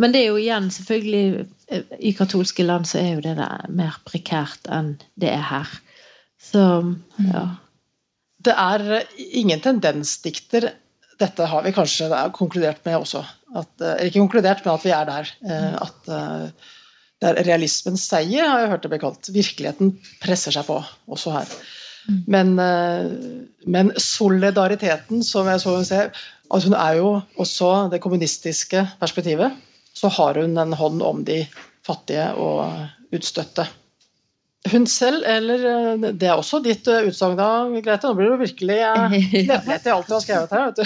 Men 0.00 0.12
det 0.14 0.22
er 0.22 0.30
jo 0.30 0.38
igjen, 0.40 0.70
selvfølgelig 0.72 1.46
eh, 1.68 1.96
I 2.00 2.14
katolske 2.16 2.64
land 2.64 2.88
så 2.88 3.00
er 3.02 3.10
jo 3.16 3.24
det 3.24 3.34
der 3.38 3.66
mer 3.72 3.98
prekært 4.08 4.70
enn 4.72 4.94
det 5.20 5.32
er 5.34 5.42
her. 5.50 5.74
Så 6.40 6.62
ja. 7.26 7.46
Det 8.42 8.54
er 8.58 9.04
ingen 9.38 9.60
tendensdikter 9.62 10.72
Dette 11.20 11.44
har 11.46 11.62
vi 11.62 11.70
kanskje 11.76 12.08
konkludert 12.34 12.80
med 12.88 12.96
også. 12.96 13.20
At, 13.54 13.70
eh, 13.84 14.08
ikke 14.08 14.22
konkludert, 14.24 14.64
men 14.64 14.74
at 14.74 14.86
vi 14.86 14.94
er 14.96 15.04
der. 15.06 15.28
Eh, 15.44 15.74
at 15.84 16.08
det 17.22 17.28
er 17.28 17.44
realismens 17.46 18.08
seier, 18.08 18.48
har 18.48 18.64
jeg 18.64 18.70
hørt 18.72 18.82
det 18.82 18.90
bli 18.90 18.98
kalt. 18.98 19.28
Virkeligheten 19.30 19.92
presser 20.24 20.56
seg 20.56 20.66
på, 20.66 20.80
også 21.06 21.36
her. 21.36 21.52
Men, 22.26 22.56
men 23.70 23.92
solidariteten, 23.94 25.22
som 25.22 25.46
jeg 25.46 25.60
så 25.62 25.76
hun 25.76 25.86
ser, 25.86 26.10
altså 26.50 26.72
hun 26.72 26.74
er 26.80 26.96
jo 26.98 27.12
også 27.44 27.68
det 27.92 28.00
kommunistiske 28.02 28.82
perspektivet 28.98 29.54
så 29.92 30.08
har 30.08 30.40
hun 30.40 30.58
en 30.58 30.72
hånd 30.72 31.02
om 31.02 31.22
de 31.24 31.42
fattige 31.86 32.30
og 32.40 33.14
utstøtte. 33.14 33.66
Hun 34.70 34.86
selv, 34.86 35.24
eller 35.26 35.64
eh, 35.66 36.10
Det 36.14 36.28
er 36.28 36.38
også 36.38 36.60
ditt 36.62 36.86
eh, 36.86 37.08
utsagn 37.10 37.34
da, 37.38 37.66
Grete. 37.82 38.06
Nå 38.08 38.14
blir 38.18 38.30
det 38.30 38.42
virkelig 38.44 38.78
kneblet 39.32 39.72
eh, 39.74 39.86
i 39.90 39.94
alt 39.94 40.10
du 40.10 40.14
har 40.14 40.22
skrevet 40.22 40.54
her. 40.54 40.68
vet 40.70 40.76
du. 40.78 40.84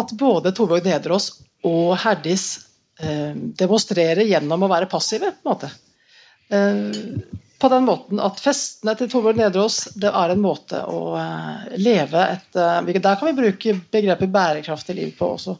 At 0.00 0.14
både 0.16 0.54
Torbjørg 0.56 0.86
Nederås 0.86 1.32
og 1.66 1.96
Herdis 2.00 2.62
demonstrerer 2.96 4.24
gjennom 4.24 4.62
å 4.64 4.68
være 4.70 4.88
passive. 4.88 5.34
på 5.42 5.50
en 5.50 5.52
måte 5.52 5.68
på 7.58 7.68
den 7.72 7.86
måten 7.86 8.20
at 8.20 8.40
festene 8.42 8.92
til 8.98 9.08
Torbjørn 9.10 9.38
Nedreås 9.40 9.78
det 9.96 10.10
er 10.10 10.32
en 10.32 10.42
måte 10.42 10.82
å 10.92 11.00
uh, 11.16 11.66
leve 11.80 12.24
et 12.28 12.58
uh, 12.58 12.84
Der 12.84 13.16
kan 13.16 13.30
vi 13.30 13.36
bruke 13.38 13.74
begrepet 13.92 14.32
bærekraftig 14.32 14.96
liv 14.98 15.14
på 15.16 15.30
også. 15.38 15.56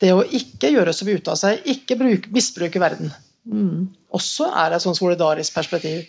Det 0.00 0.14
å 0.14 0.24
ikke 0.24 0.72
gjøre 0.72 0.94
så 0.96 1.08
mye 1.08 1.20
ut 1.20 1.28
av 1.28 1.40
seg, 1.40 1.60
ikke 1.68 1.98
bruke, 2.00 2.32
misbruke 2.32 2.80
verden. 2.80 3.12
Mm. 3.44 3.88
Også 4.16 4.48
er 4.48 4.70
det 4.70 4.78
et 4.78 4.86
sånn 4.86 4.96
solidarisk 4.96 5.56
perspektiv, 5.56 6.06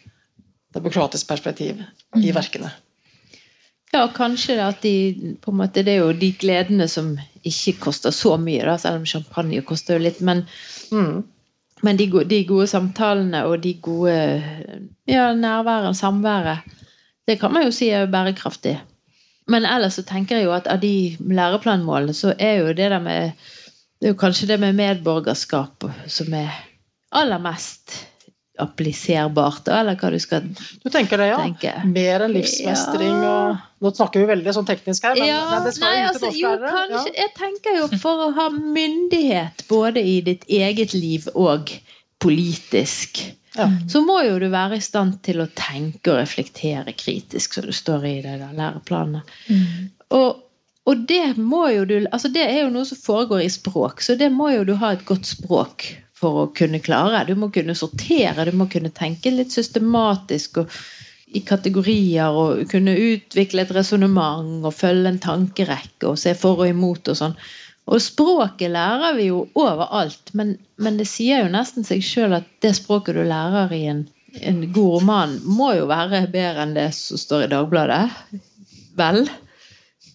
demokratisk 0.76 1.28
perspektiv, 1.28 1.82
mm. 2.16 2.22
i 2.24 2.32
verkene. 2.36 2.72
Ja, 3.92 4.06
kanskje 4.14 4.60
at 4.62 4.84
de 4.86 5.36
på 5.42 5.52
en 5.52 5.60
måte, 5.64 5.84
Det 5.84 5.98
er 5.98 6.04
jo 6.06 6.14
de 6.14 6.30
gledene 6.38 6.88
som 6.88 7.16
ikke 7.44 7.80
koster 7.90 8.14
så 8.16 8.38
mye, 8.40 8.64
da, 8.64 8.78
selv 8.80 9.02
om 9.02 9.10
champagne 9.10 9.64
koster 9.68 9.98
jo 9.98 10.06
litt. 10.06 10.22
men 10.22 10.46
mm 10.94 11.24
Men 11.82 12.00
de 12.00 12.10
gode, 12.12 12.28
de 12.30 12.44
gode 12.48 12.68
samtalene 12.68 13.46
og 13.46 13.64
de 13.64 13.74
gode 13.82 14.44
ja, 15.08 15.34
nærværet, 15.34 15.96
samværet, 15.96 16.60
det 17.28 17.40
kan 17.40 17.54
man 17.54 17.64
jo 17.64 17.72
si 17.72 17.90
er 17.90 18.10
bærekraftig. 18.12 18.76
Men 19.48 19.66
ellers 19.66 19.94
så 19.94 20.04
tenker 20.04 20.38
jeg 20.38 20.46
jo 20.46 20.54
at 20.54 20.68
av 20.68 20.82
de 20.82 21.18
læreplanmålene 21.20 22.14
så 22.14 22.34
er 22.40 22.60
jo 22.62 22.68
det 22.68 22.92
der 22.92 23.00
med 23.00 23.32
Det 24.00 24.08
er 24.08 24.14
jo 24.14 24.16
kanskje 24.16 24.48
det 24.48 24.60
med 24.60 24.74
medborgerskap 24.74 25.84
som 26.08 26.34
er 26.34 26.54
aller 27.12 27.38
mest 27.44 28.09
appliserbart, 28.62 29.64
da, 29.68 29.80
eller 29.82 29.97
hva 29.99 30.10
du 30.14 30.20
skal 30.22 30.45
Du 30.84 30.89
tenker 30.91 31.18
det, 31.22 31.28
ja? 31.32 31.39
tenke. 31.41 31.74
Mer 31.88 32.26
enn 32.28 32.36
livsmestring 32.36 33.24
og 33.24 33.66
Nå 33.80 33.93
snakker 33.95 34.20
vi 34.20 34.28
veldig 34.28 34.51
sånn 34.57 34.68
teknisk 34.68 35.05
her, 35.07 35.16
men, 35.16 35.30
ja, 35.30 35.39
men 35.53 35.64
det 35.64 35.72
skal 35.78 35.88
nei, 35.88 35.99
jo 36.01 36.07
ikke 36.10 36.32
altså, 36.60 36.97
jo, 36.99 37.14
Jeg 37.16 37.30
tenker 37.38 37.78
jo 37.78 37.86
for 38.01 38.26
å 38.26 38.32
ha 38.36 38.49
myndighet 38.51 39.64
både 39.70 40.03
i 40.03 40.18
ditt 40.26 40.43
eget 40.51 40.91
liv 40.97 41.30
og 41.34 41.72
politisk, 42.20 43.22
Ja. 43.55 43.66
så 43.89 44.01
må 44.05 44.20
jo 44.28 44.36
du 44.39 44.49
være 44.51 44.78
i 44.78 44.84
stand 44.84 45.22
til 45.26 45.39
å 45.41 45.47
tenke 45.55 46.12
og 46.12 46.20
reflektere 46.20 46.91
kritisk, 46.93 47.55
som 47.55 47.66
det 47.66 47.74
står 47.78 48.05
i 48.05 48.14
det 48.22 48.36
der 48.43 48.53
læreplanet. 48.55 49.32
Og, 50.16 50.43
og 50.86 51.07
det 51.10 51.38
må 51.38 51.64
jo 51.74 51.86
du 51.86 51.95
Altså 52.12 52.30
det 52.34 52.43
er 52.45 52.64
jo 52.64 52.70
noe 52.74 52.86
som 52.86 52.97
foregår 52.99 53.43
i 53.45 53.49
språk, 53.53 54.03
så 54.05 54.16
det 54.20 54.30
må 54.36 54.51
jo 54.53 54.68
du 54.68 54.76
ha 54.82 54.91
et 54.95 55.05
godt 55.07 55.26
språk 55.32 55.88
for 56.20 56.44
å 56.44 56.50
kunne 56.56 56.82
klare. 56.84 57.26
Du 57.28 57.36
må 57.40 57.50
kunne 57.54 57.76
sortere, 57.78 58.48
du 58.48 58.56
må 58.58 58.68
kunne 58.72 58.92
tenke 58.96 59.32
litt 59.34 59.56
systematisk 59.56 60.64
og 60.64 60.80
i 61.30 61.42
kategorier 61.46 62.34
og 62.34 62.64
kunne 62.72 62.96
utvikle 62.98 63.62
et 63.62 63.74
resonnement 63.76 64.64
og 64.66 64.74
følge 64.74 65.12
en 65.12 65.20
tankerekke 65.22 66.10
og 66.10 66.18
se 66.18 66.34
for 66.38 66.64
og 66.64 66.72
imot 66.72 67.12
og 67.12 67.20
sånn. 67.20 67.36
Og 67.90 68.02
språket 68.02 68.74
lærer 68.74 69.16
vi 69.18 69.30
jo 69.30 69.44
overalt, 69.58 70.34
men, 70.38 70.56
men 70.78 70.98
det 71.00 71.08
sier 71.10 71.44
jo 71.44 71.54
nesten 71.54 71.86
seg 71.86 72.04
sjøl 72.06 72.36
at 72.38 72.50
det 72.66 72.76
språket 72.78 73.18
du 73.18 73.24
lærer 73.30 73.74
i 73.74 73.84
en, 73.90 74.04
en 74.46 74.62
god 74.74 75.00
roman, 75.00 75.38
må 75.46 75.72
jo 75.78 75.88
være 75.90 76.26
bedre 76.34 76.66
enn 76.66 76.76
det 76.78 76.90
som 76.98 77.22
står 77.22 77.48
i 77.48 77.52
Dagbladet. 77.54 78.04
Vel, 78.98 79.24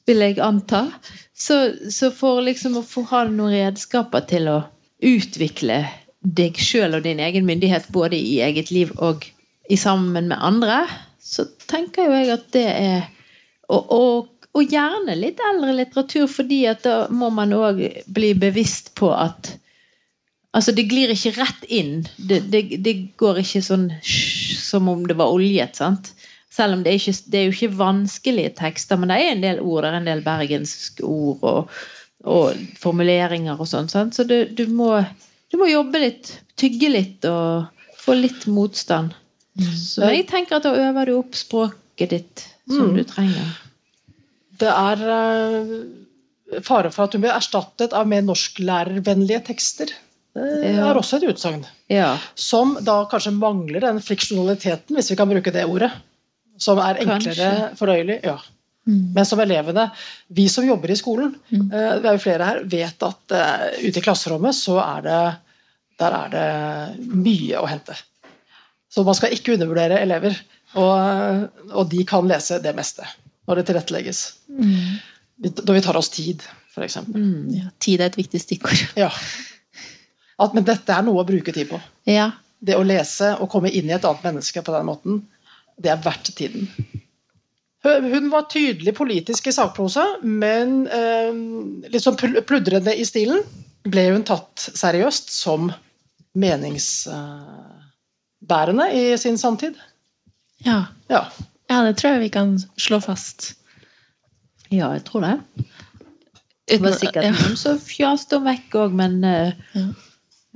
vil 0.06 0.22
jeg 0.22 0.38
anta. 0.42 0.86
Så, 1.34 1.58
så 1.90 2.12
for 2.14 2.42
liksom 2.46 2.78
å 2.78 2.86
få 2.86 3.06
ha 3.10 3.24
noen 3.26 3.54
redskaper 3.56 4.26
til 4.30 4.50
å 4.52 4.60
utvikle 5.04 5.82
deg 6.24 6.56
sjøl 6.56 6.96
og 6.96 7.04
din 7.04 7.20
egen 7.20 7.44
myndighet 7.44 7.90
både 7.92 8.16
i 8.16 8.38
eget 8.44 8.70
liv 8.72 8.92
og 8.96 9.26
i 9.70 9.76
sammen 9.80 10.28
med 10.28 10.38
andre, 10.40 10.84
så 11.20 11.46
tenker 11.68 12.08
jo 12.08 12.16
jeg 12.16 12.32
at 12.34 12.48
det 12.56 12.68
er 12.68 13.10
Og, 13.72 13.92
og, 13.96 14.28
og 14.52 14.68
gjerne 14.68 15.14
litt 15.16 15.38
eldre 15.40 15.72
litteratur, 15.72 16.26
fordi 16.28 16.66
at 16.68 16.82
da 16.84 17.06
må 17.08 17.30
man 17.32 17.54
òg 17.56 17.78
bli 18.12 18.34
bevisst 18.36 18.92
på 18.94 19.08
at 19.08 19.54
Altså, 20.54 20.70
det 20.70 20.84
glir 20.86 21.10
ikke 21.10 21.32
rett 21.34 21.64
inn. 21.66 22.04
Det, 22.16 22.44
det, 22.52 22.76
det 22.84 22.94
går 23.18 23.40
ikke 23.40 23.62
sånn 23.64 23.88
som 24.04 24.86
om 24.92 25.02
det 25.08 25.16
var 25.18 25.32
oljet, 25.34 25.74
sant? 25.80 26.12
Selv 26.54 26.76
om 26.76 26.84
det 26.84 26.92
er, 26.92 27.00
ikke, 27.00 27.30
det 27.32 27.40
er 27.40 27.48
jo 27.48 27.54
ikke 27.56 27.78
vanskelige 27.80 28.52
tekster, 28.60 29.00
men 29.00 29.10
det 29.10 29.16
er 29.18 29.32
en 29.32 29.42
del 29.42 29.58
ord, 29.64 29.82
det 29.82 29.90
er 29.90 29.98
en 29.98 30.06
del 30.06 30.22
bergenske 30.22 31.02
ord 31.08 31.42
og, 31.42 31.74
og 32.24 32.54
formuleringer 32.80 33.58
og 33.60 33.68
sånn. 33.68 33.88
Så 34.12 34.24
du, 34.28 34.44
du, 34.48 34.66
må, 34.72 34.90
du 35.52 35.58
må 35.60 35.68
jobbe 35.70 36.00
litt, 36.00 36.30
tygge 36.56 36.88
litt 36.92 37.24
og 37.28 37.66
få 38.00 38.16
litt 38.16 38.46
motstand. 38.50 39.12
Så 39.76 40.08
jeg 40.10 40.26
tenker 40.30 40.56
at 40.58 40.64
da 40.66 40.72
øver 40.88 41.06
du 41.06 41.18
opp 41.18 41.36
språket 41.38 42.10
ditt 42.16 42.46
som 42.68 42.88
Mm. 42.90 42.96
du 42.96 43.04
trenger. 43.04 43.50
Det 44.58 44.70
er 44.70 45.02
eh, 45.14 46.60
fare 46.64 46.90
for 46.94 47.04
at 47.04 47.12
du 47.12 47.18
blir 47.20 47.34
erstattet 47.34 47.92
av 47.92 48.08
mer 48.08 48.22
norsklærervennlige 48.24 49.42
tekster. 49.50 49.92
Det 50.34 50.72
Ja. 50.74 50.88
er 50.90 50.94
også 50.98 51.16
et 51.20 51.28
utsagn. 51.30 51.64
Ja, 51.92 52.16
Som 52.34 52.78
da 52.82 53.04
kanskje 53.06 53.30
mangler 53.38 53.80
den 53.84 54.00
friksjonaliteten, 54.02 54.96
hvis 54.96 55.10
vi 55.10 55.16
kan 55.16 55.28
bruke 55.30 55.52
det 55.52 55.64
ordet. 55.68 55.92
Som 56.58 56.78
er 56.78 56.94
enklere 57.04 57.34
Kanskje. 57.34 57.76
fordøyelig. 57.78 58.20
Ja. 58.24 58.38
Men 58.84 59.24
som 59.24 59.40
elevene, 59.40 59.86
vi 60.28 60.44
som 60.52 60.66
jobber 60.66 60.92
i 60.92 60.98
skolen, 60.98 61.32
eh, 61.50 61.94
vi 62.02 62.08
er 62.08 62.16
jo 62.16 62.20
flere 62.20 62.48
her, 62.50 62.64
vet 62.68 63.06
at 63.06 63.34
eh, 63.36 63.64
ute 63.86 64.00
i 64.00 64.04
klasserommet 64.04 64.56
så 64.56 64.76
er 64.82 65.06
det 65.06 65.20
der 66.02 66.16
er 66.18 66.32
det 66.32 67.12
mye 67.14 67.60
å 67.60 67.68
hente. 67.70 67.94
Så 68.90 69.04
man 69.06 69.16
skal 69.16 69.34
ikke 69.34 69.54
undervurdere 69.54 70.00
elever. 70.02 70.36
Og, 70.74 71.44
og 71.70 71.86
de 71.90 72.02
kan 72.08 72.26
lese 72.26 72.58
det 72.62 72.74
meste 72.74 73.06
når 73.46 73.60
det 73.60 73.66
tilrettelegges. 73.68 74.20
Når 74.48 75.74
vi 75.76 75.82
tar 75.84 75.98
oss 75.98 76.10
tid, 76.10 76.42
f.eks. 76.74 76.98
mm. 77.06 77.50
Ja, 77.54 77.68
tid 77.82 78.02
er 78.02 78.10
et 78.10 78.18
viktig 78.18 78.42
stikkord. 78.42 78.86
Ja. 79.04 79.10
At, 80.34 80.50
men 80.50 80.66
dette 80.66 80.90
er 80.90 81.04
noe 81.06 81.22
å 81.22 81.28
bruke 81.28 81.52
tid 81.54 81.68
på. 81.70 81.78
Ja. 82.10 82.32
Det 82.58 82.74
å 82.74 82.82
lese 82.86 83.36
og 83.38 83.46
komme 83.52 83.70
inn 83.70 83.86
i 83.86 83.94
et 83.94 84.06
annet 84.08 84.24
menneske 84.26 84.64
på 84.66 84.74
den 84.74 84.88
måten, 84.88 85.20
det 85.78 85.92
er 85.92 86.00
verdt 86.02 86.32
tiden. 86.34 86.66
Hun 87.84 88.30
var 88.32 88.46
tydelig 88.48 88.94
politisk 88.96 89.50
i 89.50 89.52
sakprosa, 89.52 90.04
men 90.24 90.86
eh, 90.88 91.28
litt 91.92 92.00
sånn 92.04 92.16
pludrende 92.48 92.94
i 92.96 93.04
stilen. 93.04 93.42
Ble 93.84 94.06
hun 94.14 94.24
tatt 94.24 94.56
seriøst 94.72 95.28
som 95.34 95.68
meningsbærende 96.40 98.86
i 98.96 99.18
sin 99.20 99.36
samtid? 99.38 99.76
Ja. 100.64 100.86
Ja. 101.12 101.26
ja, 101.68 101.82
det 101.84 101.98
tror 102.00 102.14
jeg 102.16 102.22
vi 102.24 102.30
kan 102.32 102.56
slå 102.80 103.00
fast. 103.04 103.52
ja, 104.72 104.88
jeg 104.96 105.04
tror 105.04 105.20
det. 105.26 105.34
Det 106.72 106.80
var 106.80 106.96
sikkert 106.96 107.28
ja. 107.28 107.36
noen 107.36 107.56
som 107.60 107.76
fjaste 107.78 108.40
henne 108.40 108.48
vekk 108.54 108.72
òg, 108.80 108.96
men 108.96 109.20
eh, 109.28 109.52
Ja. 109.76 109.92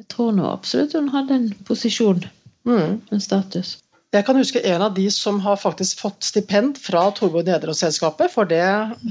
jeg 0.01 0.09
tror 0.09 0.33
nå 0.33 0.49
absolutt 0.49 0.97
hun 0.97 1.13
hadde 1.13 1.35
en 1.35 1.53
posisjon, 1.69 2.25
Mm. 2.69 3.01
en 3.13 3.21
status. 3.21 3.79
Jeg 4.15 4.25
kan 4.25 4.39
huske 4.41 4.63
en 4.65 4.83
av 4.87 4.95
de 4.97 5.05
som 5.13 5.37
har 5.45 5.59
faktisk 5.61 6.01
fått 6.01 6.25
stipend 6.25 6.79
fra 6.81 7.11
Torborg 7.13 7.45
Nederås-selskapet, 7.45 8.33
for 8.33 8.49
det 8.49 8.63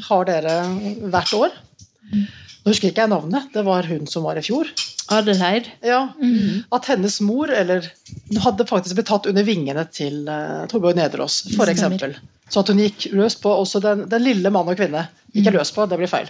har 0.07 0.25
dere 0.25 0.55
hvert 1.13 1.33
år. 1.37 1.53
Nå 2.13 2.71
husker 2.73 2.89
ikke 2.89 3.03
jeg 3.05 3.11
navnet, 3.13 3.51
det 3.53 3.61
var 3.67 3.85
hun 3.87 4.07
som 4.09 4.25
var 4.25 4.39
i 4.39 4.43
fjor. 4.45 4.71
Adelheid. 5.13 5.69
Ja, 5.85 6.09
Mhm. 6.17 6.65
At 6.73 6.89
hennes 6.89 7.21
mor 7.21 7.53
eller, 7.53 7.85
hadde 8.43 8.65
faktisk 8.67 8.97
blitt 8.97 9.07
tatt 9.07 9.29
under 9.29 9.43
vingene 9.47 9.85
til 9.91 10.25
uh, 10.27 10.65
Torborg 10.67 10.97
Nederås, 10.97 11.43
for 11.55 11.69
eksempel. 11.71 12.17
Så 12.49 12.59
at 12.63 12.67
hun 12.73 12.81
gikk 12.81 13.07
løs 13.13 13.35
på 13.39 13.53
også 13.53 13.79
den, 13.83 14.09
den 14.09 14.23
lille 14.23 14.49
mann 14.49 14.67
og 14.67 14.75
kvinne. 14.75 15.05
Ikke 15.35 15.53
løs 15.55 15.71
på, 15.71 15.85
det 15.87 15.97
blir 16.01 16.09
feil. 16.11 16.27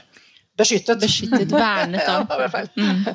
Beskyttet. 0.58 1.00
Beskyttet, 1.02 1.52
vernet 1.54 2.04
Ja, 2.08 2.20
det 2.26 2.38
ble 2.38 2.50
feil. 2.54 2.70
Mm. 2.76 3.06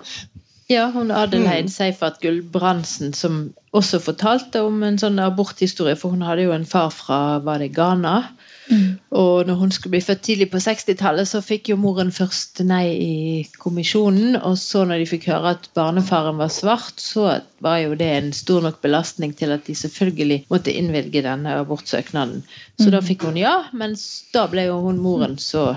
Ja, 0.70 0.90
hun 0.94 1.10
Adelheid 1.10 1.66
Mm. 1.66 1.68
Seifert 1.68 2.20
Gulbrandsen, 2.20 3.12
som 3.14 3.52
også 3.72 3.98
fortalte 4.00 4.62
om 4.62 4.82
en 4.82 4.98
sånn 4.98 5.18
aborthistorie, 5.18 5.96
for 5.96 6.10
hun 6.10 6.22
hadde 6.22 6.46
jo 6.46 6.52
en 6.52 6.66
far 6.66 6.90
fra 6.90 7.38
var 7.44 7.58
det 7.58 7.72
Ghana. 7.74 8.28
Mm. 8.70 8.98
Og 9.10 9.46
når 9.46 9.54
hun 9.54 9.72
skulle 9.72 9.96
bli 9.96 10.00
født 10.04 10.22
tidlig 10.22 10.50
på 10.52 10.60
60-tallet, 10.62 11.28
så 11.28 11.42
fikk 11.44 11.72
jo 11.72 11.76
moren 11.80 12.12
først 12.14 12.62
nei 12.64 12.84
i 12.94 13.16
kommisjonen. 13.58 14.36
Og 14.36 14.58
så 14.60 14.84
når 14.84 15.02
de 15.02 15.08
fikk 15.10 15.28
høre 15.32 15.56
at 15.56 15.68
barnefaren 15.74 16.38
var 16.40 16.52
svart, 16.52 17.00
så 17.00 17.40
var 17.64 17.78
jo 17.82 17.96
det 17.98 18.10
en 18.16 18.32
stor 18.36 18.62
nok 18.62 18.80
belastning 18.84 19.34
til 19.36 19.52
at 19.52 19.66
de 19.66 19.74
selvfølgelig 19.74 20.44
måtte 20.52 20.72
innvilge 20.72 21.24
denne 21.24 21.56
abortsøknaden. 21.62 22.44
Så 22.80 22.92
da 22.92 23.02
fikk 23.04 23.26
hun 23.28 23.40
ja, 23.40 23.62
men 23.72 23.96
da 24.34 24.46
ble 24.52 24.68
jo 24.68 24.80
hun 24.86 25.00
moren 25.02 25.38
så 25.40 25.72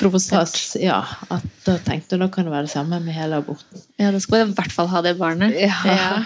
Provosert. 0.00 0.56
ja, 0.82 0.98
at 1.30 1.44
da 1.66 1.76
tenkte 1.86 2.16
hun 2.16 2.24
da 2.24 2.28
kan 2.32 2.48
det 2.48 2.52
være 2.54 2.66
det 2.66 2.72
samme 2.72 2.98
med 3.04 3.14
hele 3.14 3.38
aborten. 3.42 3.82
Ja, 4.00 4.10
da 4.10 4.20
skal 4.22 4.40
vi 4.40 4.50
i 4.50 4.56
hvert 4.58 4.74
fall 4.74 4.90
ha 4.90 5.02
det 5.06 5.14
barnet. 5.20 5.54
Ja. 5.54 6.24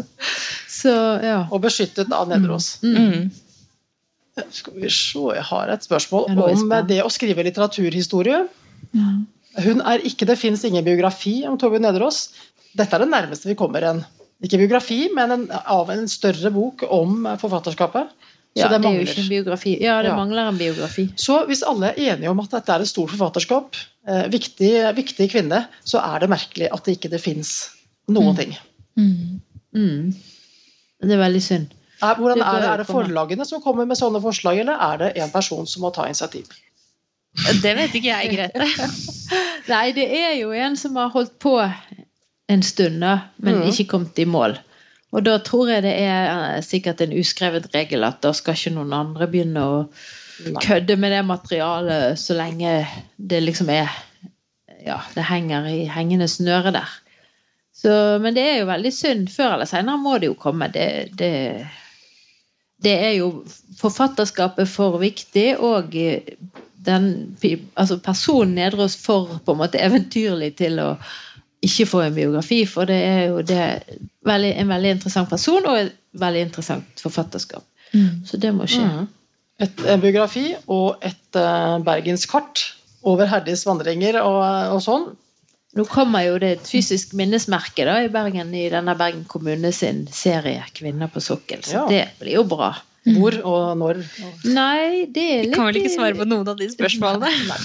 Så 0.80 0.92
ja. 1.24 1.42
Og 1.52 1.60
beskyttet 1.64 2.12
av 2.12 2.30
Nederås. 2.32 2.78
Mm. 2.84 3.28
Skal 4.50 4.80
vi 4.80 4.90
se, 4.90 5.20
jeg 5.36 5.44
har 5.50 5.70
et 5.70 5.84
spørsmål 5.86 6.26
Ja, 6.32 6.48
om 6.50 6.74
det 6.88 6.98
å 7.04 7.12
skrive 7.12 7.44
litteraturhistorie. 7.46 8.40
Hun 9.64 9.84
er 9.86 10.02
ikke, 10.02 10.26
Det 10.26 10.40
fins 10.40 10.64
ingen 10.66 10.84
biografi 10.84 11.44
om 11.46 11.58
Torbjørn 11.60 11.86
Nederås. 11.86 12.26
Dette 12.74 12.96
er 12.96 13.04
det 13.04 13.12
nærmeste 13.12 13.52
vi 13.52 13.58
kommer 13.58 13.86
en 13.86 14.02
ikke 14.44 14.58
biografi, 14.64 15.06
men 15.14 15.30
en, 15.30 15.44
av 15.52 15.90
en 15.94 16.08
større 16.10 16.50
bok 16.52 16.82
om 16.92 17.22
forfatterskapet. 17.40 18.10
Så 18.54 18.60
ja, 18.62 18.68
det 18.68 18.76
det 18.82 18.86
er 18.86 18.92
jo 18.92 18.98
mangler. 18.98 19.10
ikke 19.10 19.22
en 19.24 19.28
biografi. 19.28 19.70
Ja, 19.82 19.94
det 20.02 20.10
Ja. 20.12 20.16
mangler 20.16 20.48
en 20.48 20.58
biografi. 20.58 21.08
Så 21.16 21.40
hvis 21.46 21.62
alle 21.66 21.86
er 21.90 22.12
enige 22.14 22.30
om 22.30 22.38
at 22.40 22.50
dette 22.50 22.72
er 22.72 22.80
et 22.84 22.88
stort 22.88 23.10
forfatterskap, 23.10 23.74
eh, 24.08 24.28
viktig, 24.30 24.70
viktig 24.96 25.30
kvinne, 25.32 25.66
så 25.84 25.98
er 25.98 26.20
det 26.20 26.28
merkelig 26.30 26.68
at 26.72 26.84
det 26.84 26.98
ikke 27.00 27.10
det 27.10 27.20
fins 27.20 27.70
noen 28.08 28.36
ting. 28.36 28.56
Mm. 28.96 29.40
Mm. 29.74 30.14
Det 31.02 31.10
er 31.10 31.18
veldig 31.28 31.42
synd. 31.42 31.66
Er, 32.02 32.14
hvordan 32.14 32.42
er 32.42 32.60
det, 32.60 32.68
er 32.70 32.76
det 32.76 32.86
forlagene 32.86 33.44
som 33.46 33.60
kommer 33.62 33.86
med 33.86 33.96
sånne 33.96 34.20
forslag, 34.22 34.58
eller 34.60 34.78
er 34.78 34.96
det 34.98 35.12
en 35.22 35.30
person 35.30 35.66
som 35.66 35.82
må 35.82 35.90
ta 35.94 36.04
initiativ? 36.06 36.46
Det 37.62 37.74
vet 37.76 37.90
ikke 37.94 38.12
jeg, 38.12 38.36
Grete. 38.36 38.66
Nei, 39.72 39.90
det 39.96 40.06
er 40.14 40.36
jo 40.38 40.52
en 40.52 40.76
som 40.76 40.94
har 41.00 41.08
holdt 41.10 41.38
på 41.42 41.56
en 42.48 42.62
stund, 42.62 43.00
men 43.00 43.54
Mhm. 43.58 43.66
ikke 43.72 43.88
kommet 43.88 44.18
i 44.18 44.24
mål. 44.24 44.58
Og 45.14 45.22
da 45.22 45.36
tror 45.46 45.70
jeg 45.70 45.84
det 45.86 45.94
er 46.02 46.28
eh, 46.32 46.64
sikkert 46.64 47.02
en 47.04 47.14
uskrevet 47.14 47.70
regel 47.74 48.06
at 48.06 48.20
da 48.24 48.32
skal 48.34 48.58
ikke 48.58 48.74
noen 48.74 48.94
andre 48.96 49.28
begynne 49.30 49.62
å 49.62 49.78
kødde 50.64 50.96
med 50.98 51.14
det 51.14 51.22
materialet 51.26 52.18
så 52.18 52.34
lenge 52.34 52.80
det 53.16 53.44
liksom 53.44 53.70
er 53.70 53.92
Ja, 54.84 54.98
det 55.14 55.24
henger 55.24 55.64
i 55.70 55.86
hengende 55.88 56.26
snøre 56.28 56.74
der. 56.74 56.90
Så, 57.72 58.18
men 58.20 58.34
det 58.36 58.42
er 58.44 58.58
jo 58.58 58.66
veldig 58.68 58.90
synd. 58.92 59.30
Før 59.32 59.54
eller 59.54 59.68
senere 59.70 59.96
må 59.96 60.18
det 60.20 60.28
jo 60.28 60.34
komme. 60.36 60.68
Det, 60.74 61.14
det, 61.16 61.30
det 62.84 62.92
er 63.06 63.14
jo 63.16 63.30
forfatterskapet 63.78 64.68
for 64.68 64.98
viktig, 65.00 65.46
og 65.56 65.96
den 66.84 67.06
altså 67.80 67.96
personen 68.04 68.58
Nedreås 68.58 68.98
for 69.00 69.38
på 69.44 69.54
en 69.54 69.62
måte 69.62 69.80
eventyrlig 69.80 70.52
til 70.60 70.82
å 70.82 70.90
ikke 71.66 71.86
få 71.88 72.04
en 72.04 72.16
biografi, 72.16 72.62
for 72.68 72.88
det 72.90 73.00
er 73.00 73.20
jo 73.32 73.42
det, 73.46 73.64
veldig, 74.26 74.52
en 74.60 74.72
veldig 74.72 74.94
interessant 74.98 75.30
person 75.30 75.66
og 75.70 75.80
et 75.80 75.92
veldig 76.20 76.46
interessant 76.48 77.02
forfatterskap. 77.02 77.64
Mm. 77.94 78.24
Så 78.26 78.40
det 78.42 78.52
må 78.54 78.68
skje. 78.70 78.84
Mm. 78.84 79.10
Et, 79.64 79.84
en 79.92 80.02
biografi 80.02 80.48
og 80.66 81.04
et 81.06 81.38
uh, 81.38 81.78
bergenskart 81.86 82.64
over 83.06 83.28
Herdis 83.30 83.62
vandringer 83.68 84.18
og, 84.22 84.40
og, 84.74 84.80
sånn. 84.82 85.12
Nå 85.74 85.84
kommer 85.90 86.24
jo 86.26 86.38
det 86.42 86.50
et 86.56 86.70
fysisk 86.70 87.14
minnesmerke 87.18 87.86
da, 87.86 87.98
i 88.04 88.10
Bergen 88.12 88.52
i 88.54 88.68
denne 88.70 88.94
Bergen 88.98 89.24
kommune 89.30 89.72
sin 89.74 90.04
serie 90.14 90.62
'Kvinner 90.74 91.10
på 91.10 91.22
sokkel', 91.22 91.64
så 91.66 91.82
ja. 91.82 91.86
det 91.90 92.04
blir 92.20 92.38
jo 92.38 92.44
bra. 92.48 92.72
Hvor 93.04 93.34
og 93.44 93.64
når? 93.76 93.98
Nei, 94.48 95.04
det 95.12 95.24
er 95.24 95.42
litt 95.42 95.50
Vi 95.50 95.56
kan 95.58 95.66
vel 95.68 95.78
ikke 95.82 95.92
svare 95.92 96.16
på 96.16 96.24
noen 96.24 96.48
av 96.48 96.56
de 96.56 96.70
spørsmålene. 96.72 97.58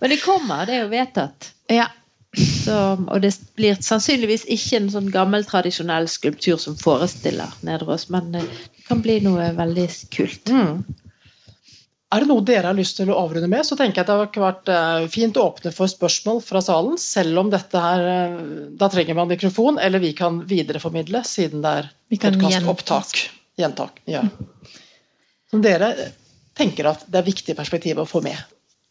Men 0.00 0.12
det 0.12 0.20
kommer, 0.22 0.68
det 0.68 0.76
er 0.76 0.84
jo 0.84 0.90
vedtatt. 0.92 1.48
Ja. 1.72 1.88
Så, 2.34 2.76
og 2.98 3.22
det 3.22 3.30
blir 3.58 3.78
sannsynligvis 3.82 4.46
ikke 4.50 4.80
en 4.80 4.90
sånn 4.90 5.10
gammel, 5.14 5.46
tradisjonell 5.46 6.08
skulptur 6.10 6.58
som 6.60 6.76
forestiller 6.78 7.52
Nedreås, 7.66 8.08
men 8.14 8.34
eh, 8.38 8.46
det 8.74 8.86
kan 8.88 9.02
bli 9.04 9.20
noe 9.24 9.52
veldig 9.56 9.88
kult. 10.14 10.50
Mm. 10.50 10.82
Er 12.14 12.22
det 12.22 12.30
noe 12.30 12.44
dere 12.46 12.70
har 12.70 12.78
lyst 12.78 12.98
til 13.00 13.10
å 13.10 13.18
avrunde 13.18 13.48
med, 13.50 13.66
så 13.66 13.78
tenker 13.78 14.00
jeg 14.00 14.04
at 14.04 14.10
det 14.10 14.38
har 14.38 14.44
vært 14.44 14.70
eh, 14.70 15.06
fint 15.10 15.38
å 15.38 15.48
åpne 15.48 15.72
for 15.74 15.90
spørsmål 15.90 16.42
fra 16.46 16.62
salen, 16.62 16.98
selv 17.00 17.42
om 17.42 17.52
dette 17.52 17.80
her 17.80 18.08
eh, 18.10 18.36
Da 18.78 18.90
trenger 18.92 19.18
man 19.18 19.30
mikrofon, 19.30 19.80
eller 19.82 20.02
vi 20.02 20.12
kan 20.16 20.42
videreformidle, 20.50 21.24
siden 21.26 21.64
det 21.64 21.72
er 21.80 21.90
podkastopptak. 22.14 23.24
Gjentak. 23.58 24.02
Ja. 24.10 24.24
Som 25.50 25.62
dere 25.62 25.92
tenker 26.58 26.90
at 26.90 27.06
det 27.10 27.20
er 27.20 27.26
viktig 27.26 27.54
perspektiv 27.58 28.02
å 28.02 28.06
få 28.08 28.22
med. 28.24 28.38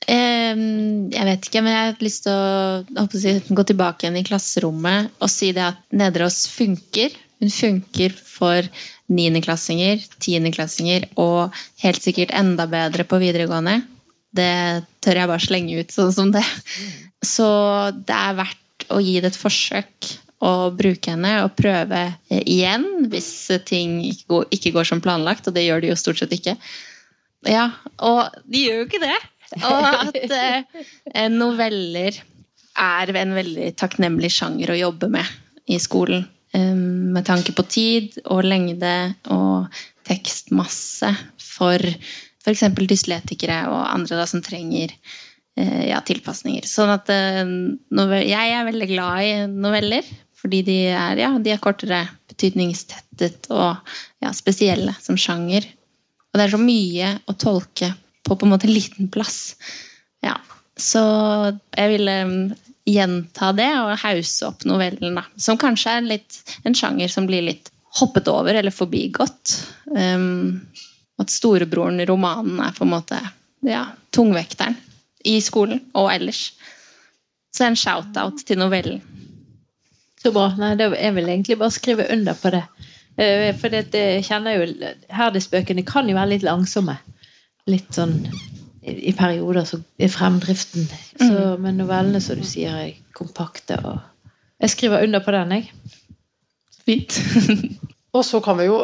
Jeg 0.08 1.26
vet 1.28 1.48
ikke, 1.48 1.62
men 1.64 1.74
jeg 1.74 1.92
har 1.92 2.02
lyst 2.04 2.26
til 2.26 2.34
å, 2.34 3.04
å 3.04 3.56
gå 3.60 3.66
tilbake 3.70 4.06
igjen 4.06 4.20
i 4.20 4.26
klasserommet 4.28 5.14
og 5.24 5.32
si 5.32 5.52
det 5.56 5.64
at 5.70 5.80
Nedreås 5.96 6.44
funker. 6.52 7.16
Hun 7.44 7.52
funker 7.52 8.16
for 8.16 8.68
niendeklassinger, 9.12 10.04
tiendeklassinger 10.24 11.10
og 11.20 11.56
helt 11.84 12.04
sikkert 12.04 12.34
enda 12.36 12.68
bedre 12.72 13.06
på 13.08 13.20
videregående. 13.22 13.82
Det 14.34 14.84
tør 15.04 15.20
jeg 15.22 15.30
bare 15.30 15.46
slenge 15.46 15.80
ut 15.82 15.94
sånn 15.94 16.14
som 16.16 16.32
det. 16.34 16.46
Så 17.24 17.48
det 18.08 18.16
er 18.16 18.40
verdt 18.40 18.88
å 18.92 19.00
gi 19.04 19.20
det 19.22 19.34
et 19.34 19.40
forsøk 19.40 20.14
og 20.44 20.76
bruke 20.80 21.14
henne 21.14 21.38
og 21.46 21.54
prøve 21.56 22.02
igjen 22.28 23.08
hvis 23.12 23.30
ting 23.68 24.02
ikke 24.10 24.26
går, 24.34 24.48
ikke 24.58 24.74
går 24.76 24.90
som 24.90 25.04
planlagt, 25.04 25.48
og 25.48 25.56
det 25.56 25.64
gjør 25.68 25.84
de 25.84 25.94
jo 25.94 26.00
stort 26.00 26.20
sett 26.20 26.34
ikke. 26.36 26.58
Ja, 27.48 27.70
og 28.04 28.34
de 28.48 28.66
gjør 28.66 28.82
jo 28.82 28.88
ikke 28.90 29.04
det. 29.04 29.16
Og 29.62 29.88
at 29.88 30.18
eh, 30.38 31.30
noveller 31.32 32.20
er 32.80 33.16
en 33.22 33.36
veldig 33.36 33.74
takknemlig 33.78 34.32
sjanger 34.34 34.74
å 34.74 34.80
jobbe 34.80 35.10
med 35.14 35.70
i 35.70 35.80
skolen. 35.82 36.26
Um, 36.54 37.14
med 37.16 37.26
tanke 37.26 37.54
på 37.58 37.66
tid 37.66 38.20
og 38.30 38.44
lengde 38.46 38.94
og 39.34 39.74
tekstmasse 40.06 41.10
for 41.42 41.82
f.eks. 41.82 42.66
dysletikere 42.78 43.64
og 43.72 43.80
andre 43.88 44.20
da, 44.20 44.28
som 44.30 44.44
trenger 44.46 44.92
eh, 45.58 45.88
ja, 45.90 46.02
tilpasninger. 46.06 46.68
Sånn 46.70 46.94
at 46.94 47.10
uh, 47.10 48.20
Jeg 48.22 48.54
er 48.54 48.70
veldig 48.70 48.90
glad 48.92 49.24
i 49.26 49.34
noveller, 49.50 50.06
fordi 50.38 50.62
de 50.68 50.78
er, 50.92 51.24
ja, 51.24 51.32
de 51.40 51.56
er 51.56 51.64
kortere, 51.64 52.04
betydningstettet 52.30 53.50
og 53.54 53.80
ja, 54.22 54.34
spesielle 54.36 54.94
som 55.02 55.18
sjanger. 55.18 55.66
Og 56.34 56.38
det 56.38 56.46
er 56.48 56.54
så 56.54 56.62
mye 56.62 57.12
å 57.30 57.38
tolke 57.40 57.94
på 58.24 58.36
på 58.36 58.46
en 58.46 58.54
måte 58.54 58.70
liten 58.72 59.10
plass. 59.12 59.56
Ja. 60.24 60.38
Så 60.80 61.02
jeg 61.78 61.92
ville 61.92 62.16
um, 62.26 62.38
gjenta 62.90 63.52
det 63.56 63.70
og 63.78 63.94
hause 64.02 64.50
opp 64.50 64.66
novellen, 64.68 65.20
da. 65.20 65.26
Som 65.38 65.60
kanskje 65.62 65.98
er 65.98 66.08
litt, 66.08 66.40
en 66.64 66.76
sjanger 66.78 67.12
som 67.12 67.28
blir 67.30 67.46
litt 67.46 67.70
hoppet 68.00 68.28
over 68.32 68.56
eller 68.58 68.74
forbigått. 68.74 69.58
Um, 69.92 70.64
at 71.22 71.30
storebroren 71.30 72.02
i 72.02 72.08
romanen 72.10 72.60
er 72.64 72.74
på 72.76 72.88
en 72.88 72.94
måte 72.96 73.20
ja, 73.68 73.86
tungvekteren 74.16 74.76
i 75.30 75.38
skolen 75.44 75.84
og 75.94 76.10
ellers. 76.12 76.48
Så 77.54 77.68
en 77.68 77.78
shout-out 77.78 78.42
til 78.48 78.60
novellen. 78.60 79.04
Så 80.24 80.32
bra. 80.34 80.50
Nei, 80.58 80.74
det, 80.80 80.90
jeg 80.98 81.14
vil 81.18 81.30
egentlig 81.30 81.60
bare 81.60 81.76
skrive 81.76 82.08
under 82.12 82.38
på 82.40 82.50
det. 82.56 82.64
Eh, 83.22 83.52
for 83.60 83.70
det, 83.70 83.86
det 83.94 84.24
kjenner 84.26 84.58
jo 84.58 84.92
Herdis-bøkene 85.14 85.84
kan 85.86 86.10
jo 86.10 86.18
være 86.18 86.34
litt 86.34 86.48
langsomme 86.48 86.96
litt 87.70 87.96
sånn 87.96 88.18
i 88.84 89.14
perioder 89.16 89.64
så 89.68 89.80
er 89.96 90.12
fremdriften 90.12 90.88
så, 90.90 91.30
mm. 91.30 91.62
Men 91.64 91.78
novellene, 91.80 92.20
som 92.24 92.40
du 92.40 92.44
sier, 92.48 92.74
er 92.76 92.98
kompakte. 93.16 93.78
og 93.80 94.02
Jeg 94.60 94.74
skriver 94.74 95.06
under 95.06 95.24
på 95.24 95.32
den, 95.36 95.54
jeg. 95.56 95.70
Fint. 96.84 97.20
og 98.16 98.26
så 98.28 98.42
kan 98.44 98.60
vi 98.60 98.68
jo 98.68 98.82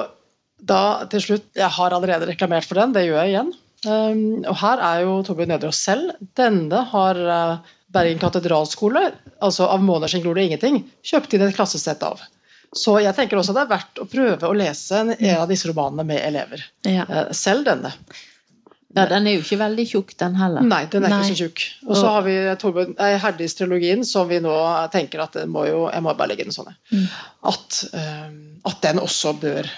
da 0.59 1.07
til 1.11 1.23
slutt 1.23 1.45
Jeg 1.55 1.71
har 1.71 1.93
allerede 1.95 2.27
reklamert 2.27 2.67
for 2.67 2.79
den, 2.79 2.93
det 2.95 3.05
gjør 3.07 3.19
jeg 3.23 3.33
igjen. 3.33 3.51
Um, 3.87 4.23
og 4.43 4.55
her 4.59 4.81
er 4.83 5.03
jo 5.05 5.19
Torbjørn 5.27 5.53
Nedreås 5.53 5.83
selv. 5.83 6.15
Denne 6.35 6.83
har 6.93 7.19
uh, 7.19 7.75
Bergen 7.91 8.19
katedralskole, 8.21 9.05
altså 9.43 9.69
av 9.71 9.83
måneder 9.83 10.11
sin 10.11 10.23
glorie 10.23 10.49
ingenting, 10.49 10.83
kjøpt 11.03 11.35
inn 11.35 11.47
et 11.47 11.55
klassesett 11.55 12.03
av. 12.05 12.21
Så 12.75 12.99
jeg 13.01 13.15
tenker 13.17 13.39
også 13.39 13.55
det 13.55 13.63
er 13.63 13.71
verdt 13.71 14.01
å 14.03 14.07
prøve 14.07 14.49
å 14.49 14.55
lese 14.55 14.99
en, 14.99 15.13
en 15.15 15.39
av 15.41 15.47
disse 15.49 15.71
romanene 15.71 16.05
med 16.11 16.21
elever. 16.21 16.65
Ja. 16.87 17.07
Uh, 17.07 17.31
selv 17.35 17.67
denne. 17.67 17.95
Ja, 18.95 19.05
Den 19.05 19.27
er 19.29 19.35
jo 19.35 19.43
ikke 19.43 19.59
veldig 19.59 19.85
tjukk, 19.85 20.15
den 20.17 20.37
heller. 20.39 20.65
Nei, 20.65 20.81
den 20.89 21.05
er 21.05 21.13
Nei. 21.13 21.19
ikke 21.21 21.35
så 21.35 21.43
tjukk. 21.43 21.65
Og 21.85 21.97
så 21.99 22.13
har 22.15 22.23
vi 22.25 22.37
Herdis-trilogien, 23.21 24.01
som 24.07 24.25
vi 24.31 24.39
nå 24.41 24.53
tenker 24.93 25.21
at 25.27 25.37
må 25.49 25.67
jo, 25.67 25.83
jeg 25.93 26.05
må 26.05 26.15
bare 26.17 26.31
legge 26.31 26.47
den 26.47 26.55
sånn. 26.55 26.71
Mm. 26.89 27.05
At, 27.51 27.83
um, 27.93 28.39
at, 28.65 28.79
den 28.87 29.01
også 29.03 29.35
bør 29.37 29.69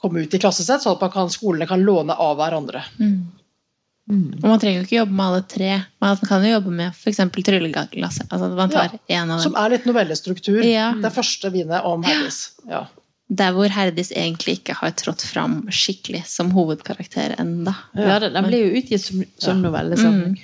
komme 0.00 0.24
ut 0.24 0.36
i 0.36 0.40
klassesett, 0.40 0.80
sånn 0.84 0.96
at 0.96 1.12
kan, 1.12 1.28
skolene 1.32 1.68
kan 1.68 1.84
låne 1.84 2.16
av 2.16 2.38
hverandre. 2.40 2.80
Mm. 2.96 3.18
Mm. 4.06 4.26
Og 4.38 4.44
man 4.46 4.60
trenger 4.62 4.80
jo 4.80 4.86
ikke 4.86 5.00
jobbe 5.02 5.18
med 5.18 5.26
alle 5.26 5.46
tre. 5.52 5.70
Man 6.00 6.20
kan 6.24 6.44
jo 6.46 6.56
jobbe 6.56 6.76
med 6.80 6.94
f.eks. 6.94 7.24
trylleglasset. 7.36 8.28
Altså 8.30 8.52
man 8.56 8.72
tar 8.72 8.94
ja, 8.94 9.18
en 9.20 9.34
av 9.34 9.36
dem. 9.36 9.48
Som 9.50 9.58
er 9.60 9.74
litt 9.74 9.88
novellestruktur. 9.88 10.62
Ja. 10.64 10.92
Det 11.02 11.12
første 11.12 11.52
vinet 11.52 11.84
om 11.84 12.06
Herdis. 12.06 12.46
Ja 12.70 12.86
der 13.28 13.50
hvor 13.56 13.70
Herdis 13.72 14.12
egentlig 14.14 14.60
ikke 14.60 14.76
har 14.78 14.94
trådt 14.94 15.24
fram 15.26 15.64
skikkelig 15.74 16.22
som 16.30 16.52
hovedkarakter 16.54 17.34
enda. 17.40 17.74
Ja, 17.98 18.20
Den 18.22 18.46
blir 18.46 18.68
jo 18.68 18.78
utgitt 18.78 19.02
som, 19.02 19.24
som 19.38 19.62
novelle. 19.64 19.98
Mm. 19.98 20.36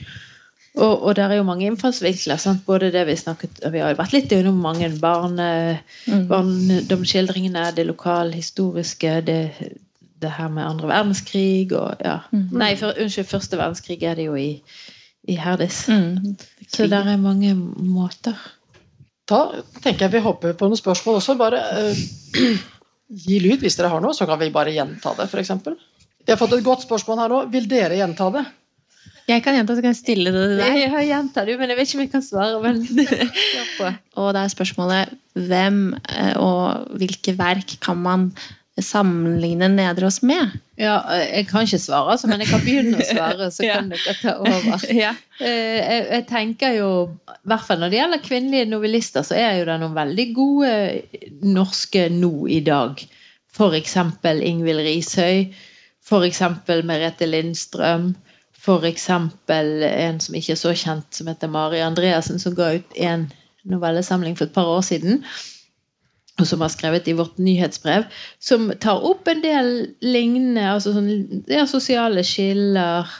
Og, 0.75 1.03
og 1.03 1.15
det 1.17 1.25
er 1.25 1.37
jo 1.37 1.45
mange 1.47 1.67
innfallsvinkler. 1.69 2.41
Sant? 2.41 2.65
Både 2.67 2.91
det 2.93 3.07
Vi 3.07 3.17
snakket, 3.17 3.61
vi 3.73 3.79
har 3.79 3.93
jo 3.93 4.01
vært 4.01 4.17
litt 4.17 4.33
gjennom 4.33 4.59
mange 4.65 4.89
barne, 5.01 5.79
mm. 6.09 6.27
barndomsskildringene, 6.31 7.69
det 7.77 7.87
lokalhistoriske, 7.87 9.21
det, 9.29 9.41
det 10.23 10.33
her 10.39 10.49
med 10.49 10.67
andre 10.67 10.89
verdenskrig 10.89 11.71
og 11.77 12.03
ja. 12.03 12.19
Mm. 12.33 12.49
Nei, 12.65 12.73
for, 12.81 12.99
unnskyld, 12.99 13.29
første 13.31 13.61
verdenskrig 13.61 14.03
er 14.03 14.19
det 14.19 14.27
jo 14.27 14.35
i, 14.35 14.57
i 15.29 15.39
Herdis. 15.39 15.85
Mm. 15.93 16.35
Så 16.67 16.89
det 16.91 16.99
er 16.99 17.21
mange 17.21 17.55
måter. 17.55 18.35
Da 19.29 19.45
tenker 19.85 20.09
jeg 20.09 20.17
vi 20.17 20.25
hopper 20.25 20.57
på 20.59 20.67
noen 20.67 20.81
spørsmål 20.81 21.21
også. 21.21 21.37
Bare 21.39 21.61
uh, 21.63 22.72
gi 23.13 23.39
lyd 23.43 23.63
hvis 23.65 23.77
dere 23.79 23.93
har 23.93 24.03
noe, 24.05 24.17
så 24.17 24.27
kan 24.29 24.41
vi 24.41 24.53
bare 24.55 24.73
gjenta 24.75 25.15
det, 25.19 25.29
f.eks. 25.29 25.53
Vi 26.23 26.31
har 26.31 26.41
fått 26.41 26.57
et 26.57 26.67
godt 26.67 26.85
spørsmål 26.87 27.23
her 27.23 27.33
nå. 27.33 27.41
Vil 27.53 27.69
dere 27.71 27.99
gjenta 27.99 28.29
det? 28.35 28.45
Jeg 29.29 29.43
kan 29.45 29.55
gjenta, 29.55 29.77
så 29.77 29.83
kan 29.85 29.93
jeg 29.93 30.01
stille 30.01 30.33
det 30.35 30.41
til 30.41 30.57
deg. 30.59 30.79
Jeg 30.81 30.91
har 30.91 31.05
gjenta 31.07 31.45
det, 31.47 31.55
men 31.59 31.71
jeg 31.71 31.79
vet 31.79 31.89
ikke 31.89 31.99
om 31.99 32.03
jeg 32.03 32.13
kan 32.13 32.25
svare. 32.27 32.59
Men... 32.63 32.81
og 34.19 34.33
da 34.35 34.43
er 34.43 34.53
spørsmålet 34.53 35.13
hvem 35.39 35.79
eh, 35.95 36.35
og 36.43 36.99
hvilke 36.99 37.37
verk 37.39 37.77
kan 37.85 38.01
man 38.03 38.31
sammenligne 38.81 39.69
oss 40.07 40.23
med? 40.23 40.55
Ja, 40.81 41.03
jeg 41.21 41.49
kan 41.51 41.67
ikke 41.67 41.79
svare, 41.79 42.15
altså, 42.15 42.29
men 42.31 42.41
jeg 42.41 42.49
kan 42.49 42.63
begynne 42.65 43.03
å 43.03 43.05
svare, 43.05 43.51
så 43.53 43.67
kan 43.69 43.91
ja. 43.93 43.99
dere 43.99 44.15
ta 44.23 44.37
over. 44.41 44.87
ja. 45.05 45.11
Eh, 45.41 45.77
jeg, 45.77 46.07
jeg, 46.09 46.25
tenker 46.31 46.79
jo, 46.79 46.89
i 47.29 47.53
hvert 47.53 47.67
fall 47.67 47.83
når 47.83 47.93
det 47.93 48.01
gjelder 48.01 48.25
kvinnelige 48.25 48.71
novellister, 48.71 49.27
så 49.29 49.37
er 49.37 49.59
jo 49.61 49.69
det 49.69 49.77
noen 49.83 49.99
veldig 49.99 50.27
gode 50.37 50.73
norske 51.45 52.09
nå 52.15 52.33
i 52.49 52.63
dag. 52.65 53.05
Eksempel 53.53 54.41
Ingvild 54.41 54.81
Rishøi. 54.87 55.53
Eksempel 56.23 56.83
Merete 56.89 57.29
Lindstrøm. 57.29 58.15
Eksempel 58.89 59.85
en 59.85 60.21
som 60.23 60.35
ikke 60.39 60.57
er 60.57 60.61
så 60.61 60.73
kjent, 60.73 61.09
som 61.13 61.29
heter 61.29 61.51
Mari 61.53 61.83
Andreassen, 61.85 62.41
som 62.41 62.57
ga 62.57 62.73
ut 62.79 62.97
en 62.97 63.29
novellesamling 63.69 64.35
for 64.39 64.49
et 64.49 64.57
par 64.57 64.71
år 64.71 64.81
siden 64.87 65.21
og 66.43 66.49
som 66.51 66.65
har 66.65 66.73
skrevet 66.75 67.09
i 67.09 67.17
vårt 67.19 67.39
nyhetsbrev, 67.43 68.09
som 68.43 68.71
tar 68.83 69.05
opp 69.09 69.31
en 69.31 69.45
del 69.45 69.73
lignende 70.05 70.67
altså 70.75 70.97
sånn, 70.97 71.45
ja, 71.51 71.67
sosiale 71.71 72.27
skiller, 72.27 73.11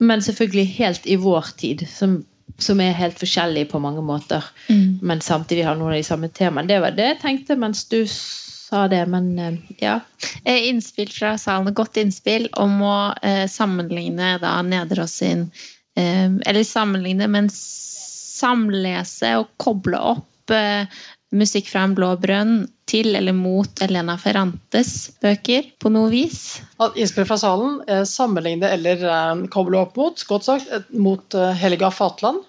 men 0.00 0.22
selvfølgelig 0.24 0.66
helt 0.78 1.06
i 1.06 1.16
vår 1.20 1.54
tid. 1.60 1.86
Som 1.88 2.20
som 2.60 2.80
er 2.82 2.96
helt 2.98 3.18
forskjellige 3.18 3.70
på 3.70 3.78
mange 3.80 4.02
måter, 4.04 4.44
Mm. 4.68 4.98
men 5.02 5.20
samtidig 5.20 5.64
har 5.64 5.76
noen 5.76 5.92
av 5.92 5.96
de 5.96 6.02
samme 6.04 6.28
temaene. 6.28 6.68
Det 6.68 6.80
var 6.80 6.90
det 6.90 7.06
jeg 7.06 7.20
tenkte 7.22 7.56
mens 7.56 7.84
du 7.88 8.04
sa 8.06 8.86
det, 8.88 9.06
men 9.08 9.38
eh, 9.38 9.56
ja. 9.80 10.00
Innspill 10.44 11.08
fra 11.08 11.38
salen, 11.38 11.74
godt 11.74 11.96
innspill 11.96 12.48
om 12.60 12.82
å 12.82 13.14
eh, 13.22 13.46
sammenligne 13.48 14.38
da 14.42 14.62
Nederås 14.62 15.16
sin 15.22 15.50
eh, 15.96 16.28
Eller 16.46 16.62
sammenligne, 16.64 17.26
men 17.28 17.48
samlese 17.50 19.34
og 19.40 19.50
koble 19.60 19.98
opp 19.98 20.54
eh, 20.54 20.86
musikk 21.30 21.70
fra 21.70 21.84
en 21.86 21.94
blå 21.94 22.10
brønn 22.20 22.54
til 22.90 23.14
eller 23.14 23.34
mot 23.36 23.82
Elena 23.84 24.16
Ferrantes 24.18 25.10
bøker 25.22 25.68
på 25.80 25.92
noe 25.94 26.10
vis. 26.12 26.60
At 26.82 26.98
Innspill 26.98 27.28
fra 27.28 27.38
salen 27.40 27.78
eh, 27.86 28.02
sammenligne 28.08 28.70
eller 28.74 29.04
eh, 29.06 29.44
koble 29.52 29.78
opp 29.80 29.98
mot, 30.00 30.24
godt 30.26 30.48
sagt, 30.48 30.70
eh, 30.74 30.86
mot 30.98 31.38
Helga 31.60 31.92
Fatland. 31.94 32.42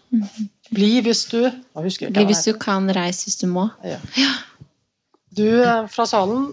Bli 0.72 0.94
hvis 1.06 1.26
du 1.32 1.44
husker 1.78 2.14
Bli 2.14 2.26
hvis 2.30 2.46
du 2.48 2.56
kan, 2.60 2.90
reis 2.96 3.26
hvis 3.28 3.38
du 3.42 3.48
må. 3.52 3.70
Ja. 3.86 4.00
Du 5.32 5.46
eh, 5.48 5.86
fra 5.88 6.06
salen, 6.10 6.50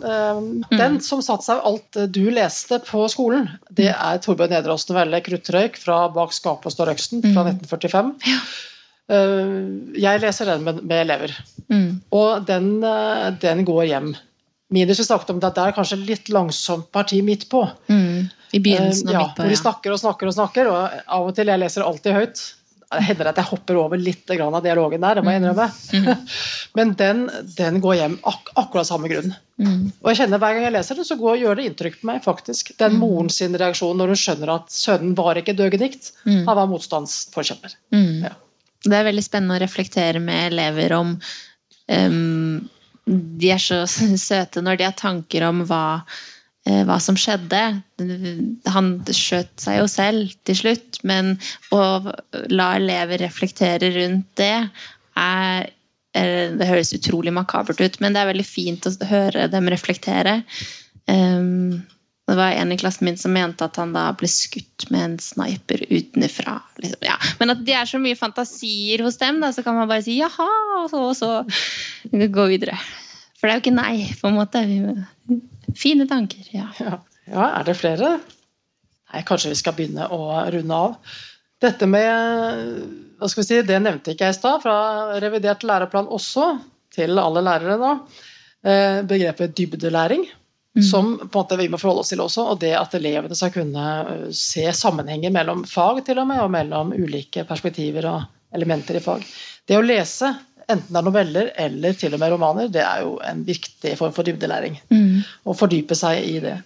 den 0.71 1.01
som 1.03 1.25
satte 1.25 1.49
seg 1.49 1.65
alt 1.67 1.99
du 2.15 2.25
leste 2.31 2.79
på 2.87 3.07
skolen, 3.11 3.49
det 3.75 3.91
er 3.95 4.21
Torbjørn 4.23 4.53
Nedreås 4.55 4.87
novelle 4.91 5.23
'Kruttrøyk' 5.25 5.81
fra 5.81 6.05
'Bak 6.13 6.37
skapet 6.37 6.77
står 6.77 6.93
øksen' 6.95 7.25
fra 7.25 7.49
1945. 7.49 8.13
Eh, 8.29 8.43
Jeg 9.09 10.21
leser 10.23 10.51
den 10.53 10.65
med, 10.67 10.83
med 10.85 11.05
elever, 11.07 11.37
Mm. 11.69 12.01
og 12.17 12.47
den, 12.49 12.83
eh, 12.85 13.31
den 13.41 13.65
går 13.69 13.85
hjem. 13.91 14.15
Minus 14.73 14.99
vi 15.01 15.05
snakket 15.05 15.31
om 15.35 15.41
at 15.45 15.55
det 15.55 15.65
er 15.67 15.73
kanskje 15.77 15.99
litt 16.07 16.29
langsomt 16.33 16.91
parti 16.93 17.23
midt 17.25 17.47
på. 17.49 17.63
Mm. 17.89 18.31
I 18.53 18.59
begynnelsen 18.65 19.09
Eh, 19.09 19.11
og 19.11 19.13
ja, 19.13 19.21
midt 19.27 19.35
på. 19.37 19.43
hvor 19.43 19.49
de 19.53 19.57
snakker 19.57 19.93
og 19.93 19.99
snakker 20.01 20.27
og 20.31 20.35
snakker, 20.35 20.71
og 20.73 21.03
av 21.09 21.27
og 21.29 21.35
til 21.37 21.47
jeg 21.47 21.61
leser 21.61 21.83
alltid 21.85 22.13
høyt. 22.17 22.55
Det 22.91 23.03
hender 23.05 23.27
at 23.29 23.37
jeg 23.37 23.45
hopper 23.51 23.77
over 23.77 23.99
litt 24.01 24.31
av 24.31 24.63
dialogen 24.65 25.01
der, 25.05 25.15
det 25.17 25.25
må 25.25 25.31
jeg 25.31 25.43
innrømme. 25.43 26.17
Men 26.77 26.95
den, 26.97 27.29
den 27.57 27.81
går 27.85 27.95
hjem 28.01 28.19
ak 28.25 28.49
akkurat 28.57 28.87
samme 28.89 29.09
grunn. 29.13 29.35
Mm. 29.61 29.93
Og 30.03 30.09
jeg 30.09 30.23
kjenner 30.23 30.39
Hver 30.41 30.55
gang 30.57 30.65
jeg 30.65 30.73
leser 30.73 30.95
den, 30.97 31.05
så 31.05 31.19
går, 31.21 31.37
gjør 31.43 31.57
det 31.61 31.67
inntrykk 31.69 32.01
på 32.01 32.07
meg. 32.09 32.23
faktisk. 32.25 32.73
Den 32.81 32.97
moren 32.97 33.29
sin 33.29 33.53
reaksjon 33.61 33.97
når 34.01 34.15
hun 34.15 34.17
skjønner 34.25 34.55
at 34.55 34.73
sønnen 34.73 35.15
var 35.15 35.37
ikke 35.37 35.53
døgenikt, 35.57 36.13
Mm. 36.25 36.47
han 36.49 36.57
var 36.57 36.67
motstandsforkjemper. 36.73 37.75
Mm. 37.93 38.23
Ja. 38.25 38.33
Det 38.87 38.95
er 38.95 39.07
veldig 39.09 39.25
spennende 39.25 39.59
å 39.59 39.63
reflektere 39.63 40.21
med 40.23 40.53
elever 40.53 40.95
om 40.97 41.15
um, 41.91 42.59
De 43.05 43.53
er 43.55 43.63
så 43.63 43.83
søte 44.31 44.63
når 44.65 44.79
de 44.79 44.89
har 44.89 44.99
tanker 44.99 45.47
om 45.49 45.65
hva, 45.69 46.01
uh, 46.69 46.83
hva 46.89 46.99
som 47.03 47.19
skjedde. 47.19 47.63
Han 48.75 48.93
skjøt 49.07 49.55
seg 49.65 49.81
jo 49.81 49.89
selv 49.91 50.37
til 50.49 50.61
slutt, 50.63 51.03
men 51.09 51.35
å 51.75 51.83
la 52.53 52.71
elever 52.79 53.25
reflektere 53.25 53.93
rundt 53.97 54.31
det 54.41 54.55
er 55.19 55.75
Det 56.19 56.67
høres 56.67 56.95
utrolig 56.97 57.31
makabert 57.35 57.81
ut, 57.83 57.99
men 58.01 58.15
det 58.15 58.23
er 58.23 58.31
veldig 58.31 58.47
fint 58.47 58.87
å 58.89 58.91
høre 59.07 59.45
dem 59.53 59.69
reflektere. 59.71 60.41
Um, 61.07 61.85
det 62.29 62.37
var 62.37 62.53
en 62.61 62.73
i 62.73 62.77
klassen 62.77 63.07
min 63.09 63.17
som 63.17 63.33
mente 63.33 63.65
at 63.65 63.79
han 63.81 63.95
da 63.95 64.11
ble 64.19 64.29
skutt 64.29 64.85
med 64.93 65.05
en 65.05 65.17
sniper 65.23 65.81
utenfra. 65.89 66.59
Liksom. 66.83 67.07
Ja. 67.07 67.17
Men 67.41 67.55
at 67.55 67.63
det 67.65 67.77
er 67.79 67.89
så 67.89 68.01
mye 68.03 68.19
fantasier 68.19 69.01
hos 69.07 69.17
dem, 69.21 69.39
da, 69.41 69.49
så 69.55 69.65
kan 69.65 69.79
man 69.79 69.89
bare 69.89 70.05
si 70.05 70.19
jaha, 70.19 70.49
og 70.83 70.91
så, 70.93 71.05
og 71.09 71.17
så 71.17 72.27
gå 72.39 72.49
videre. 72.51 72.77
For 73.39 73.49
det 73.49 73.55
er 73.55 73.59
jo 73.59 73.65
ikke 73.65 73.79
nei, 73.79 73.95
på 74.21 74.29
en 74.29 74.37
måte. 74.37 74.65
Fine 75.79 76.09
tanker, 76.11 76.45
ja. 76.53 76.69
Ja. 76.83 76.99
ja, 77.31 77.49
er 77.49 77.69
det 77.69 77.79
flere? 77.81 78.19
Nei, 79.09 79.23
kanskje 79.25 79.55
vi 79.55 79.61
skal 79.63 79.77
begynne 79.79 80.09
å 80.13 80.43
runde 80.53 80.81
av. 80.85 81.19
Dette 81.65 81.89
med 81.91 82.83
hva 83.19 83.29
skal 83.31 83.43
vi 83.43 83.47
si, 83.49 83.63
Det 83.67 83.79
nevnte 83.83 84.13
ikke 84.13 84.29
jeg 84.29 84.37
i 84.37 84.39
stad, 84.39 84.61
fra 84.63 84.77
revidert 85.23 85.65
læreplan 85.67 86.11
også, 86.13 86.51
til 86.95 87.19
alle 87.21 87.43
lærere 87.47 87.79
da. 87.81 87.95
Eh, 88.69 89.01
Begrepet 89.09 89.57
dybdelæring. 89.57 90.29
Som 90.83 91.15
på 91.19 91.25
en 91.25 91.35
måte 91.35 91.57
vi 91.59 91.69
må 91.71 91.79
forholde 91.81 92.05
oss 92.05 92.13
til 92.13 92.23
også, 92.23 92.45
og 92.53 92.61
det 92.63 92.75
at 92.79 92.95
elevene 92.99 93.37
skal 93.37 93.53
kunne 93.55 93.85
eh, 94.01 94.27
se 94.37 94.67
sammenhenger 94.77 95.33
mellom 95.35 95.65
fag 95.69 96.03
til 96.07 96.21
og 96.23 96.29
med, 96.31 96.43
og 96.45 96.53
mellom 96.55 96.93
ulike 96.97 97.47
perspektiver 97.49 98.09
og 98.11 98.55
elementer 98.55 98.99
i 98.99 99.05
fag. 99.05 99.25
Det 99.69 99.79
å 99.79 99.85
lese, 99.85 100.33
enten 100.69 100.93
det 100.93 101.01
er 101.01 101.07
noveller 101.07 101.53
eller 101.67 101.97
til 101.99 102.15
og 102.17 102.23
med 102.23 102.35
romaner, 102.35 102.73
det 102.73 102.85
er 102.85 103.05
jo 103.05 103.17
en 103.25 103.45
viktig 103.47 103.95
form 104.01 104.15
for 104.17 104.29
dybdelæring. 104.29 104.79
Mm. 104.93 105.25
Å 105.49 105.57
fordype 105.57 105.97
seg 105.99 106.21
i 106.29 106.39
det. 106.45 106.57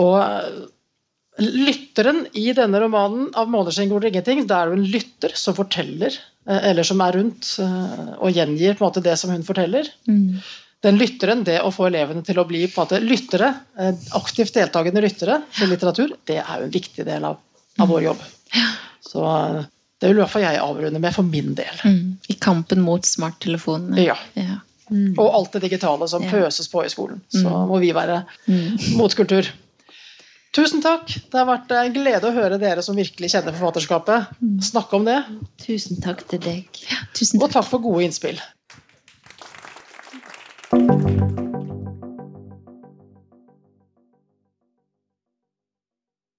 Og 0.00 0.16
eh, 0.22 0.64
lytteren 1.42 2.24
i 2.38 2.50
denne 2.56 2.80
romanen 2.82 3.30
av 3.38 3.48
'Måneskinn 3.50 3.92
det 4.00 4.12
ingenting', 4.12 4.46
da 4.46 4.62
er 4.62 4.70
det 4.70 4.76
jo 4.76 4.82
en 4.82 4.92
lytter 4.96 5.36
som 5.38 5.56
forteller, 5.58 6.18
eh, 6.48 6.70
eller 6.70 6.86
som 6.86 7.00
er 7.00 7.18
rundt 7.18 7.56
og 8.18 8.30
gjengir 8.30 8.78
på 8.78 8.84
en 8.84 8.88
måte 8.90 9.04
det 9.04 9.18
som 9.18 9.30
hun 9.30 9.46
forteller. 9.46 9.88
Mm. 10.08 10.40
Den 10.82 10.98
lytteren, 10.98 11.44
det 11.46 11.60
å 11.62 11.70
få 11.70 11.86
elevene 11.86 12.24
til 12.26 12.40
å 12.42 12.46
bli 12.48 12.64
på 12.66 12.80
en 12.82 12.86
måte 12.88 12.98
lyttere, 13.04 13.52
eh, 13.78 13.92
aktivt 14.18 14.54
deltakende 14.56 15.02
lyttere 15.04 15.36
til 15.54 15.70
litteratur, 15.70 16.16
det 16.26 16.40
er 16.42 16.58
jo 16.58 16.64
en 16.66 16.74
viktig 16.74 17.04
del 17.06 17.24
av, 17.28 17.38
av 17.78 17.88
vår 17.92 18.02
jobb. 18.08 18.24
Så 19.06 19.22
eh, 19.22 19.62
det 20.02 20.10
vil 20.10 20.18
i 20.18 20.22
hvert 20.24 20.32
fall 20.34 20.42
jeg 20.42 20.58
avrunde 20.58 20.98
med 21.04 21.14
for 21.14 21.22
min 21.22 21.54
del. 21.54 21.78
Mm. 21.86 22.16
I 22.28 22.34
kampen 22.42 22.82
mot 22.82 23.06
smarttelefonene. 23.06 24.02
Ja. 24.02 24.16
Ja. 24.34 24.58
Og 24.92 25.28
alt 25.32 25.52
det 25.54 25.62
digitale 25.68 26.08
som 26.10 26.24
Ja. 26.26 26.30
pøses 26.34 26.66
på 26.68 26.82
i 26.84 26.90
skolen. 26.92 27.22
Så 27.30 27.46
må 27.68 27.78
vi 27.80 27.92
være 27.96 28.24
Mm. 28.48 28.74
motkultur. 28.98 29.46
Tusen 30.52 30.82
takk. 30.84 31.06
Det 31.30 31.38
har 31.38 31.46
vært 31.48 31.70
en 31.72 31.94
glede 31.94 32.28
å 32.28 32.34
høre 32.34 32.58
dere 32.60 32.82
som 32.84 32.96
virkelig 32.98 33.30
kjenner 33.32 33.54
forfatterskapet, 33.56 34.26
snakke 34.60 34.98
om 34.98 35.04
det. 35.06 35.24
Tusen 35.64 35.96
takk 36.02 36.26
til 36.28 36.42
deg. 36.44 36.66
Tusen 37.14 37.38
takk. 37.40 37.46
Og 37.46 37.54
takk 37.54 37.70
for 37.70 37.78
gode 37.80 38.04
innspill. 38.04 38.36
Thank 40.72 41.08
you. 41.10 41.41